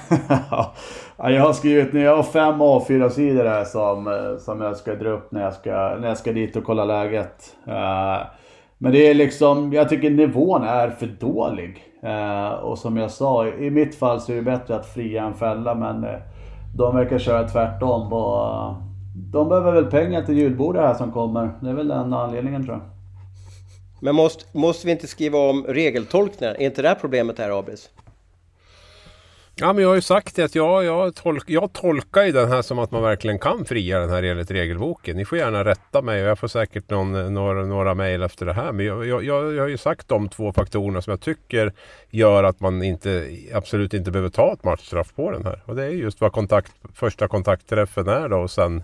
jag 1.18 1.42
har 1.42 1.52
skrivit 1.52 1.92
ner, 1.92 2.04
jag 2.04 2.16
har 2.16 2.22
fem 2.22 2.62
A4-sidor 2.62 3.44
här 3.44 3.64
som, 3.64 4.06
eh, 4.06 4.38
som 4.38 4.60
jag 4.60 4.76
ska 4.76 4.94
dra 4.94 5.08
upp 5.08 5.32
när 5.32 5.42
jag 5.42 5.54
ska, 5.54 5.70
när 6.00 6.08
jag 6.08 6.18
ska 6.18 6.32
dit 6.32 6.56
och 6.56 6.64
kolla 6.64 6.84
läget. 6.84 7.56
Uh, 7.68 8.26
men 8.78 8.92
det 8.92 9.10
är 9.10 9.14
liksom, 9.14 9.72
jag 9.72 9.88
tycker 9.88 10.10
nivån 10.10 10.62
är 10.62 10.90
för 10.90 11.06
dålig. 11.06 11.84
Uh, 12.04 12.50
och 12.50 12.78
som 12.78 12.96
jag 12.96 13.10
sa, 13.10 13.46
i 13.46 13.70
mitt 13.70 13.94
fall 13.94 14.20
så 14.20 14.32
är 14.32 14.36
det 14.36 14.42
bättre 14.42 14.76
att 14.76 14.86
fria 14.86 15.24
än 15.24 15.34
fälla 15.34 15.74
men 15.74 16.04
uh, 16.04 16.10
de 16.76 16.96
verkar 16.96 17.18
köra 17.18 17.48
tvärtom. 17.48 18.12
Och, 18.12 18.74
de 19.32 19.48
behöver 19.48 19.72
väl 19.72 19.86
pengar 19.86 20.22
till 20.22 20.38
julbordet 20.38 20.82
här 20.82 20.94
som 20.94 21.12
kommer. 21.12 21.50
Det 21.60 21.70
är 21.70 21.74
väl 21.74 21.88
den 21.88 22.12
anledningen 22.12 22.64
tror 22.64 22.76
jag. 22.76 22.86
Men 24.00 24.14
måste, 24.14 24.44
måste 24.58 24.86
vi 24.86 24.92
inte 24.92 25.06
skriva 25.06 25.38
om 25.38 25.64
regeltolkningar? 25.68 26.54
Är 26.54 26.66
inte 26.66 26.82
det 26.82 26.88
här 26.88 26.94
problemet 26.94 27.38
här 27.38 27.58
Abis? 27.58 27.90
Ja, 29.60 29.72
men 29.72 29.82
jag 29.82 29.88
har 29.88 29.94
ju 29.94 30.00
sagt 30.00 30.36
det 30.36 30.44
att 30.44 30.54
jag, 30.54 30.84
jag, 30.84 31.14
tolk, 31.14 31.50
jag 31.50 31.72
tolkar 31.72 32.24
ju 32.24 32.32
den 32.32 32.48
här 32.48 32.62
som 32.62 32.78
att 32.78 32.90
man 32.90 33.02
verkligen 33.02 33.38
kan 33.38 33.64
fria 33.64 33.98
den 33.98 34.10
här 34.10 34.22
enligt 34.22 34.50
regelboken. 34.50 35.16
Ni 35.16 35.24
får 35.24 35.38
gärna 35.38 35.64
rätta 35.64 36.02
mig 36.02 36.22
och 36.22 36.28
jag 36.28 36.38
får 36.38 36.48
säkert 36.48 36.90
någon, 36.90 37.34
några, 37.34 37.66
några 37.66 37.94
mejl 37.94 38.22
efter 38.22 38.46
det 38.46 38.52
här. 38.52 38.72
Men 38.72 38.86
jag, 38.86 39.06
jag, 39.06 39.24
jag, 39.24 39.60
har 39.60 39.68
ju 39.68 39.76
sagt 39.76 40.08
de 40.08 40.28
två 40.28 40.52
faktorerna 40.52 41.02
som 41.02 41.10
jag 41.10 41.20
tycker 41.20 41.72
gör 42.10 42.44
att 42.44 42.60
man 42.60 42.82
inte, 42.82 43.28
absolut 43.54 43.94
inte 43.94 44.10
behöver 44.10 44.30
ta 44.30 44.52
ett 44.52 44.64
matchstraff 44.64 45.14
på 45.14 45.30
den 45.30 45.44
här. 45.44 45.62
Och 45.64 45.76
det 45.76 45.84
är 45.84 45.90
just 45.90 46.20
vad 46.20 46.32
kontakt, 46.32 46.72
första 46.94 47.28
kontaktträffen 47.28 48.08
är 48.08 48.28
då 48.28 48.36
och 48.36 48.50
sen 48.50 48.76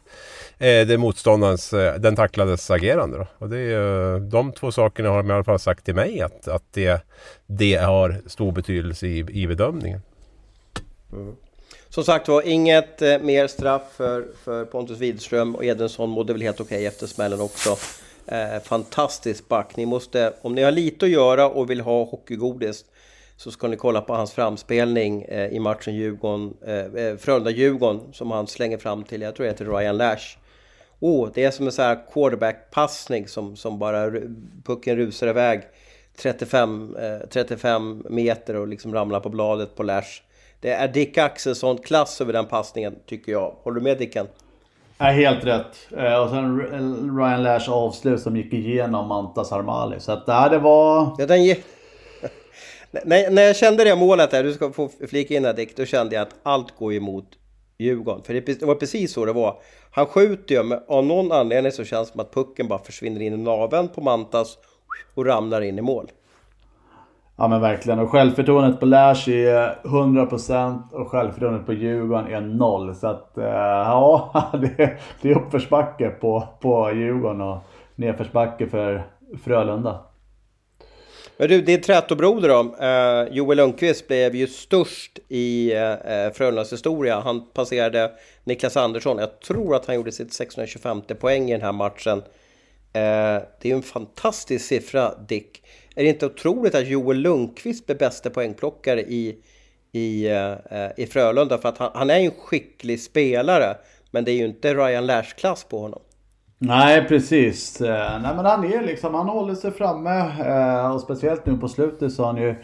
eh, 0.58 0.86
det 0.86 0.98
motståndarens, 0.98 1.72
eh, 1.72 1.94
den 1.94 2.16
tacklades 2.16 2.70
agerande. 2.70 3.18
Då. 3.18 3.26
Och 3.38 3.48
det 3.48 3.58
är, 3.58 4.18
de 4.20 4.52
två 4.52 4.72
sakerna 4.72 5.08
har 5.08 5.16
de 5.16 5.30
i 5.30 5.34
alla 5.34 5.44
fall 5.44 5.58
sagt 5.58 5.84
till 5.84 5.94
mig 5.94 6.20
att, 6.20 6.48
att 6.48 6.64
det, 6.72 7.06
det 7.46 7.74
har 7.74 8.20
stor 8.26 8.52
betydelse 8.52 9.06
i, 9.06 9.26
i 9.42 9.46
bedömningen. 9.46 10.00
Mm. 11.14 11.36
Som 11.88 12.04
sagt 12.04 12.28
var, 12.28 12.42
inget 12.42 13.02
eh, 13.02 13.18
mer 13.18 13.46
straff 13.46 13.82
för, 13.96 14.26
för 14.44 14.64
Pontus 14.64 14.98
Widström 14.98 15.54
och 15.54 15.64
Edensson 15.64 16.10
mådde 16.10 16.32
väl 16.32 16.42
helt 16.42 16.60
okej 16.60 16.76
okay 16.76 16.86
efter 16.86 17.06
smällen 17.06 17.40
också. 17.40 17.76
Eh, 18.26 18.62
fantastisk 18.62 19.48
back. 19.48 19.76
Ni 19.76 19.86
måste, 19.86 20.32
om 20.42 20.54
ni 20.54 20.62
har 20.62 20.72
lite 20.72 21.04
att 21.04 21.10
göra 21.10 21.48
och 21.48 21.70
vill 21.70 21.80
ha 21.80 22.04
hockeygodis 22.04 22.84
så 23.36 23.50
ska 23.50 23.68
ni 23.68 23.76
kolla 23.76 24.00
på 24.00 24.14
hans 24.14 24.32
framspelning 24.32 25.22
eh, 25.22 25.52
i 25.52 25.60
matchen 25.60 25.94
Djurgården, 25.94 26.54
eh, 26.66 26.74
eh 26.76 27.16
Frölunda-Djurgården 27.16 28.12
som 28.12 28.30
han 28.30 28.46
slänger 28.46 28.78
fram 28.78 29.04
till, 29.04 29.22
jag 29.22 29.34
tror 29.34 29.44
det 29.44 29.52
heter 29.52 29.64
Ryan 29.64 29.96
Lash. 29.96 30.38
Oh, 31.00 31.30
det 31.34 31.44
är 31.44 31.50
som 31.50 31.66
en 31.66 31.72
sån 31.72 31.84
här 31.84 31.98
quarterback-passning 32.12 33.28
som, 33.28 33.56
som 33.56 33.78
bara 33.78 34.10
pucken 34.64 34.96
rusar 34.96 35.26
iväg 35.26 35.62
35, 36.16 36.96
eh, 36.96 37.28
35 37.30 38.06
meter 38.10 38.56
och 38.56 38.68
liksom 38.68 38.94
ramlar 38.94 39.20
på 39.20 39.28
bladet 39.28 39.76
på 39.76 39.82
Lash. 39.82 40.22
Det 40.64 40.72
är 40.72 40.88
Dick 40.88 41.18
Axelsson 41.18 41.78
klass 41.78 42.20
över 42.20 42.32
den 42.32 42.46
passningen 42.46 42.94
tycker 43.06 43.32
jag. 43.32 43.54
Håller 43.62 43.80
du 43.80 43.84
med 43.84 43.98
Dicken? 43.98 44.26
Ja, 44.98 45.04
helt 45.04 45.44
rätt. 45.44 45.88
Eh, 45.96 46.22
och 46.22 46.30
sen 46.30 46.60
Ryan 47.18 47.42
Lash 47.42 47.70
avslut 47.70 48.20
som 48.20 48.36
gick 48.36 48.52
igenom 48.52 49.08
Mantas 49.08 49.52
Armali. 49.52 50.00
Så 50.00 50.12
att 50.12 50.26
det 50.26 50.58
var... 50.58 51.16
Ja, 51.18 51.26
den 51.26 51.44
ge... 51.44 51.56
när, 52.90 53.30
när 53.30 53.42
jag 53.42 53.56
kände 53.56 53.84
det 53.84 53.96
målet 53.96 54.30
där, 54.30 54.44
du 54.44 54.52
ska 54.52 54.72
få 54.72 54.90
flika 55.08 55.34
in 55.34 55.42
där 55.42 55.52
Dick, 55.54 55.76
då 55.76 55.84
kände 55.84 56.14
jag 56.14 56.22
att 56.22 56.34
allt 56.42 56.78
går 56.78 56.92
emot 56.92 57.26
Djurgården. 57.78 58.22
För 58.22 58.34
det 58.34 58.62
var 58.62 58.74
precis 58.74 59.12
så 59.12 59.24
det 59.24 59.32
var. 59.32 59.60
Han 59.90 60.06
skjuter 60.06 60.54
ju, 60.54 60.62
men 60.62 60.80
av 60.88 61.06
någon 61.06 61.32
anledning 61.32 61.72
så 61.72 61.84
känns 61.84 62.08
det 62.08 62.12
som 62.12 62.20
att 62.20 62.34
pucken 62.34 62.68
bara 62.68 62.78
försvinner 62.78 63.20
in 63.20 63.34
i 63.34 63.36
naveln 63.36 63.88
på 63.88 64.00
Mantas 64.00 64.58
och 65.14 65.26
ramlar 65.26 65.60
in 65.60 65.78
i 65.78 65.82
mål. 65.82 66.10
Ja 67.36 67.48
men 67.48 67.60
verkligen. 67.60 67.98
Och 67.98 68.10
självförtroendet 68.10 68.80
på 68.80 68.86
Lash 68.86 69.30
är 69.30 69.78
100% 69.84 70.92
och 70.92 71.08
självförtroendet 71.08 71.66
på 71.66 71.72
Djurgården 71.72 72.32
är 72.32 72.40
0. 72.40 72.94
Så 72.94 73.06
att 73.06 73.38
eh, 73.38 73.44
ja, 73.44 74.50
det, 74.60 74.98
det 75.22 75.30
är 75.30 75.36
uppförsbacke 75.36 76.10
på, 76.10 76.48
på 76.60 76.92
Djurgården 76.92 77.40
och 77.40 77.58
nedförsbacke 77.96 78.66
för 78.66 79.06
Frölunda. 79.44 80.00
Men 81.36 81.48
du, 81.48 81.62
din 81.62 81.82
trätobroder 81.82 82.48
då, 82.48 82.76
eh, 82.84 83.36
Joel 83.36 83.56
Lundqvist 83.56 84.08
blev 84.08 84.34
ju 84.34 84.46
störst 84.46 85.18
i 85.28 85.72
eh, 85.72 86.32
Frölundas 86.34 86.72
historia. 86.72 87.20
Han 87.20 87.50
passerade 87.50 88.10
Niklas 88.44 88.76
Andersson. 88.76 89.18
Jag 89.18 89.40
tror 89.40 89.74
att 89.76 89.86
han 89.86 89.94
gjorde 89.94 90.12
sitt 90.12 90.32
625 90.32 91.02
poäng 91.20 91.48
i 91.48 91.52
den 91.52 91.62
här 91.62 91.72
matchen. 91.72 92.18
Eh, 92.92 93.42
det 93.60 93.62
är 93.62 93.68
ju 93.68 93.74
en 93.74 93.82
fantastisk 93.82 94.64
siffra, 94.64 95.14
Dick. 95.28 95.62
Är 95.94 96.02
det 96.02 96.08
inte 96.08 96.26
otroligt 96.26 96.74
att 96.74 96.88
Joel 96.88 97.16
Lundqvist 97.16 97.86
blir 97.86 97.96
bästa 97.96 98.30
poängplockare 98.30 99.00
i, 99.00 99.36
i, 99.92 100.30
uh, 100.30 100.56
i 100.96 101.06
Frölunda? 101.06 101.58
För 101.58 101.68
att 101.68 101.78
han, 101.78 101.90
han, 101.94 102.10
är 102.10 102.18
ju 102.18 102.24
en 102.24 102.30
skicklig 102.30 103.00
spelare, 103.00 103.76
men 104.10 104.24
det 104.24 104.32
är 104.32 104.36
ju 104.36 104.44
inte 104.44 104.74
Ryan 104.74 105.06
Lash-klass 105.06 105.64
på 105.64 105.78
honom. 105.78 106.00
Nej, 106.58 107.08
precis. 107.08 107.80
Eh, 107.80 108.22
nej, 108.22 108.36
men 108.36 108.44
han 108.44 108.64
är 108.64 108.82
liksom, 108.82 109.14
han 109.14 109.28
håller 109.28 109.54
sig 109.54 109.70
framme. 109.70 110.32
Eh, 110.46 110.94
och 110.94 111.00
speciellt 111.00 111.46
nu 111.46 111.56
på 111.56 111.68
slutet 111.68 112.12
så 112.12 112.22
har 112.22 112.32
han 112.32 112.42
ju 112.42 112.54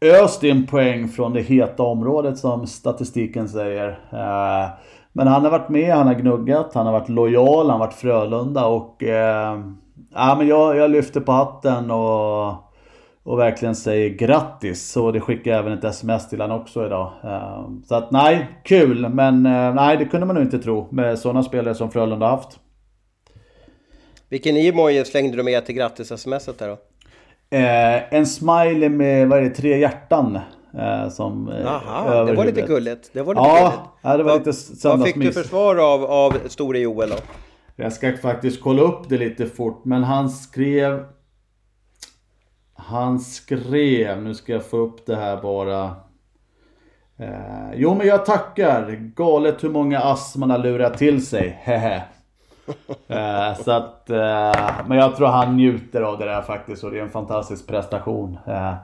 öst 0.00 0.44
in 0.44 0.66
poäng 0.66 1.08
från 1.08 1.32
det 1.32 1.40
heta 1.40 1.82
området 1.82 2.38
som 2.38 2.66
statistiken 2.66 3.48
säger. 3.48 3.98
Men 5.12 5.26
han 5.26 5.42
har 5.42 5.50
varit 5.50 5.68
med, 5.68 5.94
han 5.94 6.06
har 6.06 6.14
gnuggat, 6.14 6.74
han 6.74 6.86
har 6.86 6.92
varit 6.92 7.08
lojal, 7.08 7.70
han 7.70 7.80
har 7.80 7.86
varit 7.86 7.94
Frölunda 7.94 8.66
och... 8.66 9.02
Ja, 10.14 10.34
men 10.38 10.48
jag, 10.48 10.76
jag 10.76 10.90
lyfter 10.90 11.20
på 11.20 11.32
hatten 11.32 11.90
och, 11.90 12.71
och 13.24 13.38
verkligen 13.38 13.74
säger 13.74 14.08
grattis. 14.08 14.90
Så 14.90 15.12
det 15.12 15.20
skickar 15.20 15.50
jag 15.50 15.60
även 15.60 15.72
ett 15.72 15.84
sms 15.84 16.28
till 16.28 16.40
honom 16.40 16.60
också 16.60 16.86
idag. 16.86 17.12
Eh, 17.24 17.68
så 17.88 17.94
att 17.94 18.10
nej, 18.10 18.48
kul. 18.64 19.08
Men 19.08 19.46
eh, 19.46 19.74
nej, 19.74 19.96
det 19.96 20.04
kunde 20.04 20.26
man 20.26 20.36
nog 20.36 20.44
inte 20.44 20.58
tro 20.58 20.88
med 20.90 21.18
sådana 21.18 21.42
spelare 21.42 21.74
som 21.74 21.90
Frölunda 21.90 22.26
haft. 22.26 22.58
Vilken 24.28 24.56
emoji 24.56 25.04
slängde 25.04 25.36
du 25.36 25.42
med 25.42 25.66
till 25.66 25.74
grattis-smset 25.74 26.58
där 26.58 26.68
då? 26.68 26.78
Eh, 27.56 28.14
en 28.14 28.26
smiley 28.26 28.88
med, 28.88 29.28
vad 29.28 29.38
är 29.38 29.42
det, 29.42 29.50
tre 29.50 29.78
hjärtan. 29.78 30.38
Eh, 30.78 31.08
som, 31.08 31.48
eh, 31.48 31.66
Aha, 31.66 32.24
det 32.24 32.32
var 32.32 32.44
lite 32.44 32.62
gulligt. 32.62 33.10
Det 33.12 33.22
var 33.22 33.34
lite 33.34 33.46
ja, 33.46 33.58
gulligt. 33.58 33.80
ja, 34.02 34.16
det 34.16 34.22
var 34.22 34.38
lite 34.38 34.52
Vad 34.88 35.04
fick 35.04 35.16
du 35.16 35.32
för 35.32 35.42
svar 35.42 35.76
av, 35.76 36.04
av 36.04 36.34
store 36.46 36.78
Joel 36.78 37.10
då? 37.10 37.16
Jag 37.76 37.92
ska 37.92 38.16
faktiskt 38.16 38.60
kolla 38.60 38.82
upp 38.82 39.08
det 39.08 39.18
lite 39.18 39.46
fort, 39.46 39.84
men 39.84 40.04
han 40.04 40.30
skrev... 40.30 41.04
Han 42.92 43.18
skrev, 43.18 44.22
nu 44.22 44.34
ska 44.34 44.52
jag 44.52 44.64
få 44.64 44.76
upp 44.76 45.06
det 45.06 45.16
här 45.16 45.42
bara. 45.42 45.96
Eh, 47.16 47.74
jo 47.74 47.94
men 47.94 48.06
jag 48.06 48.26
tackar. 48.26 48.90
Galet 49.16 49.64
hur 49.64 49.70
många 49.70 50.00
ass 50.00 50.36
man 50.36 50.50
har 50.50 50.58
lurat 50.58 50.98
till 50.98 51.26
sig. 51.26 51.58
Hehe. 51.62 52.02
Eh, 53.08 53.54
så 53.54 53.70
att, 53.70 54.10
eh, 54.10 54.86
men 54.86 54.98
jag 54.98 55.16
tror 55.16 55.26
han 55.26 55.56
njuter 55.56 56.02
av 56.02 56.18
det 56.18 56.24
där 56.24 56.42
faktiskt 56.42 56.84
och 56.84 56.90
det 56.90 56.98
är 56.98 57.02
en 57.02 57.10
fantastisk 57.10 57.66
prestation. 57.66 58.38
Eh, 58.46 58.74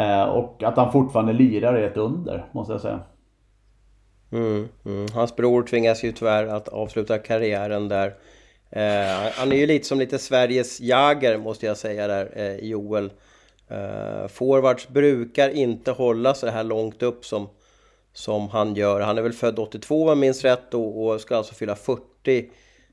eh, 0.00 0.22
och 0.22 0.62
att 0.62 0.76
han 0.76 0.92
fortfarande 0.92 1.32
lirar 1.32 1.74
är 1.74 1.86
ett 1.86 1.96
under, 1.96 2.44
måste 2.52 2.72
jag 2.72 2.80
säga. 2.80 3.00
Mm, 4.32 4.68
mm. 4.84 5.06
Hans 5.14 5.36
bror 5.36 5.62
tvingas 5.62 6.04
ju 6.04 6.12
tyvärr 6.12 6.46
att 6.46 6.68
avsluta 6.68 7.18
karriären 7.18 7.88
där. 7.88 8.14
Eh, 8.72 9.32
han 9.34 9.52
är 9.52 9.56
ju 9.56 9.66
lite 9.66 9.88
som 9.88 9.98
lite 9.98 10.18
Sveriges 10.18 10.80
Jager 10.80 11.38
måste 11.38 11.66
jag 11.66 11.76
säga 11.76 12.06
där, 12.06 12.30
eh, 12.36 12.56
Joel. 12.56 13.10
Eh, 13.68 14.28
forwards 14.28 14.88
brukar 14.88 15.48
inte 15.48 15.90
hålla 15.90 16.34
så 16.34 16.48
här 16.48 16.64
långt 16.64 17.02
upp 17.02 17.24
som, 17.24 17.48
som 18.12 18.48
han 18.48 18.74
gör. 18.74 19.00
Han 19.00 19.18
är 19.18 19.22
väl 19.22 19.32
född 19.32 19.58
82 19.58 20.02
om 20.02 20.08
jag 20.08 20.18
minns 20.18 20.44
rätt 20.44 20.74
och, 20.74 21.04
och 21.04 21.20
ska 21.20 21.36
alltså 21.36 21.54
fylla 21.54 21.76
40 21.76 22.50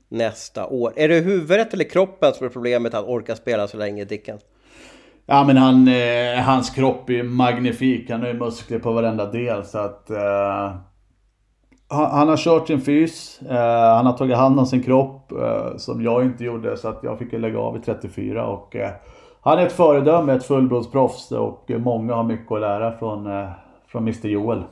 nästa 0.08 0.66
år. 0.66 0.92
Är 0.96 1.08
det 1.08 1.18
huvudet 1.18 1.74
eller 1.74 1.84
kroppen 1.84 2.34
som 2.34 2.46
är 2.46 2.50
problemet 2.50 2.94
att 2.94 3.04
orka 3.04 3.36
spela 3.36 3.68
så 3.68 3.76
länge, 3.76 4.04
Dicken? 4.04 4.38
Ja 5.26 5.44
men 5.44 5.56
han, 5.56 5.88
eh, 5.88 6.40
hans 6.42 6.70
kropp 6.70 7.10
är 7.10 7.22
magnifik. 7.22 8.10
Han 8.10 8.20
har 8.20 8.28
ju 8.28 8.34
muskler 8.34 8.78
på 8.78 8.92
varenda 8.92 9.30
del 9.30 9.64
så 9.64 9.78
att... 9.78 10.10
Eh, 10.10 10.76
han, 11.90 12.10
han, 12.10 12.28
har 12.28 12.36
kört 12.36 12.66
sin 12.66 12.80
fys. 12.80 13.40
Eh, 13.42 13.94
han 13.96 14.06
har 14.06 14.12
tagit 14.12 14.36
hand 14.36 14.60
om 14.60 14.66
sin 14.66 14.82
kropp. 14.82 15.32
Eh, 15.32 15.76
som 15.76 16.02
jag 16.02 16.24
inte 16.24 16.44
gjorde 16.44 16.76
så 16.76 16.88
att 16.88 17.00
jag 17.02 17.18
fick 17.18 17.32
lägga 17.32 17.58
av 17.58 17.76
i 17.76 17.80
34 17.80 18.46
och... 18.46 18.76
Eh, 18.76 18.90
han 19.42 19.58
är 19.58 19.66
ett 19.66 19.72
föredöme, 19.72 20.32
ett 20.32 20.44
fullblodsproffs 20.44 21.32
och 21.32 21.70
många 21.78 22.14
har 22.14 22.24
mycket 22.24 22.52
att 22.52 22.60
lära 22.60 22.98
från, 22.98 23.26
eh, 23.26 23.48
från 23.88 24.02
Mr 24.02 24.28
Joel. 24.28 24.64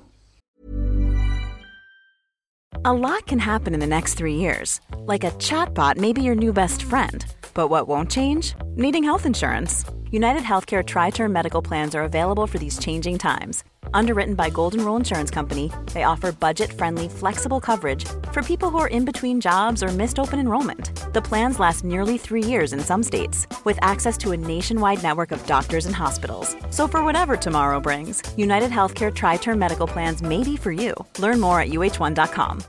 A 2.84 2.92
lot 2.92 3.26
can 3.26 3.38
happen 3.38 3.74
in 3.74 3.80
the 3.80 3.86
next 3.86 4.18
three 4.18 4.34
years. 4.34 4.80
Like 5.06 5.24
a 5.24 5.30
chatbot 5.38 5.96
may 5.96 6.12
be 6.12 6.20
your 6.20 6.34
new 6.34 6.52
best 6.52 6.82
friend. 6.82 7.24
But 7.54 7.70
what 7.70 7.88
won't 7.88 8.10
change? 8.10 8.54
Needing 8.76 9.04
health 9.04 9.26
insurance. 9.26 9.84
United 10.12 10.42
Healthcare 10.42 10.82
Tri 10.82 11.10
Term 11.10 11.32
Medical 11.32 11.62
Plans 11.62 11.94
are 11.94 12.04
available 12.04 12.46
for 12.46 12.58
these 12.58 12.78
changing 12.78 13.18
times. 13.18 13.64
Underwritten 13.94 14.34
by 14.34 14.50
Golden 14.50 14.84
Rule 14.84 14.96
Insurance 14.96 15.30
Company, 15.30 15.70
they 15.92 16.04
offer 16.04 16.32
budget 16.32 16.72
friendly, 16.72 17.08
flexible 17.08 17.60
coverage 17.60 18.04
for 18.32 18.42
people 18.42 18.70
who 18.70 18.78
are 18.78 18.88
in 18.88 19.04
between 19.04 19.40
jobs 19.40 19.82
or 19.82 19.88
missed 19.88 20.18
open 20.18 20.38
enrollment. 20.38 21.12
The 21.12 21.22
plans 21.22 21.58
last 21.58 21.84
nearly 21.84 22.18
three 22.18 22.42
years 22.42 22.72
in 22.72 22.80
some 22.80 23.02
states, 23.02 23.46
with 23.64 23.78
access 23.80 24.16
to 24.18 24.32
a 24.32 24.36
nationwide 24.36 25.02
network 25.02 25.32
of 25.32 25.46
doctors 25.46 25.86
and 25.86 25.94
hospitals. 25.94 26.56
So, 26.70 26.88
for 26.88 27.04
whatever 27.04 27.36
tomorrow 27.36 27.80
brings, 27.80 28.22
United 28.36 28.70
Healthcare 28.70 29.14
Tri 29.14 29.36
Term 29.36 29.58
Medical 29.58 29.86
Plans 29.86 30.22
may 30.22 30.42
be 30.42 30.56
for 30.56 30.72
you. 30.72 30.94
Learn 31.18 31.40
more 31.40 31.60
at 31.60 31.68
uh1.com. 31.68 32.62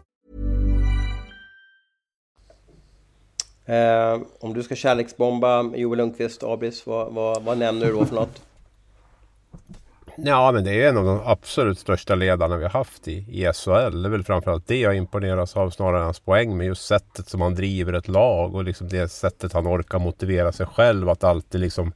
Uh, 3.69 4.21
om 4.39 4.53
du 4.53 4.63
ska 4.63 4.75
kärleksbomba 4.75 5.71
Joel 5.75 5.97
Lundqvist, 5.97 6.43
Abis, 6.43 6.85
vad, 6.85 7.13
vad, 7.13 7.43
vad 7.43 7.57
nämner 7.57 7.85
du 7.85 7.91
då 7.91 8.05
för 8.05 8.15
något? 8.15 8.41
Ja, 10.23 10.51
men 10.51 10.63
det 10.63 10.83
är 10.83 10.89
en 10.89 10.97
av 10.97 11.05
de 11.05 11.21
absolut 11.25 11.79
största 11.79 12.15
ledarna 12.15 12.57
vi 12.57 12.63
har 12.63 12.71
haft 12.71 13.07
i, 13.07 13.13
i 13.13 13.53
SHL. 13.53 14.01
Det 14.01 14.07
är 14.07 14.09
väl 14.09 14.23
framförallt 14.23 14.67
det 14.67 14.79
jag 14.79 14.95
imponeras 14.95 15.57
av 15.57 15.69
snarare 15.69 15.97
än 15.97 16.03
hans 16.03 16.19
poäng. 16.19 16.57
Men 16.57 16.67
just 16.67 16.85
sättet 16.85 17.29
som 17.29 17.41
han 17.41 17.55
driver 17.55 17.93
ett 17.93 18.07
lag 18.07 18.55
och 18.55 18.63
liksom 18.63 18.87
det 18.87 19.09
sättet 19.09 19.53
han 19.53 19.67
orkar 19.67 19.99
motivera 19.99 20.51
sig 20.51 20.65
själv. 20.65 21.09
Att 21.09 21.23
alltid 21.23 21.61
liksom 21.61 21.93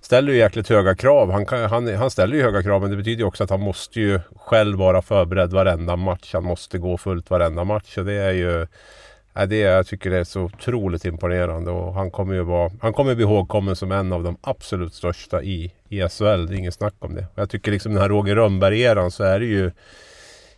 ställer 0.00 0.32
ju 0.32 0.38
jäkligt 0.38 0.68
höga 0.68 0.94
krav. 0.94 1.30
Han, 1.30 1.46
kan, 1.46 1.70
han, 1.70 1.94
han 1.94 2.10
ställer 2.10 2.36
ju 2.36 2.42
höga 2.42 2.62
krav 2.62 2.80
men 2.80 2.90
det 2.90 2.96
betyder 2.96 3.18
ju 3.18 3.26
också 3.26 3.44
att 3.44 3.50
han 3.50 3.60
måste 3.60 4.00
ju 4.00 4.20
själv 4.36 4.78
vara 4.78 5.02
förberedd 5.02 5.52
varenda 5.52 5.96
match. 5.96 6.30
Han 6.32 6.44
måste 6.44 6.78
gå 6.78 6.98
fullt 6.98 7.30
varenda 7.30 7.64
match. 7.64 7.98
Och 7.98 8.04
det 8.04 8.14
är 8.14 8.32
ju 8.32 8.66
Ja, 9.36 9.46
det 9.46 9.58
jag 9.58 9.86
tycker 9.86 10.10
det 10.10 10.18
är 10.18 10.24
så 10.24 10.40
otroligt 10.40 11.04
imponerande 11.04 11.70
och 11.70 11.94
han 11.94 12.10
kommer 12.10 12.34
ju 12.34 12.42
vara, 12.42 12.70
han 12.80 12.92
kommer 12.92 13.14
bli 13.14 13.24
ihågkommen 13.24 13.76
som 13.76 13.92
en 13.92 14.12
av 14.12 14.22
de 14.22 14.36
absolut 14.40 14.94
största 14.94 15.42
i, 15.42 15.72
i 15.88 16.08
SHL. 16.08 16.46
Det 16.46 16.54
är 16.54 16.58
inget 16.58 16.74
snack 16.74 16.94
om 16.98 17.14
det. 17.14 17.26
Och 17.34 17.38
jag 17.38 17.50
tycker 17.50 17.72
liksom 17.72 17.92
den 17.92 18.02
här 18.02 18.08
Roger 18.08 18.36
Rönnberg-eran 18.36 19.10
så 19.10 19.24
är 19.24 19.40
det 19.40 19.46
ju 19.46 19.70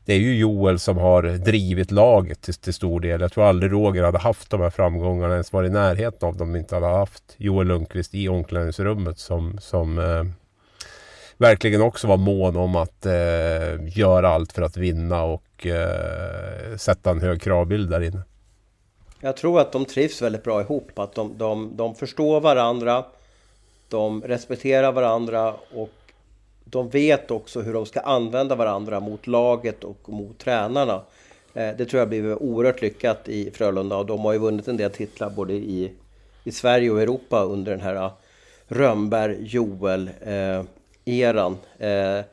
det 0.05 0.15
är 0.15 0.19
ju 0.19 0.39
Joel 0.39 0.79
som 0.79 0.97
har 0.97 1.23
drivit 1.23 1.91
laget 1.91 2.43
till, 2.43 2.55
till 2.55 2.75
stor 2.75 3.01
del. 3.01 3.21
Jag 3.21 3.33
tror 3.33 3.45
aldrig 3.45 3.73
Roger 3.73 4.03
hade 4.03 4.19
haft 4.19 4.51
de 4.51 4.61
här 4.61 4.71
framgångarna, 4.71 5.33
ens 5.33 5.53
varit 5.53 5.71
i 5.71 5.73
närheten 5.73 6.29
av 6.29 6.37
dem, 6.37 6.49
om 6.49 6.57
inte 6.57 6.75
hade 6.75 6.87
haft 6.87 7.23
Joel 7.37 7.67
Lundqvist 7.67 8.15
i 8.15 8.29
omklädningsrummet 8.29 9.19
som, 9.19 9.59
som 9.61 9.99
eh, 9.99 10.25
verkligen 11.37 11.83
också 11.83 12.07
var 12.07 12.17
mån 12.17 12.57
om 12.57 12.77
att 12.77 13.07
eh, 13.07 13.99
göra 13.99 14.29
allt 14.29 14.53
för 14.53 14.63
att 14.63 14.77
vinna 14.77 15.23
och 15.23 15.67
eh, 15.67 16.77
sätta 16.77 17.11
en 17.11 17.21
hög 17.21 17.43
kravbild 17.43 17.91
där 17.91 18.01
inne. 18.01 18.23
Jag 19.21 19.37
tror 19.37 19.61
att 19.61 19.73
de 19.73 19.85
trivs 19.85 20.23
väldigt 20.23 20.45
bra 20.45 20.61
ihop. 20.61 20.99
Att 20.99 21.15
de, 21.15 21.39
de, 21.39 21.77
de 21.77 21.95
förstår 21.95 22.41
varandra. 22.41 23.05
De 23.89 24.23
respekterar 24.23 24.93
varandra 24.93 25.55
och 25.75 25.91
de 26.65 26.89
vet 26.89 27.31
också 27.31 27.61
hur 27.61 27.73
de 27.73 27.87
ska 27.87 28.01
använda 28.01 28.55
varandra 28.55 29.01
mot 29.01 29.27
laget 29.27 29.85
och 29.85 30.09
mot 30.09 30.39
tränarna. 30.39 31.03
Eh, 31.55 31.71
det 31.77 31.85
tror 31.85 31.99
jag 31.99 32.09
blivit 32.09 32.37
oerhört 32.41 32.83
lyckat 32.83 33.29
i 33.29 33.51
Frölunda 33.51 33.97
och 33.97 34.07
de 34.07 34.21
har 34.21 34.33
ju 34.33 34.39
vunnit 34.39 34.69
en 34.69 34.77
del 34.77 34.91
titlar 34.91 35.31
både 35.31 35.55
i, 35.55 35.93
i 36.45 36.53
Sverige 36.53 36.91
och 36.91 37.03
Europa 37.03 37.43
under 37.43 37.73
den 37.73 37.81
här 37.81 38.11
Rönnberg-Joel-eran. 38.69 41.57
Eh, 41.79 41.89
eh 41.89 42.25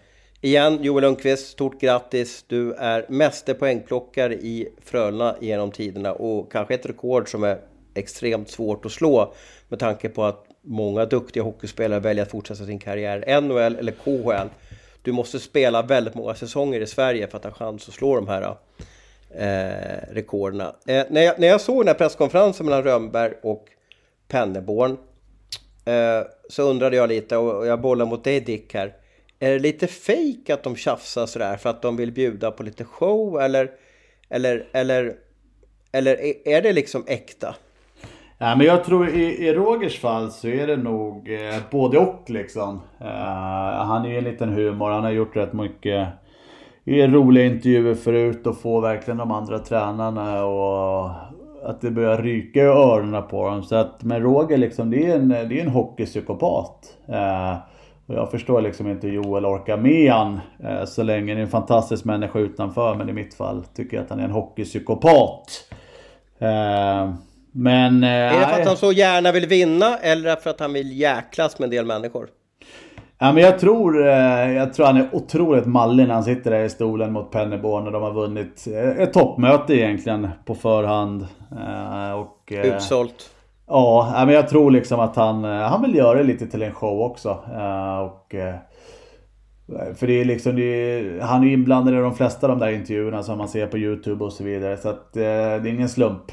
Igen, 0.46 0.84
Joel 0.84 1.02
Lundqvist, 1.02 1.48
stort 1.48 1.82
grattis! 1.82 2.46
Du 2.48 2.74
är 2.74 3.06
meste 3.10 3.54
poängplockare 3.54 4.34
i 4.34 4.70
Frölunda 4.82 5.36
genom 5.42 5.72
tiderna 5.72 6.14
och 6.14 6.52
kanske 6.52 6.74
ett 6.74 6.86
rekord 6.86 7.32
som 7.32 7.44
är 7.44 7.60
extremt 7.94 8.50
svårt 8.50 8.86
att 8.86 8.92
slå 8.92 9.34
med 9.68 9.80
tanke 9.80 10.10
på 10.10 10.24
att 10.24 10.46
många 10.62 11.06
duktiga 11.06 11.44
hockeyspelare 11.44 12.00
väljer 12.00 12.24
att 12.24 12.32
fortsätta 12.32 12.66
sin 12.66 12.80
karriär 12.80 13.42
NHL 13.42 13.76
eller 13.76 13.92
KHL. 13.92 14.48
Du 15.02 15.12
måste 15.12 15.40
spela 15.40 15.82
väldigt 15.82 16.16
många 16.16 16.36
säsonger 16.36 16.82
i 16.82 16.88
Sverige 16.88 17.28
för 17.28 17.38
att 17.38 17.44
ha 17.44 17.52
chans 17.52 17.88
att 17.88 17.94
slå 17.94 18.16
de 18.16 18.28
här 18.28 18.56
eh, 19.30 20.14
rekorden. 20.14 20.62
Eh, 20.62 21.04
när, 21.10 21.22
jag, 21.22 21.40
när 21.40 21.48
jag 21.48 21.62
såg 21.62 21.82
den 21.82 21.88
här 21.88 21.96
presskonferensen 21.96 22.66
mellan 22.66 22.84
Rönnberg 22.84 23.34
och 23.44 23.66
Penneborn 24.28 24.98
eh, 25.86 26.22
så 26.50 26.64
undrade 26.64 26.96
jag 26.96 27.10
lite 27.10 27.38
och 27.38 27.68
jag 27.68 27.82
bollar 27.82 28.06
mot 28.06 28.24
dig 28.24 28.40
Dick 28.40 28.74
här. 28.74 28.94
Är 29.44 29.52
det 29.52 29.60
lite 29.60 29.88
fejk 29.88 30.50
att 30.50 30.64
de 30.64 30.76
tjafsar 30.76 31.26
sådär 31.26 31.58
för 31.58 31.70
att 31.70 31.82
de 31.82 31.96
vill 31.98 32.12
bjuda 32.12 32.52
på 32.52 32.64
lite 32.64 32.84
show 32.84 33.42
eller, 33.42 33.72
eller, 34.30 34.66
eller, 34.74 35.14
eller 35.92 36.18
är 36.48 36.62
det 36.62 36.74
liksom 36.74 37.04
äkta? 37.08 37.56
Ja, 38.38 38.56
men 38.56 38.68
jag 38.68 38.84
tror 38.84 39.10
i, 39.10 39.48
i 39.48 39.54
Rogers 39.54 40.00
fall 40.00 40.32
så 40.32 40.48
är 40.48 40.68
det 40.68 40.78
nog 40.78 41.32
eh, 41.32 41.62
både 41.72 41.98
och 41.98 42.30
liksom. 42.30 42.82
Eh, 43.02 43.86
han 43.86 44.06
är 44.06 44.10
ju 44.10 44.18
en 44.18 44.24
liten 44.24 44.50
humor, 44.50 44.90
han 44.90 45.04
har 45.04 45.12
gjort 45.12 45.36
rätt 45.36 45.54
mycket 45.54 46.08
i 46.84 47.08
roliga 47.08 47.46
intervjuer 47.46 47.96
förut 47.96 48.48
och 48.48 48.62
får 48.62 48.82
verkligen 48.82 49.18
de 49.18 49.32
andra 49.32 49.60
tränarna 49.60 50.46
och 50.46 51.10
att 51.64 51.82
det 51.82 51.92
börjar 51.92 52.18
ryka 52.18 52.60
i 52.60 52.64
öronen 52.64 53.28
på 53.28 53.50
dem. 53.50 53.64
Så 53.64 53.76
att, 53.76 54.04
men 54.04 54.22
Roger 54.22 54.58
liksom, 54.58 54.90
det 54.90 55.06
är 55.06 55.16
en, 55.16 55.30
det 55.30 55.36
är 55.36 55.62
en 55.62 55.70
hockeypsykopat. 55.70 56.98
Eh, 57.08 57.73
och 58.08 58.16
jag 58.16 58.32
förstår 58.32 58.62
liksom 58.62 58.90
inte 58.90 59.08
hur 59.08 59.14
Joel 59.14 59.46
orkar 59.46 59.78
med 59.78 60.12
han 60.12 60.40
eh, 60.64 60.86
så 60.86 61.04
länge. 61.04 61.34
Det 61.34 61.40
är 61.40 61.44
en 61.44 61.50
fantastisk 61.50 62.06
människa 62.06 62.40
utanför 62.40 62.96
men 62.96 63.10
i 63.10 63.14
mitt 63.14 63.34
fall 63.34 63.66
tycker 63.76 63.98
jag 63.98 64.04
att 64.04 64.10
han 64.10 64.20
är 64.20 64.24
en 64.24 64.32
hockeypsykopat. 64.32 65.70
Eh, 66.40 67.14
men... 67.52 68.04
Eh, 68.04 68.10
är 68.10 68.40
det 68.40 68.48
för 68.48 68.62
att 68.62 68.68
han 68.68 68.78
så 68.78 68.92
gärna 68.92 69.32
vill 69.32 69.48
vinna 69.48 69.98
eller 69.98 70.36
för 70.36 70.50
att 70.50 70.60
han 70.60 70.74
vill 70.74 71.00
jäklas 71.00 71.60
med 71.60 71.66
en 71.66 71.70
del 71.70 71.86
människor? 71.86 72.28
Ja, 73.20 73.32
men 73.32 73.44
jag, 73.44 73.60
tror, 73.60 74.06
jag 74.06 74.74
tror 74.74 74.86
han 74.86 74.98
är 74.98 75.10
otroligt 75.12 75.66
mallig 75.66 76.08
när 76.08 76.14
han 76.14 76.24
sitter 76.24 76.52
där 76.52 76.64
i 76.64 76.70
stolen 76.70 77.14
mot 77.14 77.32
Penneborn 77.32 77.86
och 77.86 77.92
de 77.92 78.04
har 78.04 78.14
vunnit 78.14 78.68
ett 78.98 79.14
toppmöte 79.14 79.74
egentligen 79.74 80.30
på 80.46 80.56
förhand. 80.56 81.28
Och, 82.16 82.52
Utsålt. 82.52 83.33
Ja, 83.76 84.24
men 84.26 84.36
jag 84.36 84.48
tror 84.48 84.72
liksom 84.72 85.00
att 85.00 85.16
han, 85.16 85.46
eh, 85.46 85.52
han 85.52 85.82
vill 85.82 85.96
göra 85.96 86.18
det 86.18 86.24
lite 86.24 86.48
till 86.48 86.62
en 86.62 86.74
show 86.74 87.02
också. 87.02 87.30
Eh, 87.30 88.00
och, 88.00 88.36
eh, 88.36 88.56
för 89.96 90.08
det 90.08 90.22
är 90.22 90.26
liksom, 90.26 90.56
det 90.56 90.64
är, 90.64 91.20
han 91.20 91.44
är 91.44 91.54
inblandad 91.54 91.94
i 91.94 91.98
de 91.98 92.16
flesta 92.16 92.48
av 92.48 92.60
de 92.60 92.66
där 92.66 92.72
intervjuerna 92.72 93.24
som 93.24 93.38
man 93.38 93.48
ser 93.48 93.68
på 93.68 93.78
YouTube 93.78 94.24
och 94.24 94.34
så 94.34 94.44
vidare. 94.44 94.78
Så 94.78 94.90
att 94.90 95.14
det 95.14 95.26
är 95.26 95.68
ingen 95.68 95.90
slump. 95.90 96.32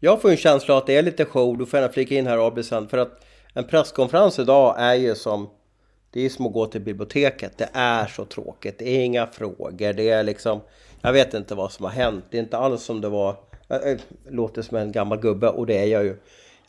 Jag 0.00 0.22
får 0.22 0.30
en 0.30 0.36
känsla 0.36 0.78
att 0.78 0.86
det 0.86 0.96
är 0.96 1.02
lite 1.02 1.24
show, 1.24 1.58
du 1.58 1.66
får 1.66 1.80
gärna 1.80 1.92
flika 1.92 2.14
in 2.14 2.26
här 2.26 2.46
Abelsen, 2.46 2.88
för 2.88 2.98
att 2.98 3.24
en 3.54 3.64
presskonferens 3.64 4.38
idag 4.38 4.74
är 4.78 4.94
ju 4.94 5.14
som 5.14 5.48
det 6.12 6.20
är 6.20 6.28
som 6.28 6.46
att 6.46 6.52
gå 6.52 6.66
till 6.66 6.80
biblioteket. 6.80 7.58
Det 7.58 7.68
är 7.72 8.06
så 8.06 8.24
tråkigt. 8.24 8.78
Det 8.78 8.88
är 8.88 9.04
inga 9.04 9.26
frågor. 9.26 9.92
Det 9.92 10.08
är 10.08 10.22
liksom... 10.22 10.60
Jag 11.00 11.12
vet 11.12 11.34
inte 11.34 11.54
vad 11.54 11.72
som 11.72 11.84
har 11.84 11.92
hänt. 11.92 12.24
Det 12.30 12.38
är 12.38 12.42
inte 12.42 12.58
alls 12.58 12.82
som 12.82 13.00
det 13.00 13.08
var... 13.08 13.36
Jag 13.72 14.00
låter 14.28 14.62
som 14.62 14.76
en 14.76 14.92
gammal 14.92 15.18
gubbe 15.18 15.48
och 15.48 15.66
det 15.66 15.78
är 15.78 15.86
jag 15.86 16.04
ju. 16.04 16.16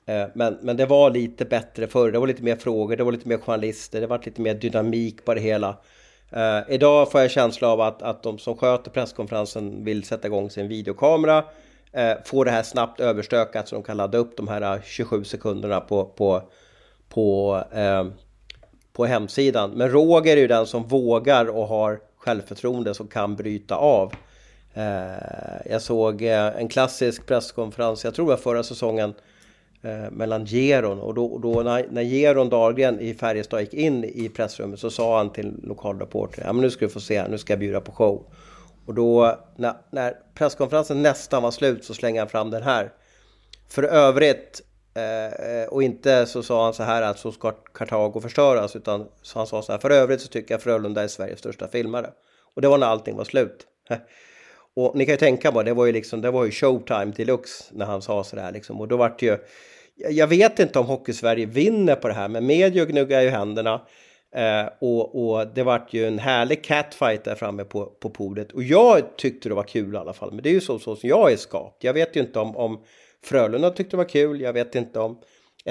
Eh, 0.05 0.27
men, 0.33 0.57
men 0.61 0.77
det 0.77 0.85
var 0.85 1.09
lite 1.09 1.45
bättre 1.45 1.87
förr. 1.87 2.11
Det 2.11 2.19
var 2.19 2.27
lite 2.27 2.43
mer 2.43 2.55
frågor, 2.55 2.95
det 2.95 3.03
var 3.03 3.11
lite 3.11 3.27
mer 3.27 3.37
journalister, 3.37 4.01
det 4.01 4.07
var 4.07 4.21
lite 4.25 4.41
mer 4.41 4.53
dynamik 4.53 5.25
på 5.25 5.33
det 5.33 5.41
hela. 5.41 5.77
Uh, 6.35 6.73
idag 6.73 7.11
får 7.11 7.21
jag 7.21 7.31
känsla 7.31 7.67
av 7.67 7.81
att, 7.81 8.01
att 8.01 8.23
de 8.23 8.37
som 8.37 8.57
sköter 8.57 8.91
presskonferensen 8.91 9.85
vill 9.85 10.03
sätta 10.03 10.27
igång 10.27 10.49
sin 10.49 10.67
videokamera. 10.67 11.37
Uh, 11.37 12.23
få 12.25 12.43
det 12.43 12.51
här 12.51 12.63
snabbt 12.63 12.99
överstökat 12.99 13.67
så 13.67 13.75
de 13.75 13.83
kan 13.83 13.97
ladda 13.97 14.17
upp 14.17 14.37
de 14.37 14.47
här 14.47 14.81
27 14.83 15.23
sekunderna 15.23 15.81
på, 15.81 16.05
på, 16.05 16.41
på, 17.09 17.55
uh, 17.77 18.11
på 18.93 19.05
hemsidan. 19.05 19.71
Men 19.71 19.89
Roger 19.89 20.37
är 20.37 20.41
ju 20.41 20.47
den 20.47 20.65
som 20.65 20.83
vågar 20.83 21.45
och 21.45 21.67
har 21.67 21.99
självförtroende 22.17 22.93
som 22.93 23.07
kan 23.07 23.35
bryta 23.35 23.75
av. 23.75 24.13
Eh, 24.73 25.71
jag 25.71 25.81
såg 25.81 26.21
eh, 26.21 26.57
en 26.57 26.67
klassisk 26.67 27.25
presskonferens, 27.25 28.03
jag 28.03 28.15
tror 28.15 28.25
det 28.25 28.29
var 28.29 28.37
förra 28.37 28.63
säsongen, 28.63 29.13
eh, 29.81 30.11
mellan 30.11 30.45
Geron 30.45 30.99
och 30.99 31.13
då, 31.13 31.37
då 31.37 31.63
när, 31.63 31.87
när 31.91 32.01
Geron 32.01 32.49
Dahlgren 32.49 32.99
i 32.99 33.13
Färjestad 33.13 33.61
gick 33.61 33.73
in 33.73 34.03
i 34.03 34.29
pressrummet 34.29 34.79
så 34.79 34.89
sa 34.89 35.17
han 35.17 35.29
till 35.29 35.59
lokalreportern 35.63 36.43
ja 36.45 36.53
men 36.53 36.61
nu 36.61 36.69
ska 36.69 36.85
du 36.85 36.91
få 36.91 36.99
se, 36.99 37.27
nu 37.27 37.37
ska 37.37 37.53
jag 37.53 37.59
bjuda 37.59 37.81
på 37.81 37.91
show. 37.91 38.25
Och 38.85 38.93
då 38.93 39.39
när, 39.55 39.73
när 39.91 40.13
presskonferensen 40.33 41.01
nästan 41.01 41.43
var 41.43 41.51
slut 41.51 41.85
så 41.85 41.93
slängde 41.93 42.19
han 42.21 42.29
fram 42.29 42.49
den 42.49 42.63
här. 42.63 42.91
För 43.69 43.83
övrigt 43.83 44.61
eh, 44.93 45.67
och 45.69 45.83
inte 45.83 46.25
så 46.25 46.43
sa 46.43 46.63
han 46.63 46.73
så 46.73 46.83
här 46.83 47.01
att 47.01 47.19
så 47.19 47.31
ska 47.31 47.51
Kartago 47.51 48.21
förstöras 48.21 48.75
utan 48.75 49.07
så 49.21 49.39
han 49.39 49.47
sa 49.47 49.61
så 49.61 49.71
här 49.71 49.79
för 49.79 49.89
övrigt 49.89 50.21
så 50.21 50.27
tycker 50.27 50.53
jag 50.53 50.61
Frölunda 50.61 51.03
är 51.03 51.07
Sveriges 51.07 51.39
största 51.39 51.67
filmare. 51.67 52.09
Och 52.55 52.61
det 52.61 52.67
var 52.67 52.77
när 52.77 52.87
allting 52.87 53.15
var 53.15 53.23
slut. 53.23 53.67
Och 54.75 54.95
ni 54.95 55.05
kan 55.05 55.13
ju 55.13 55.17
tänka 55.17 55.51
på, 55.51 55.63
det 55.63 55.73
var 55.73 55.85
ju 55.85 55.91
liksom, 55.91 56.21
det 56.21 56.31
var 56.31 56.45
ju 56.45 56.51
showtime 56.51 57.13
deluxe 57.15 57.63
när 57.71 57.85
han 57.85 58.01
sa 58.01 58.23
sådär 58.23 58.51
liksom. 58.51 58.81
Och 58.81 58.87
då 58.87 58.97
vart 58.97 59.19
det 59.19 59.25
ju, 59.25 59.37
jag 59.95 60.27
vet 60.27 60.59
inte 60.59 60.79
om 60.79 60.85
Hockeysverige 60.85 61.45
vinner 61.45 61.95
på 61.95 62.07
det 62.07 62.13
här, 62.13 62.27
men 62.27 62.45
media 62.45 62.85
gnuggar 62.85 63.21
ju 63.21 63.29
händerna. 63.29 63.81
Eh, 64.35 64.69
och, 64.79 65.29
och, 65.29 65.47
det 65.47 65.63
vart 65.63 65.93
ju 65.93 66.07
en 66.07 66.19
härlig 66.19 66.63
catfight 66.63 67.23
där 67.23 67.35
framme 67.35 67.63
på, 67.63 67.85
på 67.85 68.09
podiet. 68.09 68.51
Och 68.51 68.63
jag 68.63 69.17
tyckte 69.17 69.49
det 69.49 69.55
var 69.55 69.63
kul 69.63 69.93
i 69.93 69.97
alla 69.97 70.13
fall. 70.13 70.31
Men 70.31 70.43
det 70.43 70.49
är 70.49 70.53
ju 70.53 70.61
så, 70.61 70.79
så 70.79 70.95
som 70.95 71.09
jag 71.09 71.31
är 71.31 71.37
skapt. 71.37 71.83
Jag 71.83 71.93
vet 71.93 72.15
ju 72.15 72.19
inte 72.19 72.39
om, 72.39 72.57
om 72.57 72.83
Frölunda 73.23 73.69
tyckte 73.69 73.93
det 73.93 73.97
var 73.97 74.09
kul. 74.09 74.41
Jag 74.41 74.53
vet 74.53 74.75
inte 74.75 74.99
om 74.99 75.19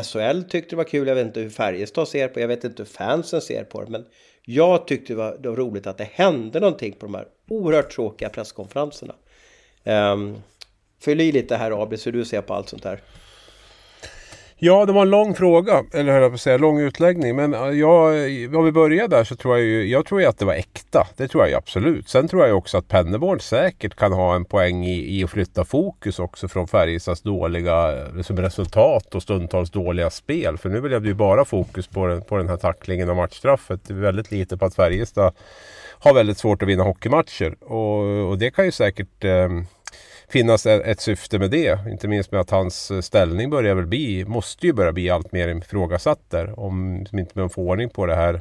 SHL 0.03 0.43
tyckte 0.43 0.71
det 0.71 0.77
var 0.77 0.85
kul. 0.85 1.09
Jag 1.09 1.15
vet 1.15 1.27
inte 1.27 1.41
hur 1.41 1.51
Färjestad 1.51 2.09
ser 2.09 2.29
på 2.29 2.35
det. 2.35 2.41
Jag 2.41 2.49
vet 2.49 2.65
inte 2.65 2.83
hur 2.83 2.91
fansen 2.91 3.41
ser 3.41 3.65
på 3.65 3.83
det. 3.83 3.91
Men 3.91 4.05
jag 4.45 4.87
tyckte 4.87 5.13
det 5.13 5.17
var, 5.17 5.39
det 5.39 5.49
var 5.49 5.57
roligt 5.57 5.87
att 5.87 5.99
det 5.99 6.09
hände 6.13 6.61
någonting 6.61 6.93
på 6.93 7.07
de 7.07 7.15
här 7.15 7.27
oerhört 7.53 7.91
tråkiga 7.91 8.29
presskonferenserna. 8.29 9.15
Um, 9.85 10.43
fyll 11.01 11.21
i 11.21 11.33
lite 11.33 11.57
här 11.57 11.83
Abis 11.83 12.07
hur 12.07 12.13
du 12.13 12.25
ser 12.25 12.43
på 12.43 12.55
allt 12.55 12.69
sånt 12.69 12.85
här. 12.85 13.01
Ja, 14.65 14.87
det 14.87 14.93
var 14.93 15.03
en 15.03 15.11
lång 15.11 15.35
fråga, 15.35 15.85
eller 15.93 16.13
höll 16.13 16.23
jag 16.23 16.31
på 16.31 16.35
att 16.35 16.41
säga, 16.41 16.59
lång 16.59 16.81
utläggning. 16.81 17.37
Men 17.37 17.79
jag, 17.79 18.15
om 18.57 18.65
vi 18.65 18.73
börjar 18.73 19.09
där 19.09 19.25
så 19.25 19.37
tror 19.37 19.59
jag 19.59 19.67
ju, 19.67 19.87
jag 19.87 20.07
tror 20.07 20.21
ju 20.21 20.27
att 20.27 20.39
det 20.39 20.45
var 20.45 20.55
äkta. 20.55 21.07
Det 21.17 21.29
tror 21.29 21.43
jag 21.43 21.51
ju 21.51 21.57
absolut. 21.57 22.09
Sen 22.09 22.29
tror 22.29 22.47
jag 22.47 22.57
också 22.57 22.79
att 22.79 22.89
Penneborn 22.89 23.41
säkert 23.41 23.95
kan 23.95 24.13
ha 24.13 24.35
en 24.35 24.45
poäng 24.45 24.85
i, 24.85 25.19
i 25.19 25.25
att 25.25 25.31
flytta 25.31 25.65
fokus 25.65 26.19
också 26.19 26.49
från 26.49 26.69
Färjestads 26.69 27.23
dåliga 27.23 28.05
liksom 28.15 28.41
resultat 28.41 29.15
och 29.15 29.23
stundtals 29.23 29.71
dåliga 29.71 30.11
spel. 30.11 30.59
För 30.59 30.69
nu 30.69 30.81
blev 30.81 31.03
det 31.03 31.09
ju 31.09 31.15
bara 31.15 31.45
fokus 31.45 31.87
på 31.87 32.07
den, 32.07 32.23
på 32.23 32.37
den 32.37 32.49
här 32.49 32.57
tacklingen 32.57 33.11
och 33.11 33.17
matchstraffet. 33.17 33.81
Det 33.87 33.95
är 33.95 33.99
väldigt 33.99 34.31
lite 34.31 34.57
på 34.57 34.65
att 34.65 34.75
Färjestad 34.75 35.35
har 35.99 36.15
väldigt 36.15 36.39
svårt 36.39 36.63
att 36.63 36.69
vinna 36.69 36.85
hockeymatcher. 36.85 37.57
Och, 37.61 38.29
och 38.31 38.39
det 38.39 38.51
kan 38.51 38.65
ju 38.65 38.73
säkert 38.73 39.25
eh, 39.25 39.49
finnas 40.33 40.67
ett 40.67 41.01
syfte 41.01 41.39
med 41.39 41.51
det. 41.51 41.79
Inte 41.91 42.09
minst 42.09 42.33
med 42.33 42.41
att 42.41 42.51
hans 42.51 42.91
eh, 42.91 43.01
ställning 43.01 43.51
börjar 43.51 43.75
väl 43.75 43.87
bli, 43.87 44.25
måste 44.25 44.67
ju 44.67 44.73
börja 44.73 44.93
bli 44.93 45.11
allt 45.11 45.33
mer 45.33 45.49
ifrågasatt 45.49 46.31
där. 46.31 46.61
Om 46.61 47.07
inte 47.13 47.39
man 47.39 47.51
får 47.51 47.63
ordning 47.63 47.91
på 47.91 48.07
det 48.07 48.15
här 48.15 48.41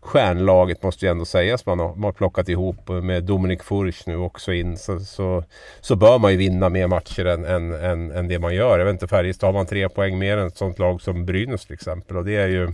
stjärnlaget 0.00 0.82
måste 0.82 1.06
ju 1.06 1.10
ändå 1.10 1.24
sägas 1.24 1.66
man 1.66 1.78
har, 1.78 1.88
man 1.88 2.04
har 2.04 2.12
plockat 2.12 2.48
ihop 2.48 2.88
med 2.88 3.24
Dominik 3.24 3.62
Furch 3.62 4.02
nu 4.06 4.16
också 4.16 4.52
in 4.52 4.76
så, 4.76 5.00
så, 5.00 5.44
så 5.80 5.96
bör 5.96 6.18
man 6.18 6.30
ju 6.30 6.36
vinna 6.36 6.68
mer 6.68 6.86
matcher 6.86 7.24
än, 7.24 7.44
än, 7.44 7.72
än, 7.72 8.10
än 8.10 8.28
det 8.28 8.38
man 8.38 8.54
gör. 8.54 8.78
Jag 8.78 8.86
vet 8.86 8.92
inte, 8.92 9.08
Färjestad 9.08 9.48
har 9.48 9.52
man 9.52 9.66
tre 9.66 9.88
poäng 9.88 10.18
mer 10.18 10.36
än 10.36 10.46
ett 10.46 10.56
sånt 10.56 10.78
lag 10.78 11.02
som 11.02 11.26
Brynäs 11.26 11.66
till 11.66 11.74
exempel 11.74 12.16
och 12.16 12.24
det 12.24 12.36
är 12.36 12.48
ju 12.48 12.72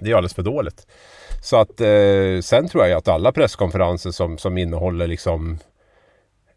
det 0.00 0.10
är 0.10 0.14
alldeles 0.14 0.34
för 0.34 0.42
dåligt. 0.42 0.86
Så 1.42 1.56
att 1.56 1.80
eh, 1.80 2.40
sen 2.42 2.68
tror 2.68 2.86
jag 2.86 2.98
att 2.98 3.08
alla 3.08 3.32
presskonferenser 3.32 4.10
som, 4.10 4.38
som 4.38 4.58
innehåller 4.58 5.06
liksom 5.06 5.58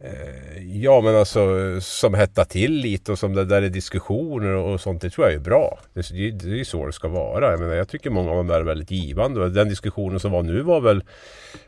Eh, 0.05 0.63
ja 0.83 1.01
men 1.01 1.15
alltså 1.15 1.41
som 1.81 2.13
hettar 2.13 2.45
till 2.45 2.73
lite 2.73 3.11
och 3.11 3.19
som 3.19 3.33
det 3.33 3.45
där 3.45 3.61
är 3.61 3.69
diskussioner 3.69 4.53
och 4.55 4.81
sånt. 4.81 5.01
Det 5.01 5.09
tror 5.09 5.27
jag 5.27 5.35
är 5.35 5.39
bra. 5.39 5.79
Det, 5.93 6.09
det, 6.11 6.31
det 6.31 6.59
är 6.59 6.63
så 6.63 6.85
det 6.85 6.93
ska 6.93 7.07
vara. 7.07 7.51
Jag, 7.51 7.59
menar, 7.59 7.75
jag 7.75 7.87
tycker 7.87 8.09
många 8.09 8.31
av 8.31 8.37
dem 8.37 8.47
där 8.47 8.59
är 8.59 8.63
väldigt 8.63 8.91
givande. 8.91 9.49
Den 9.49 9.69
diskussionen 9.69 10.19
som 10.19 10.31
var 10.31 10.43
nu 10.43 10.61
var 10.61 10.81
väl, 10.81 11.03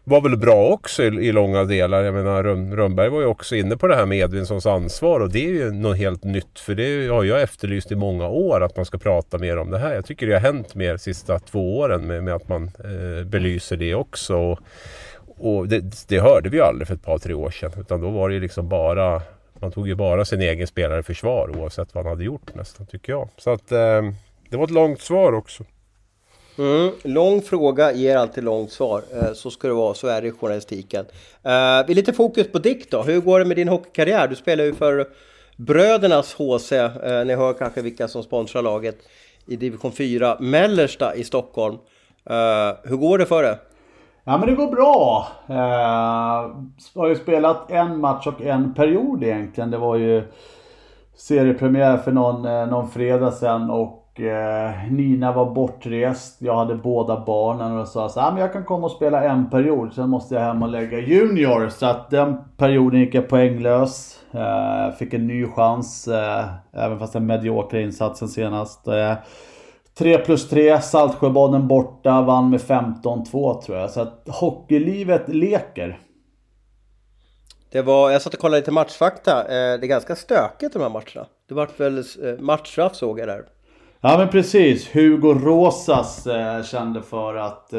var 0.04 0.22
väl 0.22 0.38
bra 0.38 0.68
också 0.68 1.04
i, 1.04 1.08
i 1.08 1.32
långa 1.32 1.64
delar. 1.64 2.04
Jag 2.04 2.14
menar 2.14 2.44
Rönnberg 2.76 3.10
var 3.10 3.20
ju 3.20 3.26
också 3.26 3.56
inne 3.56 3.78
på 3.78 3.88
det 3.88 3.96
här 3.96 4.06
med 4.06 4.18
Edvinssons 4.18 4.66
ansvar 4.66 5.20
och 5.20 5.32
det 5.32 5.46
är 5.46 5.50
ju 5.50 5.72
något 5.72 5.98
helt 5.98 6.24
nytt. 6.24 6.60
För 6.60 6.76
det 6.76 7.08
har 7.08 7.24
jag 7.24 7.42
efterlyst 7.42 7.92
i 7.92 7.96
många 7.96 8.28
år 8.28 8.64
att 8.64 8.76
man 8.76 8.86
ska 8.86 8.98
prata 8.98 9.38
mer 9.38 9.58
om 9.58 9.72
det 9.72 9.78
här. 9.78 9.94
Jag 9.94 10.06
tycker 10.06 10.28
det 10.28 10.34
har 10.34 10.42
hänt 10.42 10.76
mer 10.76 10.92
de 10.92 11.00
sista 11.00 11.40
två 11.40 11.78
åren 11.78 12.08
med, 12.08 12.24
med 12.24 12.36
att 12.36 12.50
man 12.50 12.64
eh, 12.64 13.26
belyser 13.26 13.78
det 13.78 13.96
också. 13.96 14.36
Och, 14.36 14.60
och 15.38 15.68
det, 15.68 16.08
det, 16.08 16.20
hörde 16.20 16.50
vi 16.50 16.58
ju 16.58 16.64
aldrig 16.64 16.88
för 16.88 16.96
ett 16.96 17.04
par, 17.04 17.18
tre 17.18 17.34
år 17.34 17.50
sedan. 17.50 17.72
Utan 17.80 18.02
då 18.02 18.10
var 18.10 18.30
det 18.30 18.36
ju 18.36 18.42
liksom 18.42 18.70
bara... 18.70 19.22
Man 19.60 19.72
tog 19.72 19.88
ju 19.88 19.96
bara 19.96 20.26
sin 20.26 20.42
egen 20.42 20.68
spelare 20.68 21.00
i 21.00 21.04
försvar 21.04 21.58
oavsett 21.58 21.96
vad 21.96 22.04
han 22.04 22.12
hade 22.12 22.24
gjort 22.24 22.56
nästan, 22.56 22.86
tycker 22.86 23.12
jag. 23.12 23.30
Så 23.38 23.50
att 23.50 23.72
eh, 23.72 24.02
det 24.50 24.58
var 24.58 24.64
ett 24.64 24.72
långt 24.72 25.02
svar 25.02 25.34
också. 25.34 25.64
Mm, 26.58 26.92
lång 27.04 27.42
fråga 27.42 27.92
ger 27.94 28.18
alltid 28.18 28.44
långt 28.44 28.72
svar. 28.72 29.04
Eh, 29.14 29.34
så 29.34 29.52
ska 29.52 29.68
det 29.68 29.74
vara, 29.74 29.94
så 29.94 30.08
är 30.08 30.22
det 30.22 30.28
i 30.28 30.32
journalistiken. 30.32 31.06
Eh, 31.44 31.88
vi 31.88 31.94
lite 31.94 32.14
fokus 32.14 32.52
på 32.52 32.60
Dick 32.60 32.92
då. 32.92 33.04
Hur 33.04 33.22
går 33.22 33.40
det 33.40 33.46
med 33.46 33.58
din 33.58 33.68
hockeykarriär? 33.68 34.28
Du 34.28 34.36
spelar 34.36 34.64
ju 34.64 34.74
för 34.74 35.08
Brödernas 35.58 36.34
HC. 36.34 36.72
Eh, 36.72 37.26
ni 37.26 37.36
hör 37.36 37.54
kanske 37.54 37.82
vilka 37.82 38.08
som 38.08 38.24
sponsrar 38.24 38.62
laget 38.62 38.98
i 39.46 39.56
division 39.56 39.92
4, 39.92 40.38
Mellersta 40.40 41.16
i 41.16 41.24
Stockholm. 41.24 41.78
Eh, 42.30 42.72
hur 42.84 42.96
går 42.96 43.18
det 43.18 43.26
för 43.26 43.44
dig? 43.44 43.58
Ja 44.28 44.38
men 44.38 44.50
det 44.50 44.56
går 44.56 44.68
bra. 44.68 45.28
Eh, 45.48 46.52
har 46.96 47.08
ju 47.08 47.16
spelat 47.16 47.72
en 47.72 48.00
match 48.00 48.28
och 48.28 48.42
en 48.42 48.74
period 48.74 49.24
egentligen. 49.24 49.72
Det 49.72 49.78
var 49.78 49.96
ju 49.96 50.24
seriepremiär 51.16 51.98
för 51.98 52.12
någon, 52.12 52.46
eh, 52.46 52.68
någon 52.68 52.90
fredag 52.90 53.32
sen 53.32 53.70
och 53.70 54.22
eh, 54.22 54.92
Nina 54.92 55.32
var 55.32 55.52
bortrest. 55.52 56.42
Jag 56.42 56.56
hade 56.56 56.76
båda 56.76 57.24
barnen 57.26 57.78
och 57.78 57.88
sa 57.88 58.10
så 58.10 58.20
här, 58.20 58.28
ah, 58.28 58.32
men 58.32 58.42
jag 58.42 58.54
kan 58.54 58.64
komma 58.64 58.86
och 58.86 58.92
spela 58.92 59.24
en 59.24 59.50
period. 59.50 59.94
Sen 59.94 60.10
måste 60.10 60.36
jag 60.36 60.42
hem 60.42 60.64
och 60.64 60.70
lägga 60.70 61.00
Junior. 61.00 61.70
Så 61.70 61.86
att 61.86 62.10
den 62.10 62.38
perioden 62.58 63.00
gick 63.00 63.16
jag 63.16 63.30
poänglös. 63.30 64.20
Eh, 64.32 64.96
fick 64.96 65.14
en 65.14 65.28
ny 65.28 65.48
chans. 65.48 66.08
Eh, 66.08 66.46
även 66.74 67.00
fast 67.00 67.14
den 67.14 67.26
mediokra 67.26 67.82
insatsen 67.82 68.28
senast. 68.28 68.88
Eh, 68.88 69.14
Eh, 70.00 70.04
3 70.04 70.18
plus 70.18 70.50
3, 70.50 70.82
Saltsjöbaden 70.82 71.68
borta, 71.68 72.22
vann 72.22 72.50
med 72.50 72.60
15-2 72.60 73.62
tror 73.62 73.78
jag. 73.78 73.92
Så 73.92 74.02
att 74.02 74.24
hockeylivet 74.28 75.30
leker. 75.30 76.00
Det 77.72 77.82
var, 77.82 78.12
jag 78.12 78.22
satt 78.22 78.34
och 78.34 78.40
kollade 78.40 78.60
lite 78.60 78.72
matchfakta. 78.72 79.42
Eh, 79.42 79.80
det 79.80 79.86
är 79.86 79.88
ganska 79.88 80.16
stökigt 80.16 80.74
de 80.74 80.82
här 80.82 80.90
matcherna. 80.90 81.28
Det 81.48 81.56
vart 81.56 81.80
väl 81.80 81.98
eh, 81.98 82.40
matchstraff 82.40 82.96
såg 82.96 83.20
jag 83.20 83.28
där. 83.28 83.44
Ja 84.02 84.18
men 84.18 84.30
precis. 84.30 84.96
Hugo 84.96 85.34
Rosas 85.34 86.28
eh, 86.28 86.64
kände 86.64 87.02
för 87.02 87.36
att 87.36 87.74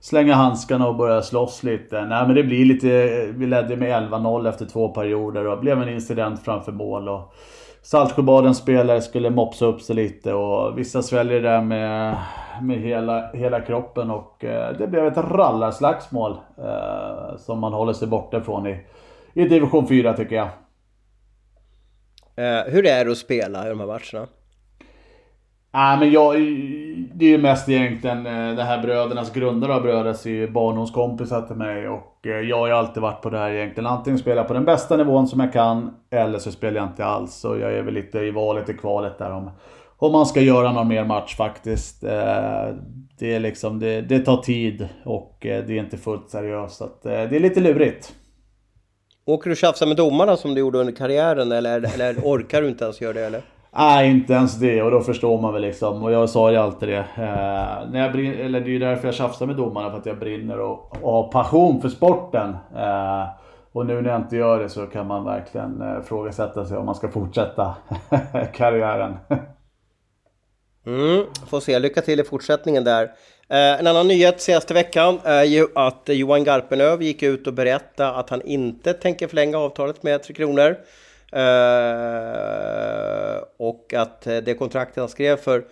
slänga 0.00 0.34
handskarna 0.34 0.88
och 0.88 0.96
börja 0.96 1.22
slåss 1.22 1.62
lite. 1.62 2.04
Nej 2.04 2.26
men 2.26 2.34
det 2.34 2.42
blir 2.42 2.64
lite... 2.64 2.86
Vi 3.34 3.46
ledde 3.46 3.76
med 3.76 4.02
11-0 4.02 4.48
efter 4.48 4.66
två 4.66 4.88
perioder 4.88 5.46
och 5.46 5.56
det 5.56 5.62
blev 5.62 5.82
en 5.82 5.88
incident 5.88 6.44
framför 6.44 6.72
mål. 6.72 7.08
Och, 7.08 7.34
Saltsjöbadens 7.82 8.58
spelare 8.58 9.00
skulle 9.00 9.30
mopsa 9.30 9.66
upp 9.66 9.80
sig 9.80 9.96
lite 9.96 10.34
och 10.34 10.78
vissa 10.78 11.02
sväljer 11.02 11.42
det 11.42 11.48
där 11.48 11.62
med, 11.62 12.16
med 12.62 12.78
hela, 12.78 13.30
hela 13.32 13.60
kroppen 13.60 14.10
och 14.10 14.44
eh, 14.44 14.76
det 14.78 14.86
blev 14.86 15.06
ett 15.06 15.16
rallarslagsmål 15.16 16.32
eh, 16.58 17.36
som 17.36 17.58
man 17.58 17.72
håller 17.72 17.92
sig 17.92 18.08
borta 18.08 18.38
ifrån 18.38 18.66
i, 18.66 18.80
i 19.34 19.44
division 19.44 19.88
4 19.88 20.12
tycker 20.12 20.36
jag. 20.36 20.48
Eh, 22.36 22.72
hur 22.72 22.86
är 22.86 23.04
det 23.04 23.12
att 23.12 23.18
spela 23.18 23.66
i 23.66 23.68
de 23.68 23.80
här 23.80 23.86
matcherna? 23.86 24.28
Nej 25.74 25.98
men 25.98 26.10
jag, 26.10 26.34
det 27.14 27.24
är 27.24 27.28
ju 27.28 27.38
mest 27.38 27.68
egentligen 27.68 28.26
eh, 28.26 28.56
det 28.56 28.62
här 28.62 28.82
brödernas 28.82 29.32
grundare 29.32 29.74
av 29.74 29.82
bröders 29.82 30.26
är 30.26 30.46
barndomskompisar 30.46 31.42
till 31.42 31.56
mig 31.56 31.88
och 31.88 32.26
eh, 32.26 32.32
jag 32.32 32.58
har 32.58 32.66
ju 32.66 32.72
alltid 32.72 33.02
varit 33.02 33.22
på 33.22 33.30
det 33.30 33.38
här 33.38 33.50
egentligen. 33.50 33.86
Antingen 33.86 34.18
spelar 34.18 34.36
jag 34.36 34.48
på 34.48 34.54
den 34.54 34.64
bästa 34.64 34.96
nivån 34.96 35.28
som 35.28 35.40
jag 35.40 35.52
kan 35.52 35.94
eller 36.10 36.38
så 36.38 36.52
spelar 36.52 36.80
jag 36.80 36.88
inte 36.88 37.04
alls. 37.04 37.34
Så 37.34 37.56
jag 37.58 37.72
är 37.72 37.82
väl 37.82 37.94
lite 37.94 38.18
i 38.18 38.30
valet 38.30 38.68
i 38.68 38.74
kvalet 38.74 39.18
där 39.18 39.30
om, 39.30 39.50
om 39.96 40.12
man 40.12 40.26
ska 40.26 40.40
göra 40.40 40.72
någon 40.72 40.88
mer 40.88 41.04
match 41.04 41.36
faktiskt. 41.36 42.04
Eh, 42.04 42.66
det 43.18 43.34
är 43.34 43.40
liksom, 43.40 43.78
det, 43.78 44.00
det 44.00 44.18
tar 44.18 44.36
tid 44.36 44.88
och 45.04 45.36
det 45.40 45.50
är 45.50 45.70
inte 45.70 45.98
fullt 45.98 46.30
seriöst. 46.30 46.76
Så 46.76 46.84
att, 46.84 47.02
det 47.02 47.36
är 47.36 47.40
lite 47.40 47.60
lurigt. 47.60 48.12
Åker 49.24 49.50
du 49.50 49.56
tjafsa 49.56 49.86
med 49.86 49.96
domarna 49.96 50.36
som 50.36 50.54
du 50.54 50.60
gjorde 50.60 50.78
under 50.78 50.92
karriären 50.92 51.52
eller, 51.52 51.94
eller 51.94 52.14
orkar 52.24 52.62
du 52.62 52.68
inte 52.68 52.84
ens 52.84 53.00
göra 53.00 53.12
det 53.12 53.26
eller? 53.26 53.42
Nej, 53.76 54.10
inte 54.10 54.32
ens 54.32 54.58
det 54.58 54.82
och 54.82 54.90
då 54.90 55.00
förstår 55.00 55.40
man 55.40 55.52
väl 55.52 55.62
liksom. 55.62 56.02
Och 56.02 56.12
jag 56.12 56.30
sa 56.30 56.50
ju 56.50 56.56
alltid 56.56 56.88
det. 56.88 56.98
Eh, 56.98 57.90
när 57.90 58.00
jag 58.00 58.12
brinner, 58.12 58.36
eller 58.36 58.60
det 58.60 58.66
är 58.66 58.72
ju 58.72 58.78
därför 58.78 59.08
jag 59.08 59.14
tjafsar 59.14 59.46
med 59.46 59.56
domarna. 59.56 59.90
För 59.90 59.98
att 59.98 60.06
jag 60.06 60.18
brinner 60.18 60.60
och, 60.60 60.96
och 61.02 61.12
har 61.12 61.28
passion 61.32 61.80
för 61.80 61.88
sporten. 61.88 62.56
Eh, 62.76 63.24
och 63.72 63.86
nu 63.86 64.02
när 64.02 64.10
jag 64.10 64.20
inte 64.20 64.36
gör 64.36 64.58
det 64.58 64.68
så 64.68 64.86
kan 64.86 65.06
man 65.06 65.24
verkligen 65.24 65.82
eh, 65.82 66.02
frågasätta 66.02 66.66
sig 66.66 66.76
om 66.76 66.86
man 66.86 66.94
ska 66.94 67.08
fortsätta 67.08 67.74
karriären. 68.54 69.16
Mm, 70.86 71.24
får 71.46 71.60
se. 71.60 71.78
Lycka 71.78 72.00
till 72.00 72.20
i 72.20 72.24
fortsättningen 72.24 72.84
där. 72.84 73.04
Eh, 73.48 73.80
en 73.80 73.86
annan 73.86 74.08
nyhet 74.08 74.40
senaste 74.40 74.74
veckan 74.74 75.18
är 75.24 75.44
ju 75.44 75.66
att 75.74 76.02
Johan 76.06 76.44
Garpenlöv 76.44 77.02
gick 77.02 77.22
ut 77.22 77.46
och 77.46 77.54
berättade 77.54 78.12
att 78.12 78.30
han 78.30 78.42
inte 78.42 78.92
tänker 78.92 79.28
förlänga 79.28 79.58
avtalet 79.58 80.02
med 80.02 80.22
Tre 80.22 80.34
Kronor. 80.34 80.76
Eh, 81.32 81.42
och 83.56 83.94
att 83.94 84.26
eh, 84.26 84.36
det 84.36 84.54
kontraktet 84.54 84.96
han 84.96 85.08
skrev 85.08 85.36
för 85.36 85.64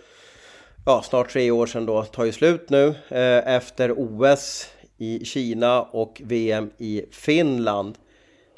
ja, 0.85 1.01
snart 1.01 1.29
tre 1.29 1.51
år 1.51 1.65
sedan 1.65 1.85
då 1.85 2.03
tar 2.03 2.25
ju 2.25 2.31
slut 2.31 2.69
nu 2.69 2.87
eh, 3.09 3.55
efter 3.55 3.93
OS 3.97 4.67
i 4.97 5.25
Kina 5.25 5.81
och 5.81 6.21
VM 6.25 6.71
i 6.77 7.05
Finland. 7.11 7.97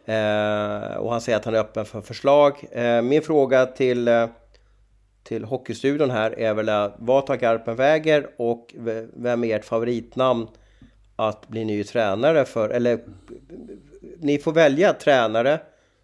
Eh, 0.06 0.96
och 0.98 1.12
han 1.12 1.22
säger 1.22 1.38
att 1.38 1.46
han 1.46 1.56
är 1.56 1.60
öppen 1.60 1.86
för 1.86 2.02
förslag. 2.02 2.66
Eh, 2.72 3.02
min 3.02 3.22
fråga 3.22 3.66
till 3.66 4.08
eh, 4.08 4.28
till 5.24 5.44
Hockeystudion 5.44 6.10
här 6.10 6.40
är 6.40 6.54
väl 6.54 6.92
vad 6.98 7.26
tar 7.26 7.36
Garpen 7.36 7.76
väger 7.76 8.30
och 8.38 8.76
vem 9.14 9.44
är 9.44 9.56
ert 9.56 9.66
favoritnamn 9.66 10.48
att 11.16 11.48
bli 11.48 11.66
ny 11.66 11.84
tränare 11.84 12.46
för? 12.46 12.70
Eller 12.70 13.00
ni 14.18 14.38
får 14.38 14.52
välja 14.52 14.94
tränare 14.94 15.60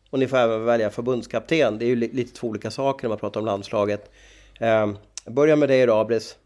och 0.10 0.20
ni 0.20 0.28
får 0.28 0.38
även 0.38 0.66
välja 0.66 0.90
förbundskapten. 0.90 1.78
Det 1.78 1.86
är 1.86 1.88
ju 1.88 1.96
lite 1.96 2.40
två 2.40 2.48
olika 2.48 2.72
saker 2.72 3.04
när 3.04 3.10
man 3.10 3.18
pratar 3.20 3.40
om 3.40 3.46
landslaget. 3.46 4.12
Eh, 4.60 4.90
börja 5.26 5.56
med 5.56 5.70
dig 5.70 5.86
då, 5.86 5.94
Abris. 5.94 6.38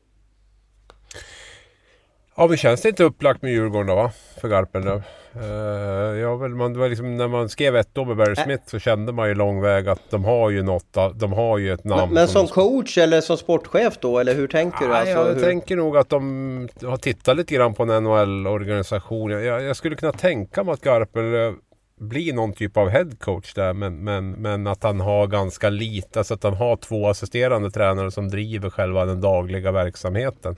Ja, 2.36 2.48
men 2.48 2.58
känns 2.58 2.82
det 2.82 2.90
inte 2.90 3.04
upplagt 3.04 3.42
med 3.42 3.52
Djurgården 3.52 3.88
då, 3.88 3.96
va? 3.96 4.12
För 4.42 4.48
Garpenlöv. 4.48 5.04
Uh, 5.36 6.20
ja, 6.20 6.36
väl, 6.36 6.52
man, 6.52 6.80
var 6.80 6.90
liksom, 6.90 7.18
när 7.18 7.28
man 7.28 7.50
skrev 7.50 7.76
ett 7.76 7.98
år 7.98 8.06
med 8.06 8.18
Barry 8.18 8.36
Smith 8.36 8.64
så 8.66 8.80
kände 8.80 9.12
man 9.12 9.28
ju 9.28 9.36
lång 9.36 9.62
väg 9.62 9.88
att 9.88 10.02
de 10.10 10.26
har 10.26 10.50
ju 10.50 10.64
något, 10.64 10.98
de 11.16 11.34
har 11.34 11.58
ju 11.58 11.74
ett 11.74 11.84
namn. 11.84 12.02
Men, 12.02 12.14
men 12.14 12.28
som, 12.28 12.48
som 12.48 12.56
coach 12.56 12.98
eller 12.98 13.22
som 13.22 13.38
sportchef 13.38 13.98
då, 14.00 14.20
eller 14.20 14.36
hur 14.36 14.48
tänker 14.48 14.88
du? 14.88 14.96
Alltså, 14.96 15.14
jag 15.14 15.34
hur... 15.34 15.42
tänker 15.42 15.76
nog 15.76 15.98
att 15.98 16.10
de 16.10 16.70
har 16.84 16.98
tittat 16.98 17.38
lite 17.38 17.56
grann 17.56 17.74
på 17.74 17.84
en 17.84 18.04
NHL-organisation. 18.04 19.32
Jag, 19.32 19.64
jag, 19.64 19.76
skulle 19.76 19.96
kunna 19.96 20.14
tänka 20.14 20.64
mig 20.64 20.74
att 20.74 20.82
Garpenlöv 20.82 21.56
bli 22.00 22.32
någon 22.32 22.54
typ 22.54 22.78
av 22.78 22.90
headcoach 22.90 23.54
där. 23.54 23.74
Men, 23.74 24.04
men, 24.04 24.32
men 24.32 24.68
att 24.68 24.84
han 24.84 25.00
har 25.00 25.28
ganska 25.28 25.70
lite, 25.70 26.20
alltså 26.20 26.34
att 26.34 26.44
han 26.44 26.54
har 26.54 26.76
två 26.76 27.08
assisterande 27.08 27.72
tränare 27.72 28.12
som 28.12 28.30
driver 28.30 28.70
själva 28.70 29.06
den 29.06 29.22
dagliga 29.22 29.72
verksamheten. 29.72 30.56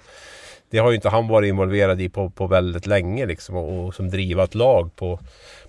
Det 0.70 0.78
har 0.78 0.90
ju 0.90 0.96
inte 0.96 1.10
han 1.10 1.28
varit 1.28 1.48
involverad 1.48 2.02
i 2.02 2.10
på, 2.10 2.30
på 2.30 2.48
väldigt 2.48 2.88
länge 2.88 3.26
liksom 3.26 3.56
och, 3.56 3.86
och 3.86 3.96
som 3.96 4.10
driver 4.10 4.44
ett 4.44 4.56
lag 4.56 4.96
på, 4.96 5.20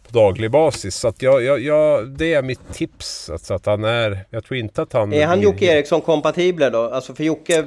på 0.02 0.18
daglig 0.18 0.50
basis. 0.50 0.94
Så 0.94 1.08
att 1.08 1.22
jag, 1.22 1.42
jag, 1.42 1.60
jag, 1.60 2.08
det 2.08 2.34
är 2.34 2.42
mitt 2.42 2.72
tips. 2.72 3.30
Alltså 3.30 3.54
att 3.54 3.66
han 3.66 3.84
är, 3.84 4.26
jag 4.30 4.44
tror 4.44 4.58
inte 4.58 4.82
att 4.82 4.92
han... 4.92 5.12
Är 5.12 5.26
han 5.26 5.40
Jocke 5.40 5.64
Eriksson 5.66 6.00
kompatibel 6.00 6.72
då? 6.72 6.82
Alltså 6.82 7.14
för 7.14 7.24
Jocke 7.24 7.64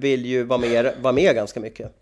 vill 0.00 0.26
ju 0.26 0.44
vara 0.44 0.58
med, 0.58 0.92
vara 1.00 1.12
med 1.12 1.34
ganska 1.34 1.60
mycket. 1.60 1.92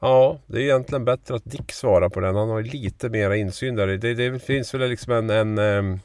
Ja, 0.00 0.38
det 0.46 0.58
är 0.58 0.62
egentligen 0.62 1.04
bättre 1.04 1.34
att 1.34 1.44
Dick 1.44 1.72
svarar 1.72 2.08
på 2.08 2.20
den. 2.20 2.34
Han 2.34 2.48
har 2.48 2.62
lite 2.62 3.08
mera 3.08 3.36
insyn 3.36 3.76
där. 3.76 3.86
Det, 3.86 4.14
det 4.14 4.38
finns 4.38 4.74
väl 4.74 4.90
liksom 4.90 5.12
en, 5.12 5.30
en 5.30 5.58
ehm, 5.58 6.00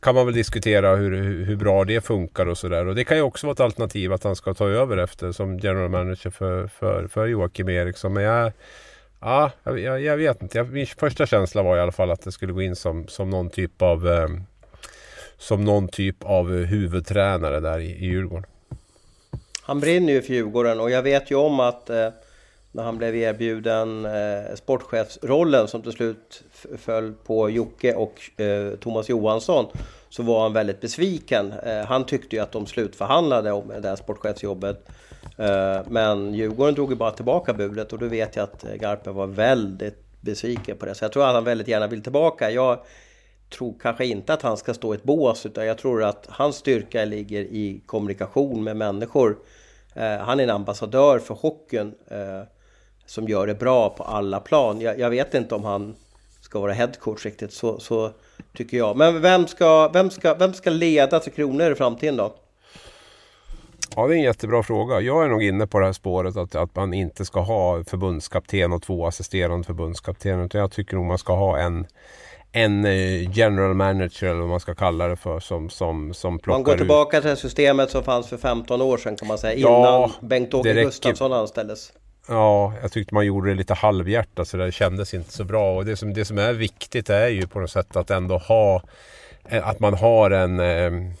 kan 0.00 0.14
man 0.14 0.26
väl 0.26 0.34
diskutera 0.34 0.96
hur, 0.96 1.44
hur 1.44 1.56
bra 1.56 1.84
det 1.84 2.00
funkar 2.00 2.46
och 2.46 2.58
sådär. 2.58 2.86
Och 2.86 2.94
det 2.94 3.04
kan 3.04 3.16
ju 3.16 3.22
också 3.22 3.46
vara 3.46 3.52
ett 3.52 3.60
alternativ 3.60 4.12
att 4.12 4.24
han 4.24 4.36
ska 4.36 4.54
ta 4.54 4.68
över 4.68 4.96
efter 4.96 5.32
som 5.32 5.58
general 5.58 5.88
manager 5.88 6.30
för, 6.30 6.66
för, 6.66 7.06
för 7.06 7.26
Joakim 7.26 7.68
Eriksson. 7.68 8.12
Men 8.12 8.22
jag, 8.22 8.52
ja, 9.20 9.50
jag, 9.64 10.00
jag 10.00 10.16
vet 10.16 10.42
inte. 10.42 10.62
Min 10.62 10.86
första 10.86 11.26
känsla 11.26 11.62
var 11.62 11.76
i 11.76 11.80
alla 11.80 11.92
fall 11.92 12.10
att 12.10 12.22
det 12.22 12.32
skulle 12.32 12.52
gå 12.52 12.62
in 12.62 12.76
som, 12.76 13.08
som 13.08 13.30
någon 13.30 13.50
typ 13.50 13.82
av 13.82 14.08
ehm, 14.08 14.42
som 15.38 15.64
någon 15.64 15.88
typ 15.88 16.24
av 16.24 16.52
huvudtränare 16.52 17.60
där 17.60 17.78
i, 17.78 17.90
i 17.90 18.06
Djurgården. 18.06 18.50
Han 19.62 19.80
brinner 19.80 20.12
ju 20.12 20.22
för 20.22 20.34
Djurgården 20.34 20.80
och 20.80 20.90
jag 20.90 21.02
vet 21.02 21.30
ju 21.30 21.34
om 21.34 21.60
att 21.60 21.90
eh, 21.90 22.08
när 22.78 22.84
han 22.84 22.98
blev 22.98 23.16
erbjuden 23.16 24.04
eh, 24.04 24.54
sportchefsrollen 24.54 25.68
som 25.68 25.82
till 25.82 25.92
slut 25.92 26.44
föll 26.78 27.12
på 27.12 27.50
Jocke 27.50 27.94
och 27.94 28.40
eh, 28.40 28.74
Thomas 28.74 29.08
Johansson 29.08 29.66
så 30.08 30.22
var 30.22 30.42
han 30.42 30.52
väldigt 30.52 30.80
besviken. 30.80 31.52
Eh, 31.52 31.84
han 31.84 32.06
tyckte 32.06 32.36
ju 32.36 32.42
att 32.42 32.52
de 32.52 32.66
slutförhandlade 32.66 33.52
om 33.52 33.72
det 33.82 33.88
här 33.88 33.96
sportchefsjobbet. 33.96 34.88
Eh, 35.36 35.80
men 35.88 36.34
Djurgården 36.34 36.74
drog 36.74 36.90
ju 36.90 36.96
bara 36.96 37.10
tillbaka 37.10 37.54
budet 37.54 37.92
och 37.92 37.98
då 37.98 38.06
vet 38.06 38.36
jag 38.36 38.42
att 38.42 38.64
eh, 38.64 38.74
Garpen 38.74 39.14
var 39.14 39.26
väldigt 39.26 40.20
besviken 40.20 40.76
på 40.76 40.86
det. 40.86 40.94
Så 40.94 41.04
jag 41.04 41.12
tror 41.12 41.28
att 41.28 41.34
han 41.34 41.44
väldigt 41.44 41.68
gärna 41.68 41.86
vill 41.86 42.02
tillbaka. 42.02 42.50
Jag 42.50 42.78
tror 43.50 43.74
kanske 43.80 44.06
inte 44.06 44.32
att 44.32 44.42
han 44.42 44.56
ska 44.56 44.74
stå 44.74 44.94
i 44.94 44.96
ett 44.96 45.04
bås 45.04 45.46
utan 45.46 45.66
jag 45.66 45.78
tror 45.78 46.04
att 46.04 46.26
hans 46.28 46.56
styrka 46.56 47.04
ligger 47.04 47.40
i 47.40 47.82
kommunikation 47.86 48.64
med 48.64 48.76
människor. 48.76 49.38
Eh, 49.94 50.18
han 50.18 50.40
är 50.40 50.44
en 50.44 50.50
ambassadör 50.50 51.18
för 51.18 51.34
hockeyn. 51.34 51.94
Eh, 52.10 52.42
som 53.08 53.28
gör 53.28 53.46
det 53.46 53.54
bra 53.54 53.90
på 53.90 54.02
alla 54.02 54.40
plan. 54.40 54.80
Jag, 54.80 54.98
jag 54.98 55.10
vet 55.10 55.34
inte 55.34 55.54
om 55.54 55.64
han 55.64 55.94
ska 56.40 56.60
vara 56.60 56.72
headcoach 56.72 57.24
riktigt, 57.24 57.52
så, 57.52 57.80
så 57.80 58.10
tycker 58.56 58.76
jag. 58.76 58.96
Men 58.96 59.20
vem 59.20 59.46
ska, 59.46 59.88
vem, 59.88 60.10
ska, 60.10 60.34
vem 60.34 60.54
ska 60.54 60.70
leda 60.70 61.20
Tre 61.20 61.32
Kronor 61.32 61.72
i 61.72 61.74
framtiden 61.74 62.16
då? 62.16 62.34
Ja, 63.96 64.06
det 64.06 64.14
är 64.14 64.16
en 64.16 64.22
jättebra 64.22 64.62
fråga. 64.62 65.00
Jag 65.00 65.24
är 65.24 65.28
nog 65.28 65.42
inne 65.42 65.66
på 65.66 65.78
det 65.78 65.86
här 65.86 65.92
spåret 65.92 66.36
att, 66.36 66.54
att 66.54 66.76
man 66.76 66.94
inte 66.94 67.24
ska 67.24 67.40
ha 67.40 67.84
förbundskapten 67.84 68.72
och 68.72 68.82
två 68.82 69.06
assisterande 69.06 69.66
förbundskaptener. 69.66 70.44
Utan 70.44 70.60
jag 70.60 70.72
tycker 70.72 70.96
nog 70.96 71.06
man 71.06 71.18
ska 71.18 71.34
ha 71.34 71.58
en, 71.58 71.86
en 72.52 72.84
eh, 72.84 73.30
general 73.30 73.74
manager 73.74 74.26
eller 74.26 74.40
vad 74.40 74.48
man 74.48 74.60
ska 74.60 74.74
kalla 74.74 75.08
det 75.08 75.16
för 75.16 75.40
som, 75.40 75.70
som, 75.70 76.14
som 76.14 76.38
plockar 76.38 76.58
Man 76.58 76.64
går 76.64 76.76
tillbaka 76.76 77.18
ut. 77.18 77.22
till 77.22 77.36
systemet 77.36 77.90
som 77.90 78.02
fanns 78.02 78.28
för 78.28 78.36
15 78.36 78.82
år 78.82 78.96
sedan 78.98 79.16
kan 79.16 79.28
man 79.28 79.38
säga. 79.38 79.58
Ja, 79.58 79.78
innan 79.78 80.28
Bengt-Åke 80.28 80.72
Gustafsson 80.72 81.32
anställdes. 81.32 81.92
Ja, 82.28 82.74
jag 82.82 82.92
tyckte 82.92 83.14
man 83.14 83.26
gjorde 83.26 83.50
det 83.50 83.54
lite 83.54 83.74
halvhjärtat 83.74 84.48
så 84.48 84.56
det 84.56 84.72
kändes 84.72 85.14
inte 85.14 85.32
så 85.32 85.44
bra. 85.44 85.76
Och 85.76 85.84
det 85.84 85.96
som, 85.96 86.14
det 86.14 86.24
som 86.24 86.38
är 86.38 86.52
viktigt 86.52 87.10
är 87.10 87.28
ju 87.28 87.46
på 87.46 87.60
något 87.60 87.70
sätt 87.70 87.96
att 87.96 88.10
ändå 88.10 88.38
ha 88.38 88.82
att 89.50 89.80
man 89.80 89.94
har 89.94 90.30
en, 90.30 90.60
eh, 90.60 91.12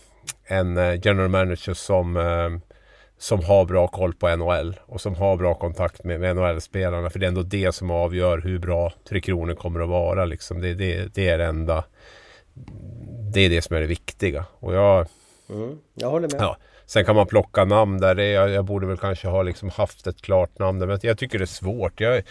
en 0.44 0.76
eh, 0.76 1.00
general 1.04 1.28
manager 1.28 1.74
som, 1.74 2.16
eh, 2.16 2.72
som 3.18 3.44
har 3.44 3.64
bra 3.64 3.88
koll 3.88 4.14
på 4.14 4.36
NHL 4.36 4.80
och 4.86 5.00
som 5.00 5.14
har 5.14 5.36
bra 5.36 5.54
kontakt 5.54 6.04
med, 6.04 6.20
med 6.20 6.36
NHL-spelarna. 6.36 7.10
För 7.10 7.18
det 7.18 7.26
är 7.26 7.28
ändå 7.28 7.42
det 7.42 7.74
som 7.74 7.90
avgör 7.90 8.38
hur 8.38 8.58
bra 8.58 8.92
Tre 9.08 9.20
Kronor 9.20 9.54
kommer 9.54 9.80
att 9.80 9.88
vara. 9.88 10.24
Liksom. 10.24 10.60
Det, 10.60 10.74
det, 10.74 11.14
det 11.14 11.28
är 11.28 11.38
det 11.38 11.44
enda. 11.44 11.84
Det 13.32 13.40
är 13.40 13.50
det 13.50 13.62
som 13.62 13.76
är 13.76 13.80
det 13.80 13.86
viktiga. 13.86 14.44
Och 14.60 14.74
jag, 14.74 15.06
mm, 15.50 15.78
jag 15.94 16.10
håller 16.10 16.28
med. 16.28 16.40
Ja, 16.40 16.56
Sen 16.88 17.04
kan 17.04 17.16
man 17.16 17.26
plocka 17.26 17.64
namn 17.64 18.00
där. 18.00 18.16
Jag, 18.16 18.50
jag 18.50 18.64
borde 18.64 18.86
väl 18.86 18.96
kanske 18.96 19.28
ha 19.28 19.42
liksom 19.42 19.70
haft 19.70 20.06
ett 20.06 20.22
klart 20.22 20.58
namn 20.58 20.78
där. 20.78 20.86
Men 20.86 20.98
jag 21.02 21.18
tycker 21.18 21.38
det 21.38 21.44
är 21.44 21.46
svårt. 21.46 22.00
Jag, 22.00 22.22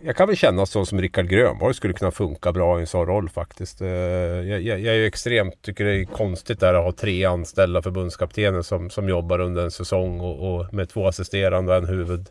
jag 0.00 0.16
kan 0.16 0.26
väl 0.26 0.36
känna 0.36 0.66
så 0.66 0.86
som 0.86 1.00
Rickard 1.00 1.28
Grönborg 1.28 1.74
skulle 1.74 1.94
kunna 1.94 2.10
funka 2.10 2.52
bra 2.52 2.78
i 2.78 2.80
en 2.80 2.86
sån 2.86 3.06
roll 3.06 3.28
faktiskt. 3.28 3.80
Eh, 3.80 3.88
jag, 3.88 4.60
jag, 4.60 4.80
jag 4.80 4.94
är 4.94 4.98
ju 4.98 5.06
extremt, 5.06 5.62
tycker 5.62 5.84
det 5.84 6.00
är 6.00 6.04
konstigt 6.04 6.60
där 6.60 6.74
att 6.74 6.84
ha 6.84 6.92
tre 6.92 7.24
anställda 7.24 7.82
förbundskaptener 7.82 8.62
som, 8.62 8.90
som 8.90 9.08
jobbar 9.08 9.38
under 9.40 9.62
en 9.64 9.70
säsong 9.70 10.20
och, 10.20 10.54
och 10.54 10.74
med 10.74 10.88
två 10.88 11.06
assisterande 11.06 11.72
och 11.72 11.78
en 11.78 11.88
huvud 11.88 12.28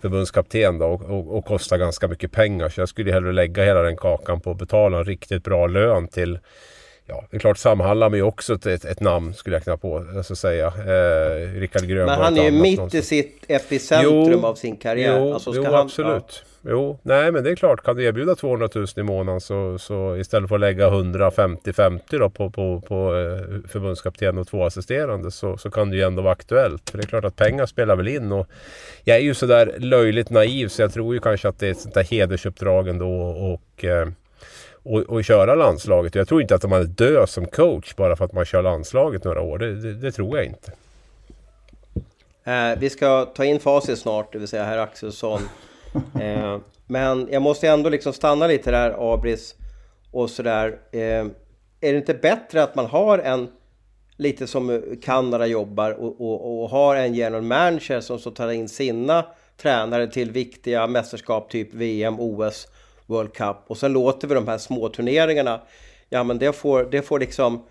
förbundskapten 0.00 0.78
då, 0.78 0.86
och, 0.86 1.02
och, 1.02 1.38
och 1.38 1.44
kostar 1.44 1.78
ganska 1.78 2.08
mycket 2.08 2.32
pengar. 2.32 2.68
Så 2.68 2.80
jag 2.80 2.88
skulle 2.88 3.12
hellre 3.12 3.32
lägga 3.32 3.64
hela 3.64 3.82
den 3.82 3.96
kakan 3.96 4.40
på 4.40 4.50
att 4.50 4.58
betala 4.58 4.98
en 4.98 5.04
riktigt 5.04 5.44
bra 5.44 5.66
lön 5.66 6.08
till 6.08 6.38
Ja, 7.10 7.24
det 7.30 7.36
är 7.36 7.40
klart 7.40 7.58
Sam 7.58 7.80
Hallam 7.80 8.14
är 8.14 8.22
också 8.22 8.54
ett, 8.54 8.66
ett, 8.66 8.84
ett 8.84 9.00
namn 9.00 9.34
skulle 9.34 9.56
jag 9.56 9.64
kunna 9.64 9.76
på, 9.76 10.06
alltså 10.16 10.36
säga. 10.36 10.66
Eh, 10.66 11.60
Rickard 11.60 11.82
Grön 11.82 12.06
Men 12.06 12.20
han 12.20 12.38
är 12.38 12.44
ju 12.44 12.50
mitt 12.50 12.76
någonstans. 12.76 13.04
i 13.04 13.22
sitt 13.22 13.44
epicentrum 13.48 14.32
jo, 14.32 14.46
av 14.46 14.54
sin 14.54 14.76
karriär. 14.76 15.18
Jo, 15.18 15.34
alltså, 15.34 15.52
jo 15.54 15.64
han, 15.64 15.74
absolut. 15.74 16.42
Ja. 16.44 16.50
Jo, 16.62 16.98
nej 17.02 17.32
men 17.32 17.44
det 17.44 17.50
är 17.50 17.56
klart, 17.56 17.82
kan 17.82 17.96
du 17.96 18.04
erbjuda 18.04 18.34
200 18.34 18.68
000 18.74 18.86
i 18.96 19.02
månaden 19.02 19.40
så, 19.40 19.78
så 19.78 20.16
istället 20.16 20.48
för 20.48 20.54
att 20.54 20.60
lägga 20.60 20.90
150-50 20.90 22.00
då 22.18 22.30
på, 22.30 22.50
på, 22.50 22.80
på 22.80 22.94
eh, 22.94 23.68
förbundskapten 23.70 24.38
och 24.38 24.48
två 24.48 24.64
assisterande 24.64 25.30
så, 25.30 25.56
så 25.56 25.70
kan 25.70 25.90
det 25.90 25.96
ju 25.96 26.02
ändå 26.02 26.22
vara 26.22 26.32
aktuellt. 26.32 26.90
För 26.90 26.98
det 26.98 27.04
är 27.04 27.06
klart 27.08 27.24
att 27.24 27.36
pengar 27.36 27.66
spelar 27.66 27.96
väl 27.96 28.08
in 28.08 28.32
och 28.32 28.46
jag 29.04 29.16
är 29.16 29.20
ju 29.20 29.34
sådär 29.34 29.74
löjligt 29.78 30.30
naiv 30.30 30.68
så 30.68 30.82
jag 30.82 30.92
tror 30.92 31.14
ju 31.14 31.20
kanske 31.20 31.48
att 31.48 31.58
det 31.58 31.66
är 31.66 31.70
ett 31.70 31.80
sånt 31.80 31.94
där 31.94 32.04
hedersuppdrag 32.04 32.88
ändå 32.88 33.20
och 33.20 33.84
eh, 33.84 34.08
och, 34.82 35.00
och 35.00 35.24
köra 35.24 35.54
landslaget. 35.54 36.14
Jag 36.14 36.28
tror 36.28 36.42
inte 36.42 36.54
att 36.54 36.70
man 36.70 36.80
är 36.80 36.84
död 36.84 37.28
som 37.28 37.46
coach 37.46 37.94
bara 37.96 38.16
för 38.16 38.24
att 38.24 38.32
man 38.32 38.44
kör 38.44 38.62
landslaget 38.62 39.24
några 39.24 39.40
år. 39.40 39.58
Det, 39.58 39.74
det, 39.74 39.94
det 39.94 40.12
tror 40.12 40.36
jag 40.36 40.46
inte. 40.46 40.72
Eh, 42.44 42.78
vi 42.78 42.90
ska 42.90 43.24
ta 43.24 43.44
in 43.44 43.60
facit 43.60 43.98
snart, 43.98 44.32
det 44.32 44.38
vill 44.38 44.48
säga 44.48 44.64
herr 44.64 44.78
Axelsson. 44.78 45.40
Eh, 46.20 46.58
men 46.86 47.28
jag 47.30 47.42
måste 47.42 47.68
ändå 47.68 47.90
liksom 47.90 48.12
stanna 48.12 48.46
lite 48.46 48.70
där, 48.70 49.14
Abris. 49.14 49.54
Och 50.10 50.30
sådär. 50.30 50.78
Eh, 50.92 51.00
är 51.80 51.92
det 51.92 51.96
inte 51.96 52.14
bättre 52.14 52.62
att 52.62 52.74
man 52.74 52.86
har 52.86 53.18
en, 53.18 53.48
lite 54.16 54.46
som 54.46 54.82
Kanada 55.02 55.46
jobbar, 55.46 55.90
och, 55.90 56.20
och, 56.20 56.62
och 56.62 56.70
har 56.70 56.96
en 56.96 57.14
general 57.14 57.42
manager 57.42 58.00
som 58.00 58.18
så 58.18 58.30
tar 58.30 58.50
in 58.50 58.68
sina 58.68 59.24
tränare 59.56 60.06
till 60.06 60.30
viktiga 60.30 60.86
mästerskap, 60.86 61.50
typ 61.50 61.74
VM, 61.74 62.20
OS 62.20 62.68
World 63.10 63.32
Cup 63.32 63.56
och 63.66 63.76
sen 63.76 63.92
låter 63.92 64.28
vi 64.28 64.34
de 64.34 64.48
här 64.48 64.58
små 64.58 64.88
turneringarna. 64.88 65.60
Ja, 66.08 66.24
men 66.24 66.38
det 66.38 66.52
får, 66.52 66.84
det 66.90 67.02
får 67.02 67.18
liksom... 67.18 67.62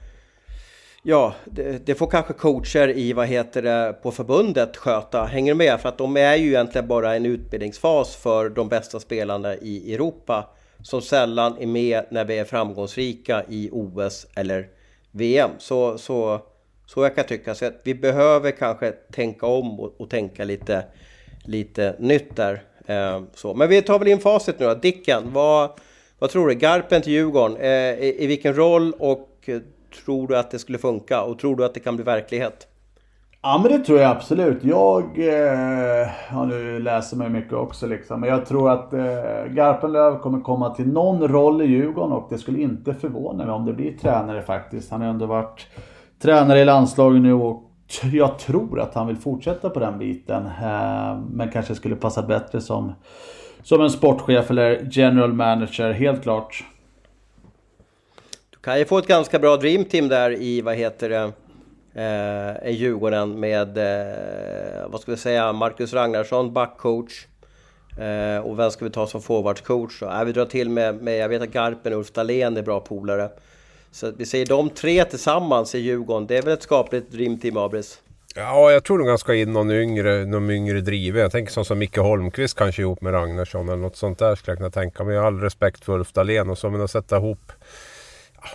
Ja, 1.04 1.34
det, 1.46 1.86
det, 1.86 1.96
får 1.96 2.08
kanske 2.08 2.34
coacher 2.34 2.90
i, 2.90 3.14
vad 3.14 3.28
heter 3.28 3.62
det, 3.62 3.96
på 4.04 4.12
förbundet 4.12 4.78
sköta. 4.78 5.26
Hänger 5.26 5.54
med? 5.54 5.80
För 5.80 5.90
att 5.90 5.98
de 5.98 6.18
är 6.18 6.36
ju 6.36 6.48
egentligen 6.48 6.88
bara 6.88 7.16
en 7.16 7.26
utbildningsfas 7.26 8.16
för 8.16 8.50
de 8.50 8.70
bästa 8.70 9.00
spelarna 9.00 9.56
i 9.56 9.94
Europa. 9.94 10.50
Som 10.84 11.02
sällan 11.02 11.58
är 11.60 11.66
med 11.66 12.06
när 12.10 12.26
vi 12.26 12.38
är 12.38 12.46
framgångsrika 12.46 13.44
i 13.50 13.70
OS 13.72 14.28
eller 14.36 14.68
VM. 15.12 15.52
Så, 15.58 15.98
så, 15.98 16.42
så 16.86 17.04
jag 17.04 17.16
kan 17.16 17.26
tycka. 17.26 17.56
Så 17.56 17.66
att 17.66 17.82
vi 17.84 17.96
behöver 17.96 18.52
kanske 18.52 18.92
tänka 18.92 19.46
om 19.46 19.80
och, 19.80 20.02
och 20.02 20.10
tänka 20.10 20.44
lite, 20.44 20.86
lite 21.46 21.96
nytt 22.00 22.36
där. 22.36 22.64
Eh, 22.90 23.22
så. 23.34 23.54
Men 23.54 23.70
vi 23.70 23.82
tar 23.82 24.00
väl 24.00 24.08
in 24.08 24.20
facit 24.20 24.60
nu 24.60 24.66
då. 24.66 24.74
Dicken, 24.74 25.24
vad, 25.34 25.70
vad 26.20 26.30
tror 26.30 26.48
du? 26.48 26.54
Garpen 26.54 27.02
till 27.02 27.14
Djurgården, 27.14 27.58
eh, 27.58 27.70
i, 27.70 28.16
i, 28.20 28.28
vilken 28.28 28.56
roll 28.56 28.94
och 29.00 29.30
eh, 29.46 29.60
tror 30.04 30.28
du 30.28 30.38
att 30.38 30.52
det 30.52 30.60
skulle 30.60 30.78
funka? 30.78 31.22
Och 31.22 31.40
tror 31.40 31.56
du 31.56 31.66
att 31.66 31.74
det 31.74 31.80
kan 31.80 31.96
bli 31.96 32.06
verklighet? 32.06 32.68
Ja 33.42 33.60
men 33.64 33.72
det 33.72 33.86
tror 33.86 34.00
jag 34.00 34.12
absolut. 34.12 34.64
Jag, 34.64 35.04
eh, 35.18 36.08
ja 36.32 36.46
nu 36.46 36.80
läser 36.80 37.18
man 37.18 37.32
mycket 37.32 37.54
också 37.54 37.88
liksom. 37.88 38.22
Men 38.22 38.30
jag 38.30 38.46
tror 38.46 38.72
att 38.72 38.94
eh, 38.94 39.00
Garpenlöv 39.50 40.20
kommer 40.20 40.42
komma 40.42 40.76
till 40.76 40.88
någon 40.88 41.28
roll 41.28 41.62
i 41.62 41.66
Djurgården 41.66 42.12
och 42.12 42.28
det 42.30 42.38
skulle 42.38 42.62
inte 42.62 42.94
förvåna 42.94 43.46
mig 43.46 43.54
om 43.54 43.66
det 43.66 43.74
blir 43.74 43.98
tränare 43.98 44.42
faktiskt. 44.42 44.92
Han 44.92 45.02
har 45.02 45.08
ändå 45.08 45.26
varit 45.26 45.68
tränare 46.22 46.60
i 46.60 46.66
landslaget 46.66 47.22
nu 47.22 47.34
och 47.34 47.68
jag 48.14 48.40
tror 48.40 48.80
att 48.80 48.94
han 48.94 49.08
vill 49.08 49.18
fortsätta 49.18 49.70
på 49.70 49.80
den 49.80 50.00
biten. 50.00 50.46
Eh, 50.46 51.20
men 51.32 51.52
kanske 51.54 51.76
skulle 51.76 51.96
passa 51.96 52.22
bättre 52.22 52.62
som, 52.62 52.96
som 53.64 53.82
en 53.82 53.90
sportchef 53.90 54.52
eller 54.52 54.88
general 54.92 55.34
manager, 55.34 55.92
helt 55.92 56.24
klart. 56.24 56.64
Du 58.50 58.58
kan 58.58 58.80
ju 58.80 58.86
få 58.86 58.98
ett 58.98 59.08
ganska 59.08 59.40
bra 59.40 59.58
dreamteam 59.58 60.08
där 60.08 60.32
i, 60.42 60.62
vad 60.62 60.76
heter 60.76 61.10
det, 61.10 61.32
eh, 61.94 62.70
i 62.70 62.74
Djurgården 62.74 63.40
med, 63.40 63.78
eh, 63.78 64.90
vad 64.90 65.02
ska 65.02 65.12
vi 65.12 65.18
säga, 65.18 65.54
Marcus 65.54 65.94
Ragnarsson, 65.94 66.54
backcoach. 66.54 67.26
Eh, 68.00 68.46
och 68.46 68.60
vem 68.60 68.72
ska 68.72 68.86
vi 68.86 68.92
ta 68.92 69.08
som 69.08 69.22
forwardscoach? 69.22 70.04
Eh, 70.04 70.24
vi 70.24 70.32
drar 70.32 70.46
till 70.46 70.70
med, 70.70 70.96
med, 70.96 71.18
jag 71.18 71.30
vet 71.30 71.42
att 71.42 71.52
Garpen 71.52 71.94
och 71.94 72.00
Ulf 72.00 72.12
Dahlén 72.12 72.58
är 72.58 72.62
bra 72.62 72.80
polare. 72.80 73.30
Så 73.92 74.12
vi 74.18 74.26
säger 74.26 74.46
de 74.46 74.70
tre 74.70 75.06
tillsammans 75.06 75.76
i 75.76 75.80
Djurgården. 75.80 76.28
Det 76.28 76.38
är 76.38 76.42
väl 76.42 76.54
ett 76.54 76.64
skapligt 76.64 77.12
dreamteam, 77.12 77.58
Abris? 77.58 78.02
Ja, 78.36 78.72
jag 78.72 78.84
tror 78.84 78.98
nog 78.98 79.08
han 79.08 79.18
ska 79.18 79.36
in 79.36 79.54
någon 79.54 79.72
yngre, 79.72 80.26
någon 80.26 80.52
yngre 80.52 80.82
driven. 80.82 81.22
Jag 81.22 81.32
tänker 81.32 81.54
sån 81.54 81.66
som 81.66 81.80
Micke 81.80 81.98
Holmqvist 81.98 82.58
kanske 82.58 82.82
ihop 82.82 83.02
med 83.02 83.14
Ragnarsson 83.14 83.68
eller 83.70 83.78
något 83.78 83.96
sånt 83.96 84.20
där 84.20 84.36
skulle 84.36 84.52
jag 84.52 84.58
kunna 84.58 84.72
tänka 84.72 85.04
mig. 85.04 85.16
Jag 85.16 85.22
har 85.22 85.28
all 85.28 85.40
respekt 85.40 85.86
för 85.86 85.94
Ulf 85.94 86.14
Dahlén 86.14 86.50
och 86.50 86.58
så, 86.58 86.70
men 86.70 86.82
att 86.82 86.92
sätta 86.92 87.18
ihop 87.18 87.52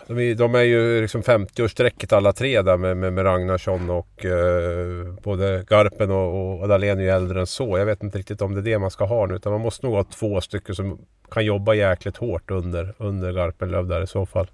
de 0.07 0.19
är, 0.19 0.35
de 0.35 0.55
är 0.55 0.63
ju 0.63 1.01
liksom 1.01 1.23
50-årsstrecket 1.23 2.17
alla 2.17 2.33
tre 2.33 2.63
där 2.63 2.77
med, 2.77 2.97
med, 2.97 3.13
med 3.13 3.25
Ragnarsson 3.25 3.91
och 3.91 4.25
eh, 4.25 5.15
både 5.23 5.65
Garpen 5.69 6.11
och, 6.11 6.61
och 6.61 6.69
Dahlén 6.69 6.99
är 6.99 7.03
ju 7.03 7.11
äldre 7.11 7.41
än 7.41 7.47
så. 7.47 7.79
Jag 7.79 7.87
vet 7.87 8.03
inte 8.03 8.19
riktigt 8.19 8.43
om 8.43 8.55
det 8.55 8.61
är 8.61 8.63
det 8.63 8.79
man 8.79 8.91
ska 8.91 9.05
ha 9.05 9.27
nu 9.27 9.35
utan 9.35 9.53
man 9.53 9.61
måste 9.61 9.87
nog 9.87 9.95
ha 9.95 10.05
två 10.05 10.41
stycken 10.41 10.75
som 10.75 10.99
kan 11.31 11.45
jobba 11.45 11.75
jäkligt 11.75 12.17
hårt 12.17 12.51
under, 12.51 12.95
under 12.99 13.33
Garpenlöv 13.33 13.87
där 13.87 14.03
i 14.03 14.07
så 14.07 14.27
fall. 14.27 14.47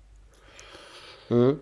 Mm. 1.31 1.59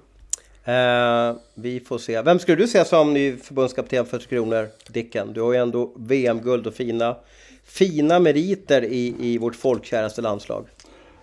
Eh, 0.65 1.37
vi 1.55 1.81
får 1.81 1.99
se. 1.99 2.23
Vem 2.23 2.39
skulle 2.39 2.57
du 2.57 2.67
se 2.67 2.85
som 2.85 3.15
ny 3.15 3.37
förbundskapten 3.37 4.07
för 4.07 4.19
Kronor, 4.19 4.69
Dicken? 4.89 5.33
Du 5.33 5.41
har 5.41 5.53
ju 5.53 5.59
ändå 5.59 5.93
VM-guld 5.97 6.67
och 6.67 6.75
fina, 6.75 7.17
fina 7.65 8.19
meriter 8.19 8.85
i, 8.85 9.15
i 9.19 9.39
vårt 9.39 9.57
folkkäraste 9.57 10.23
landslag. 10.23 10.65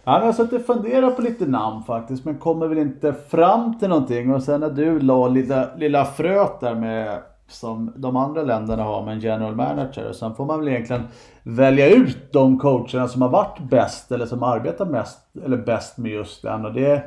Ja, 0.04 0.20
jag 0.20 0.26
har 0.26 0.34
suttit 0.34 0.60
och 0.60 0.66
funderat 0.66 1.16
på 1.16 1.22
lite 1.22 1.46
namn 1.46 1.84
faktiskt, 1.84 2.26
men 2.26 2.36
kommer 2.36 2.68
väl 2.68 2.78
inte 2.78 3.14
fram 3.30 3.80
till 3.80 3.90
någonting. 3.90 4.34
Och 4.34 4.44
sen 4.44 4.60
när 4.60 4.70
du 4.70 5.00
la 5.00 5.28
lilla, 5.28 5.76
lilla 5.78 6.06
fröet 6.06 6.60
där 6.60 6.76
med 6.76 7.22
som 7.48 7.94
de 7.96 8.16
andra 8.16 8.42
länderna 8.42 8.84
har 8.84 9.06
med 9.06 9.14
en 9.14 9.20
general 9.20 9.56
manager. 9.56 10.10
Och 10.10 10.16
sen 10.16 10.36
får 10.36 10.46
man 10.46 10.60
väl 10.60 10.68
egentligen 10.68 11.04
välja 11.44 11.90
ut 11.90 12.34
de 12.34 12.60
coacherna 12.60 13.08
som 13.08 13.22
har 13.22 13.30
varit 13.30 13.60
bäst 13.60 14.12
eller 14.12 14.26
som 14.26 14.44
arbetar 14.44 14.86
mest 14.86 15.20
eller 15.46 15.58
bäst 15.58 15.98
med 15.98 16.12
just 16.12 16.42
den. 16.42 16.66
Och 16.66 16.74
det, 16.74 17.04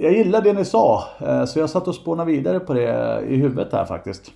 jag 0.00 0.12
gillar 0.12 0.42
det 0.42 0.52
ni 0.52 0.64
sa, 0.64 1.04
eh, 1.20 1.44
så 1.44 1.58
jag 1.58 1.70
satt 1.70 1.88
och 1.88 1.94
spånade 1.94 2.32
vidare 2.32 2.60
på 2.60 2.74
det 2.74 2.88
eh, 2.88 3.32
i 3.32 3.36
huvudet 3.36 3.72
här 3.72 3.84
faktiskt. 3.84 4.32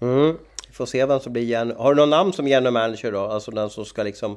Mm. 0.00 0.36
Vi 0.68 0.74
får 0.74 0.86
se 0.86 1.06
vem 1.06 1.20
som 1.20 1.32
blir 1.32 1.42
general... 1.42 1.82
Har 1.82 1.94
du 1.94 2.00
någon 2.00 2.10
namn 2.10 2.32
som 2.32 2.48
general 2.48 2.72
manager 2.72 3.12
då? 3.12 3.20
Alltså 3.20 3.50
den 3.50 3.70
som 3.70 3.84
ska 3.84 4.02
liksom 4.02 4.36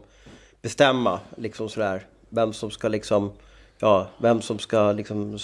bestämma, 0.62 1.20
liksom 1.36 1.70
sådär. 1.70 2.06
Vem 2.30 2.54
som 2.54 2.72
ska 2.72 2.88
liksom... 2.88 3.32
Ja, 3.80 4.08
vem 4.18 4.42
som 4.42 4.60
ska 4.60 4.92
liksom 4.92 5.38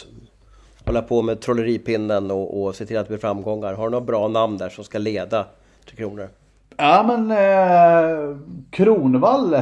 hålla 0.85 1.01
på 1.01 1.21
med 1.21 1.41
trolleripinnen 1.41 2.31
och, 2.31 2.63
och 2.63 2.75
se 2.75 2.85
till 2.85 2.97
att 2.97 3.05
det 3.05 3.09
blir 3.09 3.19
framgångar. 3.19 3.73
Har 3.73 3.83
du 3.83 3.91
några 3.91 4.05
bra 4.05 4.27
namn 4.27 4.57
där 4.57 4.69
som 4.69 4.83
ska 4.83 4.97
leda 4.97 5.45
Tre 5.85 5.95
Kronor? 5.95 6.29
Ja 6.77 7.03
men 7.03 7.31
eh, 7.31 8.37
Kronvall 8.71 9.53
eh, 9.53 9.61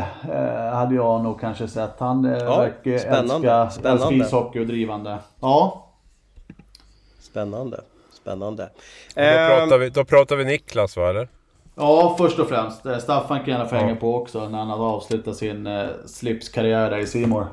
hade 0.74 0.96
jag 0.96 1.24
nog 1.24 1.40
kanske 1.40 1.68
sett. 1.68 2.00
Han 2.00 2.26
eh, 2.26 2.38
ja, 2.38 2.58
verkar 2.58 2.98
spännande, 2.98 3.52
älska, 3.52 3.80
spännande. 3.80 4.04
älska 4.04 4.16
ishockey 4.16 4.60
och 4.60 4.68
drivande. 4.68 5.18
Ja. 5.40 5.88
Spännande. 7.20 7.82
Spännande. 8.14 8.70
Då, 9.16 9.22
pratar 9.22 9.78
vi, 9.78 9.90
då 9.90 10.06
pratar 10.06 10.36
vi 10.36 10.46
Niklas 10.46 10.98
va 10.98 11.10
eller? 11.10 11.28
Ja, 11.76 12.16
först 12.18 12.40
och 12.40 12.50
främst. 12.50 12.86
Eh, 12.86 12.98
Staffan 12.98 13.40
kan 13.40 13.48
gärna 13.48 13.66
få 13.66 13.76
hänga 13.76 13.96
på 13.96 14.16
också 14.16 14.50
när 14.50 14.58
han 14.58 14.70
har 14.70 14.78
avslutat 14.78 15.36
sin 15.36 15.68
eh, 15.68 15.88
slipskarriär 16.06 16.90
där 16.90 16.98
i 16.98 17.08
Simor. 17.08 17.48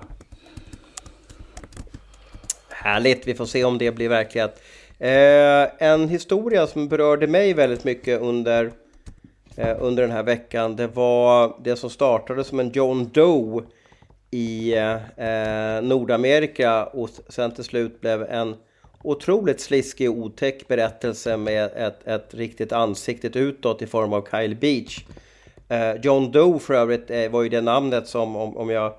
Härligt, 2.69 3.29
vi 3.29 3.35
får 3.35 3.45
se 3.45 3.65
om 3.65 3.79
det 3.79 3.91
blir 3.91 4.09
verklighet. 4.09 4.63
Eh, 4.99 5.89
en 5.89 6.09
historia 6.09 6.67
som 6.67 6.89
berörde 6.89 7.27
mig 7.27 7.55
väldigt 7.55 7.85
mycket 7.85 8.21
under 8.21 8.65
eh, 8.65 8.73
Eh, 9.59 9.77
under 9.81 10.03
den 10.03 10.13
här 10.13 10.23
veckan. 10.23 10.77
Det 10.77 10.87
var 10.87 11.57
det 11.65 11.77
som 11.77 11.91
startade 11.91 12.45
som 12.45 12.61
en 12.61 12.71
John 12.71 13.11
Doe 13.13 13.63
i 14.31 14.77
eh, 14.77 15.83
Nordamerika 15.83 16.87
och 16.87 17.11
sen 17.29 17.55
till 17.55 17.65
slut 17.65 18.01
blev 18.01 18.23
en 18.23 18.57
otroligt 19.03 19.61
sliskig 19.61 20.11
och 20.11 20.17
otäck 20.17 20.69
berättelse 20.69 21.37
med 21.37 21.71
ett, 21.77 22.07
ett 22.07 22.35
riktigt 22.35 22.73
ansikte 22.73 23.39
utåt 23.39 23.83
i 23.83 23.87
form 23.87 24.13
av 24.13 24.27
Kyle 24.31 24.57
Beach. 24.57 25.05
Eh, 25.69 25.95
John 26.03 26.33
Doe 26.33 26.59
för 26.59 26.75
övrigt 26.75 27.11
eh, 27.11 27.31
var 27.31 27.43
ju 27.43 27.49
det 27.49 27.61
namnet 27.61 28.09
som, 28.09 28.37
om, 28.37 28.57
om 28.57 28.71
jag 28.71 28.93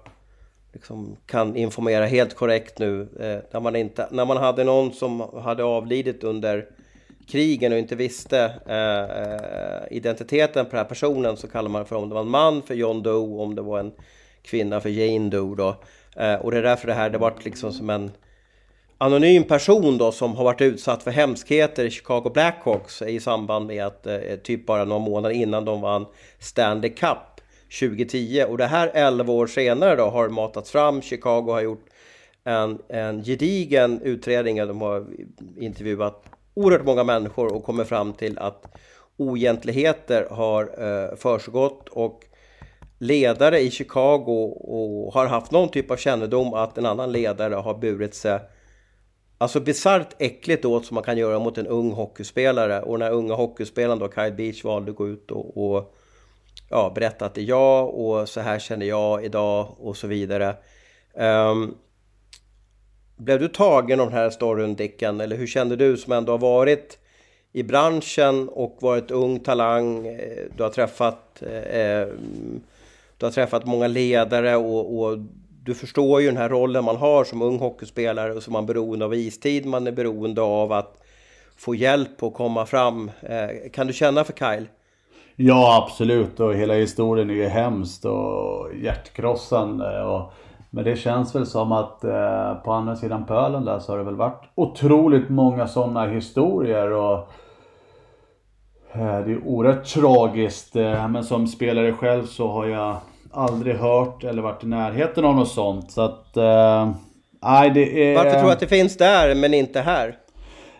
liksom 0.73 1.15
kan 1.25 1.55
informera 1.55 2.05
helt 2.05 2.35
korrekt 2.35 2.79
nu, 2.79 3.01
eh, 3.01 3.37
när, 3.51 3.59
man 3.59 3.75
inte, 3.75 4.07
när 4.11 4.25
man 4.25 4.37
hade 4.37 4.63
någon 4.63 4.93
som 4.93 5.19
hade 5.43 5.63
avlidit 5.63 6.23
under 6.23 6.65
krigen 7.29 7.73
och 7.73 7.79
inte 7.79 7.95
visste 7.95 8.39
eh, 8.65 9.21
eh, 9.21 9.97
identiteten 9.97 10.65
på 10.65 10.71
den 10.71 10.79
här 10.79 10.89
personen 10.89 11.37
så 11.37 11.47
kallar 11.47 11.69
man 11.69 11.85
för 11.85 11.95
om 11.95 12.09
det 12.09 12.15
var 12.15 12.21
en 12.21 12.29
man 12.29 12.61
för 12.61 12.73
John 12.75 13.03
Doe, 13.03 13.43
om 13.43 13.55
det 13.55 13.61
var 13.61 13.79
en 13.79 13.91
kvinna 14.41 14.81
för 14.81 14.89
Jane 14.89 15.29
Doe 15.29 15.55
då. 15.55 15.75
Eh, 16.15 16.35
och 16.35 16.51
det 16.51 16.57
är 16.57 16.63
därför 16.63 16.87
det 16.87 16.93
här, 16.93 17.09
det 17.09 17.17
varit 17.17 17.45
liksom 17.45 17.73
som 17.73 17.89
en 17.89 18.11
anonym 18.97 19.43
person 19.43 19.97
då 19.97 20.11
som 20.11 20.35
har 20.35 20.43
varit 20.43 20.61
utsatt 20.61 21.03
för 21.03 21.11
hemskheter 21.11 21.85
i 21.85 21.89
Chicago 21.89 22.31
Blackhawks 22.33 23.01
i 23.01 23.19
samband 23.19 23.65
med 23.65 23.85
att 23.85 24.07
eh, 24.07 24.19
typ 24.43 24.65
bara 24.65 24.85
några 24.85 24.99
månader 24.99 25.35
innan 25.35 25.65
de 25.65 25.81
vann 25.81 26.05
Stanley 26.39 26.89
Cup 26.89 27.17
2010 27.79 28.45
och 28.49 28.57
det 28.57 28.65
här 28.65 28.91
11 28.93 29.33
år 29.33 29.47
senare 29.47 29.95
då 29.95 30.03
har 30.03 30.29
matats 30.29 30.71
fram. 30.71 31.01
Chicago 31.01 31.51
har 31.51 31.61
gjort 31.61 31.85
en, 32.43 32.79
en 32.89 33.23
gedigen 33.23 34.01
utredning. 34.01 34.57
De 34.57 34.81
har 34.81 35.05
intervjuat 35.59 36.25
oerhört 36.59 36.85
många 36.85 37.03
människor 37.03 37.55
och 37.55 37.63
kommer 37.63 37.83
fram 37.83 38.13
till 38.13 38.37
att 38.39 38.65
oegentligheter 39.17 40.27
har 40.31 40.63
eh, 40.63 41.15
försiggått 41.15 41.89
och 41.89 42.25
ledare 42.99 43.59
i 43.59 43.71
Chicago 43.71 44.55
och 44.61 45.13
har 45.13 45.27
haft 45.27 45.51
någon 45.51 45.69
typ 45.69 45.91
av 45.91 45.95
kännedom 45.95 46.53
att 46.53 46.77
en 46.77 46.85
annan 46.85 47.11
ledare 47.11 47.55
har 47.55 47.73
burit 47.73 48.13
sig 48.13 48.39
Alltså 49.41 49.59
bisarrt 49.59 50.15
äckligt 50.17 50.65
åt 50.65 50.85
som 50.85 50.95
man 50.95 51.03
kan 51.03 51.17
göra 51.17 51.39
mot 51.39 51.57
en 51.57 51.67
ung 51.67 51.91
hockeyspelare 51.91 52.81
och 52.81 52.99
den 52.99 53.07
här 53.07 53.13
unga 53.13 53.33
hockeyspelaren 53.33 53.99
då, 53.99 54.11
Kyle 54.11 54.33
Beach, 54.33 54.63
valde 54.63 54.91
att 54.91 54.97
gå 54.97 55.07
ut 55.07 55.31
och, 55.31 55.57
och 55.57 55.95
ja, 56.69 56.91
berätta 56.95 57.25
att 57.25 57.35
det 57.35 57.41
är 57.41 57.45
jag 57.45 57.93
och 57.93 58.29
så 58.29 58.41
här 58.41 58.59
känner 58.59 58.85
jag 58.85 59.25
idag 59.25 59.75
och 59.79 59.97
så 59.97 60.07
vidare. 60.07 60.55
Um, 61.13 61.77
blev 63.19 63.39
du 63.39 63.47
tagen 63.47 63.99
av 63.99 64.05
den 64.07 64.17
här 64.17 64.29
storyn 64.29 64.75
Dicken? 64.75 65.21
Eller 65.21 65.35
hur 65.35 65.47
kände 65.47 65.75
du 65.75 65.97
som 65.97 66.13
ändå 66.13 66.33
har 66.33 66.39
varit 66.39 66.97
i 67.51 67.63
branschen 67.63 68.49
och 68.49 68.77
varit 68.79 69.11
ung 69.11 69.39
talang? 69.39 70.07
Eh, 70.07 70.43
du 70.57 70.63
har 70.63 70.69
träffat, 70.69 71.41
eh, 71.41 71.81
eh, 71.81 72.07
du 73.17 73.25
har 73.25 73.31
träffat 73.31 73.65
många 73.65 73.87
ledare 73.87 74.55
och, 74.55 74.99
och, 74.99 75.17
du 75.63 75.75
förstår 75.75 76.21
ju 76.21 76.27
den 76.27 76.37
här 76.37 76.49
rollen 76.49 76.83
man 76.83 76.95
har 76.95 77.23
som 77.23 77.41
ung 77.41 77.59
hockeyspelare 77.59 78.33
och 78.33 78.43
som 78.43 78.53
man 78.53 78.63
är 78.63 78.67
beroende 78.67 79.05
av 79.05 79.13
istid. 79.13 79.65
Man 79.65 79.87
är 79.87 79.91
beroende 79.91 80.41
av 80.41 80.71
att 80.71 81.03
få 81.55 81.75
hjälp 81.75 82.23
och 82.23 82.33
komma 82.33 82.65
fram. 82.65 83.11
Eh, 83.21 83.69
kan 83.73 83.87
du 83.87 83.93
känna 83.93 84.23
för 84.23 84.33
Kyle? 84.33 84.67
Ja, 85.35 85.85
absolut. 85.85 86.39
Och 86.39 86.55
hela 86.55 86.73
historien 86.73 87.29
är 87.29 87.33
ju 87.33 87.47
hemskt 87.47 88.05
och 88.05 88.69
hjärtkrossande. 88.75 90.03
Och 90.03 90.33
men 90.69 90.83
det 90.83 90.95
känns 90.95 91.35
väl 91.35 91.45
som 91.45 91.71
att 91.71 92.03
eh, 92.03 92.53
på 92.53 92.71
andra 92.71 92.95
sidan 92.95 93.25
pölen 93.25 93.65
där 93.65 93.79
så 93.79 93.91
har 93.91 93.97
det 93.97 94.03
väl 94.03 94.15
varit 94.15 94.43
otroligt 94.55 95.29
många 95.29 95.67
sådana 95.67 96.05
historier. 96.05 96.91
Och 96.91 97.17
eh, 98.91 99.19
Det 99.19 99.31
är 99.31 99.41
oerhört 99.45 99.85
tragiskt. 99.85 100.75
Eh, 100.75 101.07
men 101.07 101.23
som 101.23 101.47
spelare 101.47 101.93
själv 101.93 102.25
så 102.25 102.47
har 102.47 102.65
jag 102.65 102.95
aldrig 103.31 103.75
hört 103.75 104.23
eller 104.23 104.41
varit 104.41 104.63
i 104.63 104.67
närheten 104.67 105.25
av 105.25 105.35
något 105.35 105.51
sånt. 105.51 105.91
Så 105.91 106.01
att... 106.01 106.37
Eh, 106.37 106.89
nej, 107.41 107.69
det 107.69 108.11
är... 108.11 108.17
Varför 108.17 108.31
tror 108.31 108.47
du 108.47 108.51
att 108.51 108.59
det 108.59 108.67
finns 108.67 108.97
där 108.97 109.35
men 109.35 109.53
inte 109.53 109.81
här? 109.81 110.17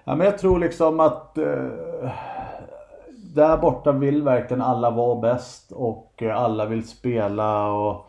Ja, 0.03 0.15
men 0.15 0.25
jag 0.25 0.37
tror 0.37 0.59
liksom 0.59 0.99
att... 0.99 1.37
Eh, 1.37 2.09
där 3.35 3.57
borta 3.57 3.91
vill 3.91 4.23
verkligen 4.23 4.61
alla 4.61 4.89
vara 4.89 5.15
bäst 5.15 5.71
och 5.71 6.23
alla 6.33 6.65
vill 6.65 6.87
spela 6.87 7.71
och 7.71 8.09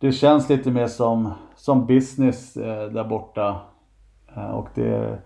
det 0.00 0.12
känns 0.12 0.48
lite 0.48 0.70
mer 0.70 0.86
som, 0.86 1.32
som 1.56 1.86
business 1.86 2.56
eh, 2.56 2.86
där 2.86 3.04
borta. 3.04 3.60
Eh, 4.36 4.50
och 4.50 4.68
det, 4.74 5.18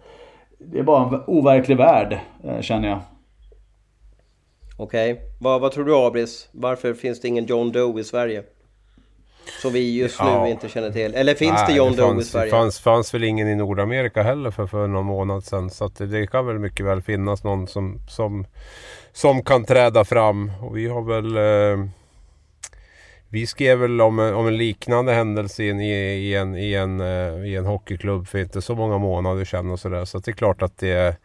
det 0.59 0.79
är 0.79 0.83
bara 0.83 1.09
en 1.09 1.23
overklig 1.27 1.77
värld, 1.77 2.19
eh, 2.45 2.61
känner 2.61 2.89
jag. 2.89 3.01
Okej, 4.77 5.13
okay. 5.13 5.25
vad, 5.41 5.61
vad 5.61 5.73
tror 5.73 5.85
du 5.85 5.97
Abris? 5.97 6.49
Varför 6.53 6.95
finns 6.95 7.21
det 7.21 7.29
ingen 7.29 7.47
John 7.47 7.73
Doe 7.73 8.01
i 8.01 8.05
Sverige? 8.05 8.43
Som 9.63 9.73
vi 9.73 9.99
just 9.99 10.23
nu 10.23 10.29
ja. 10.29 10.49
inte 10.49 10.69
känner 10.69 10.91
till. 10.91 11.15
Eller 11.15 11.35
finns 11.35 11.53
Nej, 11.53 11.67
det 11.69 11.75
John 11.77 11.93
det 11.93 11.97
fanns, 11.97 12.15
Doe 12.15 12.21
i 12.21 12.25
Sverige? 12.25 12.45
Det 12.45 12.51
fanns, 12.51 12.81
fanns 12.81 13.15
väl 13.15 13.25
ingen 13.25 13.49
i 13.49 13.55
Nordamerika 13.55 14.23
heller 14.23 14.51
för, 14.51 14.67
för 14.67 14.87
någon 14.87 15.07
månad 15.07 15.45
sedan. 15.45 15.71
Så 15.71 15.89
det, 15.89 16.07
det 16.07 16.27
kan 16.27 16.47
väl 16.47 16.59
mycket 16.59 16.87
väl 16.87 17.03
finnas 17.03 17.45
någon 17.45 17.67
som, 17.67 18.01
som, 18.09 18.47
som 19.13 19.43
kan 19.43 19.65
träda 19.65 20.05
fram. 20.05 20.53
Och 20.63 20.77
vi 20.77 20.89
har 20.89 21.03
väl... 21.03 21.37
Eh, 21.37 21.87
vi 23.35 23.47
skrev 23.47 23.79
väl 23.79 24.01
om, 24.01 24.19
om 24.19 24.47
en 24.47 24.57
liknande 24.57 25.13
händelse 25.13 25.63
i, 25.63 25.69
i, 25.69 26.35
en, 26.35 26.57
i, 26.57 26.75
en, 26.75 27.01
eh, 27.01 27.45
i 27.47 27.57
en 27.57 27.65
hockeyklubb 27.65 28.29
för 28.29 28.39
inte 28.39 28.63
så 28.63 28.75
många 28.75 28.99
månader 28.99 29.45
sedan 29.45 29.71
och 29.71 29.81
sådär. 29.81 30.05
Så 30.05 30.19
det 30.19 30.31
är 30.31 30.33
klart 30.33 30.63
att 30.63 30.79
det 30.79 31.17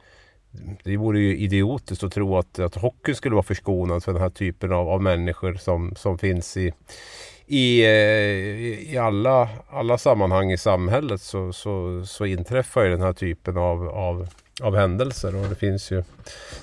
det 0.84 0.98
vore 0.98 1.20
ju 1.20 1.38
idiotiskt 1.38 2.04
att 2.04 2.14
tro 2.14 2.38
att, 2.38 2.60
att 2.60 2.76
hockey 2.76 3.14
skulle 3.14 3.36
vara 3.36 3.44
förskonad 3.44 4.04
för 4.04 4.14
den 4.14 4.22
här 4.22 4.30
typen 4.30 4.72
av, 4.72 4.90
av 4.90 5.02
människor 5.02 5.54
som, 5.54 5.96
som 5.96 6.18
finns 6.18 6.58
i, 6.58 6.74
i, 7.48 7.84
eh, 7.84 8.94
i 8.94 8.98
alla, 8.98 9.50
alla 9.70 9.98
sammanhang 9.98 10.52
i 10.52 10.58
samhället 10.58 11.22
så, 11.22 11.54
så, 11.54 12.06
så 12.06 12.26
inträffar 12.26 12.84
ju 12.84 12.90
den 12.90 13.02
här 13.02 13.14
typen 13.14 13.58
av, 13.58 13.90
av, 13.90 14.28
av 14.62 14.76
händelser 14.76 15.36
och 15.36 15.50
det 15.50 15.56
finns 15.56 15.92
ju 15.92 16.04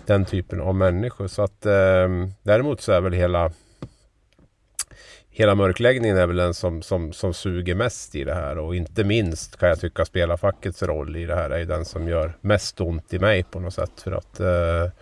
den 0.06 0.24
typen 0.24 0.60
av 0.60 0.74
människor. 0.74 1.28
Så 1.28 1.42
att 1.42 1.66
eh, 1.66 2.08
däremot 2.42 2.80
så 2.80 2.92
är 2.92 3.00
väl 3.00 3.12
hela 3.12 3.52
hela 5.38 5.54
mörkläggningen 5.54 6.16
är 6.16 6.26
väl 6.26 6.36
den 6.36 6.54
som, 6.54 6.82
som, 6.82 7.12
som 7.12 7.34
suger 7.34 7.74
mest 7.74 8.14
i 8.14 8.24
det 8.24 8.34
här 8.34 8.58
och 8.58 8.76
inte 8.76 9.04
minst 9.04 9.56
kan 9.56 9.68
jag 9.68 9.80
tycka 9.80 10.04
spelarfackets 10.04 10.82
roll 10.82 11.16
i 11.16 11.26
det 11.26 11.34
här 11.34 11.50
är 11.50 11.64
den 11.64 11.84
som 11.84 12.08
gör 12.08 12.36
mest 12.40 12.80
ont 12.80 13.14
i 13.14 13.18
mig 13.18 13.42
på 13.42 13.60
något 13.60 13.74
sätt. 13.74 14.00
För 14.04 14.12
att 14.12 14.40
eh, 14.40 14.92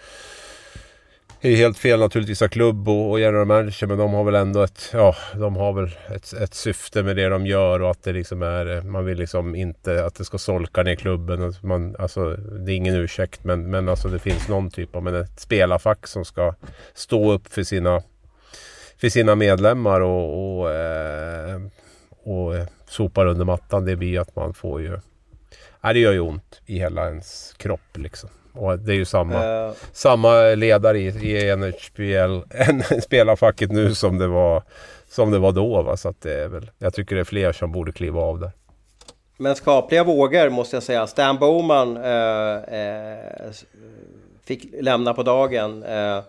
det 1.40 1.48
är 1.48 1.56
helt 1.56 1.78
fel 1.78 2.00
naturligtvis 2.00 2.42
av 2.42 2.48
klubb 2.48 2.88
och, 2.88 3.10
och 3.10 3.20
general 3.20 3.46
manager 3.46 3.86
men 3.86 3.98
de 3.98 4.12
har 4.12 4.24
väl 4.24 4.34
ändå 4.34 4.62
ett, 4.62 4.90
ja, 4.92 5.16
de 5.34 5.56
har 5.56 5.72
väl 5.72 5.90
ett, 6.14 6.32
ett 6.32 6.54
syfte 6.54 7.02
med 7.02 7.16
det 7.16 7.28
de 7.28 7.46
gör 7.46 7.82
och 7.82 7.90
att 7.90 8.02
det 8.02 8.12
liksom 8.12 8.42
är, 8.42 8.82
man 8.82 9.04
vill 9.04 9.18
liksom 9.18 9.54
inte 9.54 10.04
att 10.04 10.14
det 10.14 10.24
ska 10.24 10.38
solka 10.38 10.82
ner 10.82 10.94
klubben. 10.94 11.54
Man, 11.62 11.96
alltså, 11.98 12.30
det 12.36 12.72
är 12.72 12.76
ingen 12.76 12.94
ursäkt 12.94 13.44
men, 13.44 13.70
men 13.70 13.88
alltså 13.88 14.08
det 14.08 14.18
finns 14.18 14.48
någon 14.48 14.70
typ 14.70 14.96
av 14.96 15.02
men 15.02 15.14
ett 15.14 15.40
spelarfack 15.40 16.06
som 16.06 16.24
ska 16.24 16.54
stå 16.94 17.32
upp 17.32 17.52
för 17.52 17.62
sina 17.62 18.02
för 19.00 19.08
sina 19.08 19.34
medlemmar 19.34 20.00
och, 20.00 20.58
och, 20.58 20.70
eh, 20.72 21.60
och 22.24 22.54
sopar 22.88 23.26
under 23.26 23.44
mattan. 23.44 23.84
Det 23.84 23.96
blir 23.96 24.20
att 24.20 24.36
man 24.36 24.54
får 24.54 24.82
ju... 24.82 24.98
Nej, 25.80 25.94
det 25.94 26.00
gör 26.00 26.12
ju 26.12 26.20
ont 26.20 26.60
i 26.66 26.78
hela 26.78 27.08
ens 27.08 27.54
kropp 27.56 27.96
liksom. 27.96 28.30
Och 28.52 28.78
det 28.78 28.92
är 28.92 28.96
ju 28.96 29.04
samma, 29.04 29.66
uh. 29.66 29.72
samma 29.92 30.40
ledare 30.40 30.98
i, 30.98 31.06
i 31.06 31.56
NHPL, 31.56 32.40
spelarfacket 33.02 33.72
nu 33.72 33.94
som 33.94 34.18
det 34.18 34.26
var, 34.26 34.62
som 35.08 35.30
det 35.30 35.38
var 35.38 35.52
då. 35.52 35.82
Va? 35.82 35.96
Så 35.96 36.08
att 36.08 36.20
det 36.20 36.34
är 36.34 36.48
väl, 36.48 36.70
jag 36.78 36.94
tycker 36.94 37.14
det 37.16 37.22
är 37.22 37.24
fler 37.24 37.52
som 37.52 37.72
borde 37.72 37.92
kliva 37.92 38.20
av 38.20 38.40
där. 38.40 38.50
Men 39.36 39.54
skapliga 39.54 40.04
vågor 40.04 40.50
måste 40.50 40.76
jag 40.76 40.82
säga. 40.82 41.06
Stan 41.06 41.38
Bowman 41.38 41.96
eh, 41.96 42.80
eh, 42.80 43.50
fick 44.44 44.66
lämna 44.80 45.14
på 45.14 45.22
dagen. 45.22 45.82
Eh, 45.82 46.20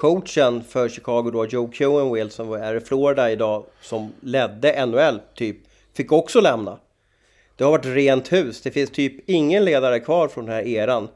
coachen 0.00 0.64
för 0.64 0.88
Chicago 0.88 1.30
då, 1.32 1.46
Joe 1.46 1.70
Cohenwill 1.72 2.30
som 2.30 2.52
är 2.52 2.74
i 2.74 2.80
Florida 2.80 3.30
idag, 3.30 3.64
som 3.80 4.12
ledde 4.20 4.86
NHL 4.86 5.20
typ, 5.34 5.56
fick 5.96 6.12
också 6.12 6.40
lämna. 6.40 6.78
Det 7.56 7.64
har 7.64 7.70
varit 7.70 7.86
rent 7.86 8.32
hus. 8.32 8.60
Det 8.62 8.70
finns 8.70 8.90
typ 8.90 9.30
ingen 9.30 9.64
ledare 9.64 10.00
kvar 10.00 10.28
från 10.28 10.44
den 10.44 10.54
här 10.54 10.66
eran 10.66 11.08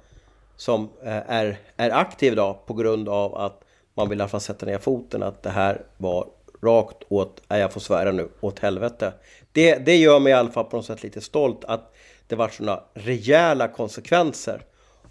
som 0.56 0.88
eh, 1.02 1.30
är, 1.30 1.58
är 1.76 1.90
aktiv 1.90 2.32
idag 2.32 2.66
på 2.66 2.74
grund 2.74 3.08
av 3.08 3.34
att 3.34 3.60
man 3.94 4.08
vill 4.08 4.18
i 4.18 4.22
alla 4.22 4.28
fall 4.28 4.40
sätta 4.40 4.66
ner 4.66 4.78
foten 4.78 5.22
att 5.22 5.42
det 5.42 5.50
här 5.50 5.82
var 5.96 6.26
rakt 6.62 7.02
åt, 7.08 7.42
nej 7.48 7.60
jag 7.60 7.72
får 7.72 7.80
svära 7.80 8.12
nu, 8.12 8.28
åt 8.40 8.58
helvete. 8.58 9.12
Det, 9.52 9.74
det 9.74 9.96
gör 9.96 10.20
mig 10.20 10.30
i 10.30 10.34
alla 10.34 10.50
fall 10.50 10.64
på 10.64 10.76
något 10.76 10.86
sätt 10.86 11.02
lite 11.02 11.20
stolt 11.20 11.64
att 11.64 11.94
det 12.26 12.36
var 12.36 12.48
sådana 12.48 12.80
rejäla 12.94 13.68
konsekvenser 13.68 14.62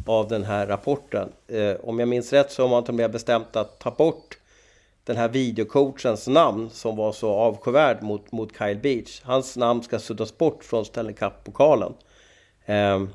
av 0.06 0.28
den 0.28 0.43
här 0.43 0.68
rapporten. 0.68 1.30
Eh, 1.47 1.76
om 1.84 1.99
jag 1.99 2.08
minns 2.08 2.34
rätt 2.34 2.51
så 2.51 2.62
har 2.62 2.70
man 2.70 2.84
till 2.84 2.91
och 2.91 2.95
med 2.95 3.12
bestämt 3.12 3.56
att 3.56 3.80
ta 3.80 3.91
bort 3.91 4.38
den 5.06 5.18
här 5.18 5.28
videocoachens 5.28 6.28
namn 6.28 6.70
som 6.70 6.95
var 6.95 7.12
så 7.12 7.30
avskyvärd 7.30 8.01
mot, 8.01 8.32
mot 8.32 8.58
Kyle 8.58 8.78
Beach. 8.78 9.22
Hans 9.24 9.58
namn 9.58 9.84
ska 9.84 9.99
suddas 9.99 10.38
bort 10.38 10.64
från 10.64 10.86
Stanley 10.86 11.14
Cup-pokalen. 11.14 11.93
Ehm, 12.66 13.10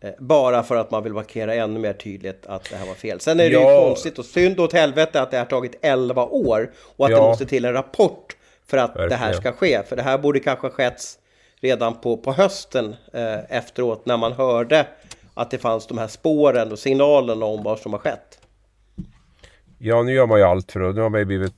eh, 0.00 0.10
bara 0.18 0.62
för 0.62 0.76
att 0.76 0.90
man 0.90 1.02
vill 1.02 1.12
markera 1.12 1.54
ännu 1.54 1.80
mer 1.80 1.92
tydligt 1.92 2.46
att 2.46 2.70
det 2.70 2.76
här 2.76 2.86
var 2.86 2.94
fel. 2.94 3.20
Sen 3.20 3.40
är 3.40 3.44
det 3.44 3.50
ja. 3.50 3.72
ju 3.72 3.86
konstigt 3.86 4.18
och 4.18 4.24
synd 4.24 4.60
åt 4.60 4.72
helvete 4.72 5.22
att 5.22 5.30
det 5.30 5.38
har 5.38 5.44
tagit 5.44 5.78
11 5.82 6.24
år 6.24 6.70
och 6.96 7.04
att 7.04 7.10
ja. 7.10 7.16
det 7.16 7.22
måste 7.22 7.46
till 7.46 7.64
en 7.64 7.72
rapport 7.72 8.36
för 8.66 8.76
att 8.76 8.90
Verkligen. 8.90 9.08
det 9.08 9.16
här 9.16 9.32
ska 9.32 9.52
ske. 9.52 9.82
För 9.82 9.96
det 9.96 10.02
här 10.02 10.18
borde 10.18 10.40
kanske 10.40 10.66
ha 10.66 10.74
skett 10.74 11.02
redan 11.60 12.00
på, 12.00 12.16
på 12.16 12.32
hösten 12.32 12.96
eh, 13.12 13.56
efteråt 13.56 14.06
när 14.06 14.16
man 14.16 14.32
hörde 14.32 14.86
att 15.34 15.50
det 15.50 15.58
fanns 15.58 15.86
de 15.86 15.98
här 15.98 16.08
spåren 16.08 16.72
och 16.72 16.78
signalerna 16.78 17.46
om 17.46 17.62
vad 17.62 17.78
som 17.78 17.92
har 17.92 18.00
skett. 18.00 18.38
Ja, 19.82 20.02
nu 20.02 20.12
gör 20.12 20.26
man 20.26 20.38
ju 20.38 20.44
allt 20.44 20.72
för 20.72 20.80
att 20.80 20.94
nu 20.94 21.00
har 21.00 21.10
man 21.10 21.20
ju 21.20 21.24
blivit 21.24 21.54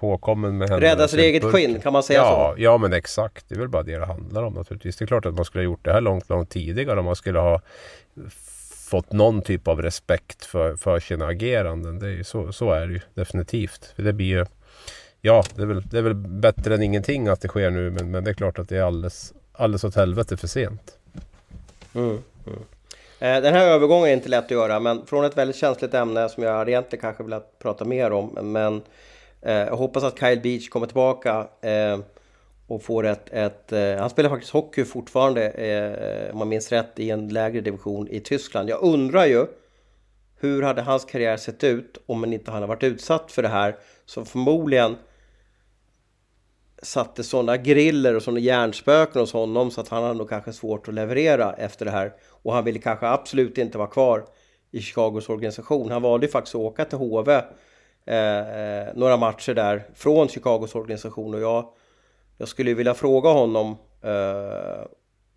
påkommen 0.00 0.58
med 0.58 0.68
händerna. 0.68 0.92
Rädda 0.92 1.08
sitt 1.08 1.20
eget 1.20 1.44
skinn, 1.44 1.80
kan 1.80 1.92
man 1.92 2.02
säga 2.02 2.18
ja, 2.18 2.54
så? 2.56 2.62
Ja, 2.62 2.78
men 2.78 2.92
exakt. 2.92 3.48
Det 3.48 3.54
är 3.54 3.58
väl 3.58 3.68
bara 3.68 3.82
det 3.82 3.98
det 3.98 4.06
handlar 4.06 4.42
om 4.42 4.54
naturligtvis. 4.54 4.96
Det 4.96 5.04
är 5.04 5.06
klart 5.06 5.26
att 5.26 5.34
man 5.34 5.44
skulle 5.44 5.60
ha 5.60 5.64
gjort 5.64 5.84
det 5.84 5.92
här 5.92 6.00
långt, 6.00 6.28
långt 6.28 6.50
tidigare 6.50 6.98
om 6.98 7.04
man 7.04 7.16
skulle 7.16 7.38
ha 7.38 7.60
fått 8.90 9.12
någon 9.12 9.42
typ 9.42 9.68
av 9.68 9.82
respekt 9.82 10.44
för, 10.44 10.76
för 10.76 11.00
sina 11.00 11.26
ageranden. 11.26 11.98
Det 11.98 12.06
är 12.06 12.10
ju, 12.10 12.24
så, 12.24 12.52
så 12.52 12.72
är 12.72 12.86
det 12.86 12.92
ju 12.92 13.00
definitivt. 13.14 13.92
För 13.96 14.02
det 14.02 14.12
blir 14.12 14.26
ju, 14.26 14.46
ja, 15.20 15.44
det 15.54 15.62
är, 15.62 15.66
väl, 15.66 15.82
det 15.82 15.98
är 15.98 16.02
väl 16.02 16.14
bättre 16.14 16.74
än 16.74 16.82
ingenting 16.82 17.28
att 17.28 17.40
det 17.40 17.48
sker 17.48 17.70
nu, 17.70 17.90
men, 17.90 18.10
men 18.10 18.24
det 18.24 18.30
är 18.30 18.34
klart 18.34 18.58
att 18.58 18.68
det 18.68 18.76
är 18.76 18.82
alldeles, 18.82 19.32
alldeles 19.52 19.84
åt 19.84 19.94
helvete 19.94 20.36
för 20.36 20.46
sent. 20.46 20.98
Mm, 21.94 22.08
mm. 22.46 22.58
Eh, 23.24 23.40
den 23.40 23.54
här 23.54 23.66
övergången 23.66 24.08
är 24.08 24.12
inte 24.12 24.28
lätt 24.28 24.44
att 24.44 24.50
göra, 24.50 24.80
men 24.80 25.06
från 25.06 25.24
ett 25.24 25.36
väldigt 25.36 25.56
känsligt 25.56 25.94
ämne 25.94 26.28
som 26.28 26.42
jag 26.42 26.68
egentligen 26.68 27.00
kanske 27.00 27.22
vill 27.22 27.40
prata 27.62 27.84
mer 27.84 28.12
om. 28.12 28.38
Men 28.42 28.82
eh, 29.42 29.54
jag 29.54 29.76
hoppas 29.76 30.04
att 30.04 30.18
Kyle 30.18 30.40
Beach 30.40 30.68
kommer 30.68 30.86
tillbaka. 30.86 31.48
Eh, 31.60 31.98
och 32.66 32.82
får 32.82 33.06
ett, 33.06 33.28
ett 33.32 33.98
han 33.98 34.10
spelar 34.10 34.30
faktiskt 34.30 34.52
hockey 34.52 34.84
fortfarande, 34.84 36.30
om 36.32 36.38
man 36.38 36.48
minns 36.48 36.72
rätt, 36.72 36.98
i 36.98 37.10
en 37.10 37.28
lägre 37.28 37.60
division 37.60 38.08
i 38.08 38.20
Tyskland. 38.20 38.70
Jag 38.70 38.82
undrar 38.82 39.26
ju 39.26 39.46
hur 40.40 40.62
hade 40.62 40.82
hans 40.82 41.04
karriär 41.04 41.36
sett 41.36 41.64
ut 41.64 41.98
om 42.06 42.22
han 42.22 42.32
inte 42.32 42.50
hade 42.50 42.66
varit 42.66 42.82
utsatt 42.82 43.32
för 43.32 43.42
det 43.42 43.48
här 43.48 43.76
som 44.06 44.26
förmodligen 44.26 44.96
satte 46.84 47.24
sådana 47.24 47.56
griller 47.56 48.16
och 48.16 48.22
sådana 48.22 48.40
hjärnspöken 48.40 49.20
hos 49.20 49.32
honom 49.32 49.70
så 49.70 49.80
att 49.80 49.88
han 49.88 50.02
hade 50.02 50.14
nog 50.14 50.28
kanske 50.28 50.52
svårt 50.52 50.88
att 50.88 50.94
leverera 50.94 51.52
efter 51.52 51.84
det 51.84 51.90
här. 51.90 52.12
Och 52.30 52.52
han 52.52 52.64
ville 52.64 52.78
kanske 52.78 53.06
absolut 53.06 53.58
inte 53.58 53.78
vara 53.78 53.88
kvar 53.88 54.24
i 54.70 54.80
Chicagos 54.80 55.28
organisation. 55.28 55.90
Han 55.90 56.02
valde 56.02 56.26
ju 56.26 56.32
faktiskt 56.32 56.54
att 56.54 56.60
åka 56.60 56.84
till 56.84 56.98
HV 56.98 57.32
eh, 58.06 58.38
eh, 58.38 58.88
några 58.94 59.16
matcher 59.16 59.54
där 59.54 59.86
från 59.94 60.28
Chicagos 60.28 60.74
organisation 60.74 61.34
och 61.34 61.40
jag, 61.40 61.68
jag 62.38 62.48
skulle 62.48 62.74
vilja 62.74 62.94
fråga 62.94 63.30
honom 63.30 63.76
eh, 64.02 64.86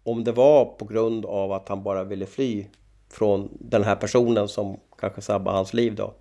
om 0.03 0.23
det 0.23 0.31
var 0.31 0.65
på 0.65 0.85
grund 0.85 1.25
av 1.25 1.51
att 1.51 1.69
han 1.69 1.83
bara 1.83 2.03
ville 2.03 2.25
fly 2.25 2.65
från 3.09 3.57
den 3.59 3.83
här 3.83 3.95
personen 3.95 4.47
som 4.47 4.79
kanske 4.99 5.21
sabbade 5.21 5.57
hans 5.57 5.73
liv 5.73 5.95
då. 5.95 6.13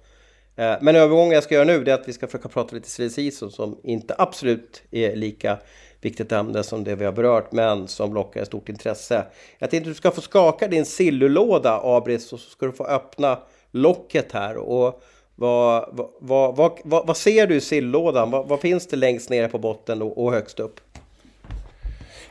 Eh, 0.56 0.76
men 0.80 0.96
övergången 0.96 1.32
jag 1.32 1.42
ska 1.42 1.54
göra 1.54 1.64
nu 1.64 1.84
är 1.84 1.88
att 1.88 2.08
vi 2.08 2.12
ska 2.12 2.26
försöka 2.26 2.48
prata 2.48 2.74
lite 2.74 2.90
silly 2.90 3.30
som 3.30 3.80
inte 3.82 4.14
absolut 4.18 4.82
är 4.90 5.16
lika 5.16 5.58
viktigt 6.00 6.32
ämne 6.32 6.62
som 6.62 6.84
det 6.84 6.94
vi 6.94 7.04
har 7.04 7.12
berört 7.12 7.52
men 7.52 7.88
som 7.88 8.14
lockar 8.14 8.40
ett 8.40 8.46
stort 8.46 8.68
intresse. 8.68 9.26
Jag 9.58 9.70
tänkte 9.70 9.90
att 9.90 9.94
du 9.94 9.98
ska 9.98 10.10
få 10.10 10.20
skaka 10.20 10.68
din 10.68 10.84
sillulåda 10.84 11.80
Abris 11.82 12.32
och 12.32 12.40
så 12.40 12.50
ska 12.50 12.66
du 12.66 12.72
få 12.72 12.86
öppna 12.86 13.38
locket 13.70 14.32
här. 14.32 14.56
Och 14.56 15.02
vad, 15.34 15.88
vad, 16.20 16.56
vad, 16.56 16.78
vad, 16.84 17.06
vad 17.06 17.16
ser 17.16 17.46
du 17.46 17.54
i 17.54 17.60
sillådan? 17.60 18.30
Vad, 18.30 18.48
vad, 18.48 18.60
finns 18.60 18.86
det 18.86 18.96
längst 18.96 19.30
nere 19.30 19.48
på 19.48 19.58
botten 19.58 20.02
och, 20.02 20.24
och 20.24 20.32
högst 20.32 20.60
upp? 20.60 20.80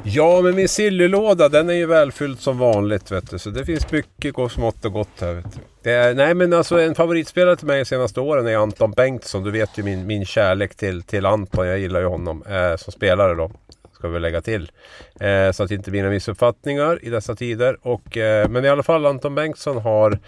Ja, 0.04 0.42
men 0.42 0.56
min 0.56 0.70
sillylåda 0.70 1.50
den 1.50 1.70
är 1.70 1.74
ju 1.74 1.86
välfylld 1.86 2.40
som 2.40 2.58
vanligt 2.58 3.12
vet 3.12 3.30
du. 3.30 3.40
Så 3.40 3.50
det 3.50 3.66
finns 3.66 3.92
mycket 3.92 4.34
gott, 4.34 4.52
smått 4.52 4.86
och 4.86 4.94
gott 4.94 5.22
här 5.22 5.34
vet 5.34 5.54
du. 5.54 5.60
Det 5.84 5.92
är, 5.92 6.14
nej 6.14 6.34
men 6.34 6.54
alltså 6.54 6.80
en 6.80 6.96
favoritspelare 6.96 7.56
till 7.56 7.68
mig 7.68 7.80
de 7.80 7.86
senaste 7.86 8.20
åren 8.20 8.48
är 8.48 8.58
Anton 8.58 8.92
Bengtsson. 8.92 9.44
Du 9.44 9.52
vet 9.52 9.78
ju 9.78 9.84
min, 9.84 10.08
min 10.08 10.26
kärlek 10.26 10.76
till, 10.76 11.04
till 11.04 11.26
Anton. 11.26 11.68
Jag 11.68 11.80
gillar 11.80 12.00
ju 12.00 12.06
honom 12.06 12.44
eh, 12.50 12.76
som 12.76 12.94
spelare 12.94 13.36
då. 13.36 13.52
Ska 13.94 14.08
vi 14.08 14.20
lägga 14.20 14.42
till. 14.42 14.72
Eh, 15.20 15.52
så 15.52 15.64
att 15.64 15.70
det 15.70 15.76
inte 15.76 15.92
blir 15.92 16.02
några 16.02 16.14
missuppfattningar 16.14 17.06
i 17.06 17.10
dessa 17.10 17.36
tider. 17.36 17.78
Och, 17.82 18.18
eh, 18.18 18.50
men 18.50 18.66
i 18.66 18.70
alla 18.70 18.84
fall 18.84 19.06
Anton 19.06 19.36
Bengtsson 19.36 19.78
har 19.78 20.20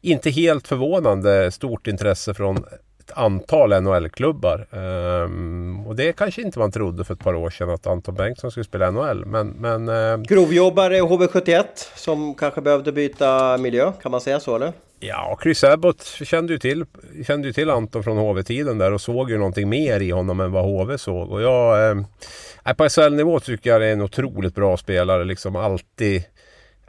inte 0.00 0.30
helt 0.30 0.68
förvånande 0.68 1.50
stort 1.50 1.86
intresse 1.86 2.34
från 2.34 2.64
ett 3.04 3.18
antal 3.18 3.82
NHL-klubbar. 3.82 4.66
Um, 4.70 5.86
och 5.86 5.96
det 5.96 6.12
kanske 6.12 6.42
inte 6.42 6.58
man 6.58 6.72
trodde 6.72 7.04
för 7.04 7.14
ett 7.14 7.20
par 7.20 7.34
år 7.34 7.50
sedan 7.50 7.70
att 7.70 7.86
Anton 7.86 8.14
Bengtsson 8.14 8.50
skulle 8.50 8.64
spela 8.64 8.90
NHL. 8.90 9.24
Men, 9.24 9.48
men, 9.48 9.88
uh, 9.88 10.22
Grovjobbare 10.22 11.00
HV71 11.00 11.64
som 11.94 12.34
kanske 12.34 12.60
behövde 12.60 12.92
byta 12.92 13.58
miljö, 13.58 13.92
kan 14.02 14.10
man 14.10 14.20
säga 14.20 14.40
så 14.40 14.56
eller? 14.56 14.72
Ja, 15.00 15.38
Chris 15.42 15.64
Abbott 15.64 16.02
kände 16.02 16.52
ju 16.52 16.58
till, 16.58 16.84
kände 17.26 17.48
ju 17.48 17.52
till 17.52 17.70
Anton 17.70 18.02
från 18.02 18.18
HV-tiden 18.18 18.78
där 18.78 18.92
och 18.92 19.00
såg 19.00 19.30
ju 19.30 19.38
någonting 19.38 19.68
mer 19.68 20.00
i 20.00 20.10
honom 20.10 20.40
än 20.40 20.52
vad 20.52 20.64
HV 20.64 20.98
såg. 20.98 21.30
Och 21.30 21.42
jag, 21.42 21.90
eh, 21.90 22.74
på 22.76 22.88
SHL-nivå 22.88 23.40
tycker 23.40 23.70
jag 23.70 23.80
det 23.80 23.86
är 23.86 23.92
en 23.92 24.02
otroligt 24.02 24.54
bra 24.54 24.76
spelare. 24.76 25.24
Liksom 25.24 25.56
alltid 25.56 26.22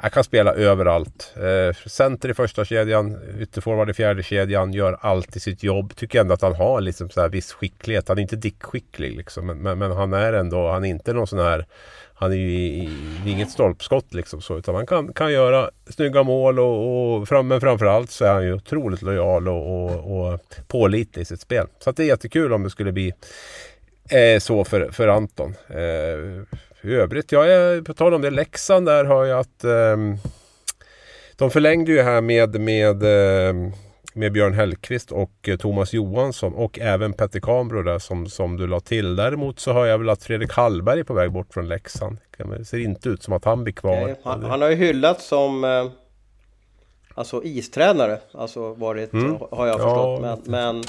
jag 0.02 0.12
kan 0.12 0.24
spela 0.24 0.54
överallt. 0.54 1.34
Eh, 1.36 1.76
center 1.86 2.30
i 2.30 2.34
första 2.34 2.66
kedjan, 2.66 3.18
ytterforward 3.40 3.90
i 3.90 3.94
fjärde 3.94 4.24
kedjan, 4.24 4.74
gör 4.74 4.98
alltid 5.02 5.42
sitt 5.42 5.64
jobb. 5.64 5.96
Tycker 5.96 6.22
ändå 6.22 6.34
att 6.34 6.42
han 6.42 6.56
har 6.56 6.82
liksom 6.82 7.10
så 7.10 7.22
här 7.22 7.30
viss 7.30 7.52
skicklighet. 7.52 8.08
Han 8.08 8.18
är 8.18 8.22
inte 8.22 8.36
dickskicklig 8.36 9.18
liksom. 9.18 9.46
Men, 9.46 9.58
men, 9.58 9.78
men, 9.78 9.92
han 9.92 10.14
är 10.14 10.34
ändå, 10.34 10.70
han 10.70 10.86
är 10.86 10.90
inte 10.90 11.14
någon 11.14 11.28
sån 11.28 11.40
här 11.40 11.66
han 12.18 12.32
är 12.32 12.36
ju 12.36 12.52
i, 12.52 12.84
i, 13.26 13.32
inget 13.32 13.52
stolpskott 13.52 14.14
liksom 14.14 14.42
så. 14.42 14.58
Utan 14.58 14.76
han 14.76 14.86
kan, 14.86 15.14
kan 15.14 15.34
göra 15.34 15.70
snygga 15.90 16.24
mål 16.24 16.60
och, 16.60 17.16
och 17.18 17.28
fram, 17.28 17.48
men 17.48 17.62
framförallt 17.62 18.12
så 18.12 18.26
är 18.26 18.34
han 18.34 18.44
ju 18.44 18.54
otroligt 18.54 19.02
lojal 19.02 19.48
och, 19.48 19.88
och, 19.88 20.32
och 20.32 20.40
pålitlig 20.68 21.22
i 21.22 21.26
sitt 21.26 21.42
spel. 21.42 21.68
Så 21.80 21.90
att 21.90 21.98
det 21.98 22.04
är 22.04 22.08
jättekul 22.08 22.54
om 22.54 22.64
det 22.64 22.70
skulle 22.70 22.92
bli 22.92 23.14
eh, 24.10 24.40
så 24.40 24.66
för, 24.66 24.92
för 24.92 25.08
Anton. 25.08 25.56
Eh, 25.70 26.58
i 26.86 26.94
övrigt, 26.94 27.32
jag 27.32 27.52
är, 27.52 27.82
på 27.82 27.94
tal 27.94 28.14
om 28.14 28.22
det, 28.22 28.30
Leksand 28.30 28.86
där 28.86 29.06
har 29.06 29.26
jag 29.26 29.40
att 29.40 29.64
um, 29.64 30.18
de 31.36 31.52
förlängde 31.52 31.92
ju 31.92 32.02
här 32.02 32.22
med, 32.22 32.60
med, 32.62 33.04
um, 33.04 33.74
med 34.14 34.32
Björn 34.32 34.54
Hellkvist 34.54 35.12
och 35.12 35.48
uh, 35.48 35.58
Thomas 35.58 35.94
Johansson 35.94 36.54
och 36.54 36.80
även 36.80 37.14
Petter 37.14 37.40
Kambro 37.40 37.82
där 37.82 38.00
som, 38.00 38.28
som 38.28 38.58
du 38.58 38.68
la 38.68 38.80
till. 38.80 39.16
Däremot 39.16 39.60
så 39.60 39.72
har 39.72 39.86
jag 39.86 39.98
väl 39.98 40.10
att 40.10 40.24
Fredrik 40.24 40.52
Hallberg 40.54 41.00
är 41.00 41.04
på 41.04 41.14
väg 41.14 41.32
bort 41.32 41.54
från 41.54 41.68
Leksand. 41.68 42.18
Det 42.38 42.66
ser 42.66 42.78
inte 42.78 43.10
ut 43.10 43.24
som 43.24 43.34
att 43.34 43.46
han 43.46 43.64
blir 43.64 43.74
kvar. 43.74 44.06
Nej, 44.06 44.16
han, 44.24 44.44
han, 44.44 44.62
har 44.62 44.70
ju 44.70 44.76
hyllats 44.76 45.28
som 45.28 45.64
eh, 45.64 45.86
alltså 47.14 47.44
istränare, 47.44 48.20
alltså 48.32 48.74
varit, 48.74 49.14
mm. 49.14 49.38
har 49.52 49.68
jag 49.68 49.76
förstått. 49.76 50.20
Ja, 50.24 50.38
men, 50.46 50.52
men 50.52 50.84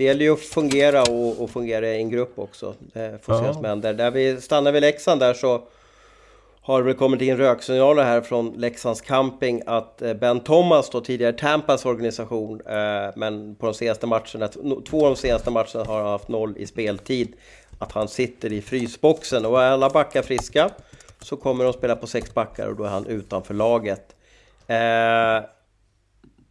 det 0.00 0.04
gäller 0.04 0.24
ju 0.24 0.32
att 0.32 0.40
fungera 0.40 1.02
och, 1.02 1.42
och 1.42 1.50
fungera 1.50 1.88
i 1.88 1.96
en 1.96 2.10
grupp 2.10 2.38
också. 2.38 2.74
Det 2.92 3.24
får 3.24 3.34
ja. 3.34 3.54
som 3.54 3.64
händer. 3.64 3.94
Där 3.94 4.10
vi 4.10 4.40
stannar 4.40 4.72
vid 4.72 4.82
Leksand 4.82 5.20
där 5.20 5.34
så 5.34 5.62
har 6.60 6.82
det 6.82 6.94
kommit 6.94 7.20
in 7.20 7.36
röksignaler 7.36 8.02
här 8.02 8.20
från 8.20 8.52
Leksands 8.56 9.00
camping 9.00 9.62
att 9.66 10.02
eh, 10.02 10.14
Ben 10.14 10.40
Thomas, 10.40 10.90
då 10.90 11.00
tidigare 11.00 11.32
Tampas 11.32 11.86
organisation, 11.86 12.60
eh, 12.66 13.10
men 13.16 13.54
på 13.54 13.66
de 13.66 13.74
senaste 13.74 14.06
matcherna, 14.06 14.48
två 14.88 15.06
av 15.06 15.14
de 15.14 15.16
senaste 15.16 15.50
matcherna 15.50 15.84
har 15.84 16.02
han 16.02 16.10
haft 16.10 16.28
noll 16.28 16.54
i 16.56 16.66
speltid. 16.66 17.32
Att 17.78 17.92
han 17.92 18.08
sitter 18.08 18.52
i 18.52 18.62
frysboxen 18.62 19.46
och 19.46 19.62
är 19.62 19.70
alla 19.70 19.90
backar 19.90 20.22
friska 20.22 20.70
så 21.22 21.36
kommer 21.36 21.64
de 21.64 21.72
spela 21.72 21.96
på 21.96 22.06
sex 22.06 22.34
backar 22.34 22.66
och 22.66 22.76
då 22.76 22.84
är 22.84 22.88
han 22.88 23.06
utanför 23.06 23.54
laget. 23.54 24.16
Eh, 24.66 25.44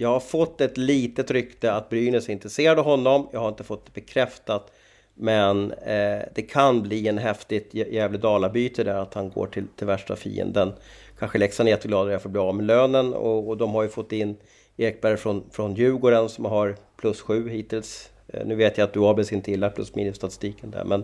jag 0.02 0.10
har 0.10 0.20
fått 0.20 0.62
ett 0.62 0.78
litet 0.78 1.32
rykte 1.32 1.74
att 1.74 1.90
Brynäs 1.90 2.30
är 2.30 2.34
intresserade 2.34 2.82
av 2.82 2.88
honom. 2.88 3.28
Jag 3.32 3.40
har 3.40 3.50
inte 3.50 3.64
fått 3.64 3.86
det 3.86 4.02
bekräftat. 4.02 4.72
Men 5.14 5.72
eh, 5.72 6.22
det 6.36 6.42
kan 6.42 6.82
bli 6.82 7.08
en 7.08 7.18
häftigt 7.18 7.74
Gävle-Dala-byte 7.74 8.84
där, 8.84 8.96
att 8.96 9.14
han 9.14 9.30
går 9.30 9.48
till, 9.48 9.68
till 9.76 9.88
värsta 9.88 10.16
fienden. 10.16 10.74
Kanske 11.20 11.38
Leksand 11.38 11.70
är 11.70 11.72
jätteglada 11.74 12.20
för 12.20 12.30
att 12.30 12.32
bli 12.32 12.42
av 12.42 12.56
med 12.56 12.66
lönen 12.66 13.14
och, 13.14 13.48
och, 13.50 13.58
de 13.58 13.72
har 13.72 13.84
ju 13.84 13.90
fått 13.90 14.12
in 14.12 14.36
Ekberg 14.78 15.18
från, 15.18 15.44
från 15.52 15.76
Djurgården 15.76 16.30
som 16.30 16.46
har 16.46 16.76
plus 16.98 17.22
sju 17.22 17.50
hittills. 17.50 18.10
Eh, 18.28 18.46
nu 18.46 18.56
vet 18.56 18.78
jag 18.78 18.86
att 18.86 18.94
du 18.94 19.06
Abels 19.06 19.32
inte 19.32 19.52
gillar 19.52 19.70
plus 19.70 19.96
minus 19.96 20.16
statistiken 20.16 20.72
där 20.72 20.84
men... 20.84 21.04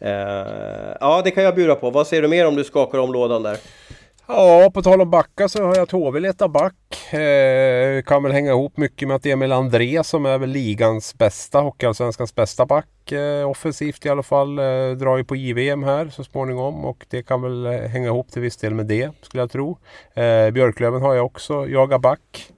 Eh, 0.00 0.96
ja, 1.00 1.20
det 1.24 1.30
kan 1.30 1.44
jag 1.44 1.54
bjuda 1.54 1.74
på. 1.74 1.90
Vad 1.90 2.06
säger 2.06 2.22
du 2.22 2.28
mer 2.28 2.46
om 2.46 2.56
du 2.56 2.64
skakar 2.64 2.98
om 2.98 3.12
lådan 3.12 3.42
där? 3.42 3.58
Ja, 4.30 4.70
på 4.74 4.82
tal 4.82 5.00
om 5.00 5.10
backa 5.10 5.48
så 5.48 5.64
har 5.64 5.74
jag 5.74 5.82
att 5.82 5.90
HV 5.90 6.20
letar 6.20 6.48
back. 6.48 7.14
Eh, 7.14 8.02
kan 8.02 8.22
väl 8.22 8.32
hänga 8.32 8.50
ihop 8.50 8.76
mycket 8.76 9.08
med 9.08 9.14
att 9.14 9.26
Emil 9.26 9.52
André 9.52 10.04
som 10.04 10.26
är 10.26 10.38
väl 10.38 10.50
ligans 10.50 11.18
bästa, 11.18 11.60
Hockeyallsvenskans 11.60 12.34
bästa 12.34 12.66
back. 12.66 13.12
Eh, 13.12 13.50
offensivt 13.50 14.06
i 14.06 14.08
alla 14.08 14.22
fall. 14.22 14.58
Eh, 14.58 14.90
drar 14.90 15.16
ju 15.16 15.24
på 15.24 15.36
JVM 15.36 15.82
här 15.82 16.08
så 16.08 16.24
småningom 16.24 16.84
och 16.84 17.06
det 17.10 17.22
kan 17.22 17.42
väl 17.42 17.66
eh, 17.66 17.72
hänga 17.72 18.06
ihop 18.06 18.30
till 18.30 18.42
viss 18.42 18.56
del 18.56 18.74
med 18.74 18.86
det 18.86 19.10
skulle 19.22 19.42
jag 19.42 19.50
tro. 19.50 19.78
Eh, 20.14 20.50
Björklöven 20.50 21.02
har 21.02 21.14
jag 21.14 21.26
också, 21.26 21.68
jagar 21.68 21.98
back. 21.98 22.50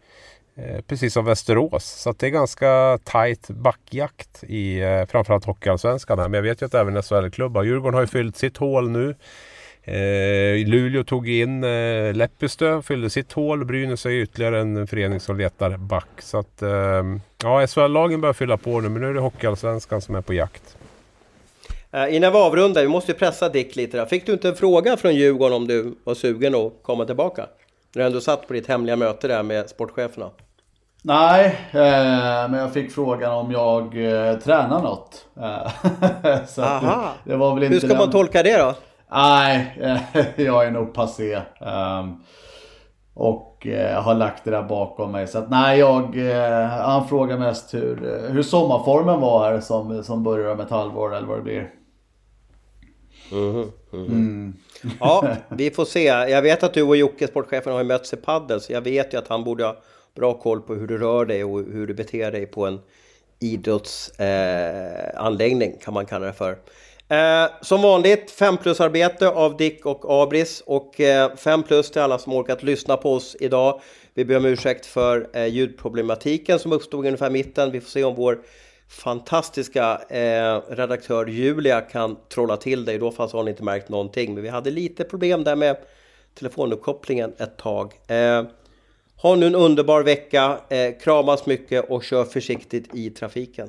Eh, 0.56 0.80
precis 0.80 1.12
som 1.12 1.24
Västerås. 1.24 1.84
Så 1.84 2.12
det 2.12 2.26
är 2.26 2.30
ganska 2.30 2.98
tight 3.04 3.48
backjakt 3.48 4.44
i 4.44 4.80
eh, 4.80 5.04
framförallt 5.04 5.44
Hockeyallsvenskan 5.44 6.18
här. 6.18 6.28
Men 6.28 6.38
jag 6.38 6.42
vet 6.42 6.62
ju 6.62 6.66
att 6.66 6.74
även 6.74 7.02
SHL-klubbar. 7.02 7.62
Djurgården 7.62 7.94
har 7.94 8.00
ju 8.00 8.06
fyllt 8.06 8.36
sitt 8.36 8.56
hål 8.56 8.90
nu. 8.90 9.14
Eh, 9.82 10.66
Luleå 10.66 11.04
tog 11.04 11.28
in 11.28 11.64
eh, 11.64 12.14
Leppestö, 12.14 12.82
fyllde 12.82 13.10
sitt 13.10 13.32
hål. 13.32 13.64
Brynäs 13.64 14.06
är 14.06 14.10
ytterligare 14.10 14.60
en 14.60 14.86
förening 14.86 15.20
som 15.20 15.38
letar 15.38 15.76
back. 15.76 16.08
Så 16.18 16.38
att, 16.38 16.62
eh, 16.62 16.70
ja, 17.42 17.66
SHL-lagen 17.66 18.20
börjar 18.20 18.32
fylla 18.32 18.56
på 18.56 18.80
nu, 18.80 18.88
men 18.88 19.02
nu 19.02 19.08
är 19.08 19.14
det 19.14 19.20
Hockeyallsvenskan 19.20 20.00
som 20.00 20.14
är 20.14 20.20
på 20.20 20.34
jakt. 20.34 20.76
Eh, 21.92 22.16
innan 22.16 22.32
vi 22.32 22.38
avrundar, 22.38 22.82
vi 22.82 22.88
måste 22.88 23.12
ju 23.12 23.18
pressa 23.18 23.48
Dick 23.48 23.76
lite 23.76 23.96
där. 23.96 24.06
Fick 24.06 24.26
du 24.26 24.32
inte 24.32 24.48
en 24.48 24.54
fråga 24.56 24.96
från 24.96 25.14
Djurgården 25.14 25.56
om 25.56 25.66
du 25.66 25.94
var 26.04 26.14
sugen 26.14 26.54
att 26.54 26.72
komma 26.82 27.04
tillbaka? 27.04 27.46
När 27.94 28.02
du 28.02 28.06
ändå 28.06 28.20
satt 28.20 28.48
på 28.48 28.52
ditt 28.52 28.66
hemliga 28.66 28.96
möte 28.96 29.28
där 29.28 29.42
med 29.42 29.68
sportcheferna. 29.68 30.30
Nej, 31.02 31.46
eh, 31.70 32.50
men 32.50 32.54
jag 32.54 32.72
fick 32.72 32.92
frågan 32.92 33.32
om 33.32 33.52
jag 33.52 33.82
eh, 33.84 34.38
tränar 34.38 34.82
något. 34.82 35.26
så 36.48 36.62
Aha. 36.62 37.12
Det, 37.24 37.30
det 37.30 37.36
var 37.36 37.54
väl 37.54 37.62
inte 37.62 37.74
Hur 37.74 37.80
ska 37.80 37.88
den... 37.88 37.96
man 37.96 38.10
tolka 38.10 38.42
det 38.42 38.58
då? 38.58 38.74
Nej, 39.12 39.72
jag 40.36 40.66
är 40.66 40.70
nog 40.70 40.94
passé. 40.94 41.42
Um, 41.60 42.24
och 43.14 43.66
eh, 43.66 44.02
har 44.02 44.14
lagt 44.14 44.44
det 44.44 44.50
där 44.50 44.62
bakom 44.62 45.12
mig. 45.12 45.26
Så 45.26 45.38
att 45.38 45.50
nej, 45.50 45.78
jag, 45.78 46.30
eh, 46.30 46.66
han 46.66 47.08
frågar 47.08 47.38
mest 47.38 47.74
hur, 47.74 48.28
hur 48.32 48.42
sommarformen 48.42 49.20
var 49.20 49.44
här 49.44 49.60
som, 49.60 50.04
som 50.04 50.22
börjar 50.22 50.52
om 50.52 50.60
ett 50.60 50.70
halvår 50.70 51.16
eller 51.16 51.26
vad 51.26 51.38
det 51.38 51.42
blir. 51.42 51.70
Mm, 53.32 53.54
mm. 53.54 53.70
Mm. 53.92 54.54
Ja, 55.00 55.36
vi 55.48 55.70
får 55.70 55.84
se. 55.84 56.04
Jag 56.04 56.42
vet 56.42 56.62
att 56.62 56.74
du 56.74 56.82
och 56.82 56.96
Jocke, 56.96 57.28
sportchefen, 57.28 57.72
har 57.72 57.84
mötts 57.84 58.12
i 58.12 58.16
padel. 58.16 58.60
Så 58.60 58.72
jag 58.72 58.80
vet 58.80 59.14
ju 59.14 59.18
att 59.18 59.28
han 59.28 59.44
borde 59.44 59.64
ha 59.64 59.76
bra 60.16 60.34
koll 60.34 60.60
på 60.60 60.74
hur 60.74 60.86
du 60.86 60.98
rör 60.98 61.24
dig 61.24 61.44
och 61.44 61.58
hur 61.58 61.86
du 61.86 61.94
beter 61.94 62.32
dig 62.32 62.46
på 62.46 62.66
en 62.66 62.80
idrottsanläggning 63.40 65.72
eh, 65.72 65.78
kan 65.84 65.94
man 65.94 66.06
kalla 66.06 66.26
det 66.26 66.32
för. 66.32 66.56
Eh, 67.10 67.50
som 67.60 67.82
vanligt 67.82 68.30
5 68.30 68.56
plus-arbete 68.56 69.28
av 69.28 69.56
Dick 69.56 69.86
och 69.86 70.22
Abris 70.22 70.62
och 70.66 70.94
5 71.36 71.60
eh, 71.60 71.66
plus 71.66 71.90
till 71.90 72.02
alla 72.02 72.18
som 72.18 72.32
orkat 72.32 72.62
lyssna 72.62 72.96
på 72.96 73.12
oss 73.14 73.36
idag. 73.40 73.80
Vi 74.14 74.24
ber 74.24 74.36
om 74.36 74.44
ursäkt 74.44 74.86
för 74.86 75.28
eh, 75.32 75.46
ljudproblematiken 75.46 76.58
som 76.58 76.72
uppstod 76.72 77.06
ungefär 77.06 77.30
mitten. 77.30 77.72
Vi 77.72 77.80
får 77.80 77.88
se 77.88 78.04
om 78.04 78.14
vår 78.14 78.38
fantastiska 78.88 80.00
eh, 80.08 80.60
redaktör 80.68 81.26
Julia 81.26 81.80
kan 81.80 82.16
trolla 82.34 82.56
till 82.56 82.84
det. 82.84 82.92
I 82.92 82.98
då 82.98 83.10
fall 83.10 83.28
så 83.28 83.36
har 83.36 83.44
ni 83.44 83.50
inte 83.50 83.64
märkt 83.64 83.88
någonting. 83.88 84.34
Men 84.34 84.42
vi 84.42 84.48
hade 84.48 84.70
lite 84.70 85.04
problem 85.04 85.44
där 85.44 85.56
med 85.56 85.76
telefonuppkopplingen 86.38 87.32
ett 87.38 87.56
tag. 87.56 87.92
Eh, 88.06 88.42
ha 89.16 89.34
nu 89.34 89.46
en 89.46 89.54
underbar 89.54 90.02
vecka. 90.02 90.60
Eh, 90.68 90.98
kramas 91.02 91.46
mycket 91.46 91.90
och 91.90 92.04
kör 92.04 92.24
försiktigt 92.24 92.94
i 92.94 93.10
trafiken. 93.10 93.68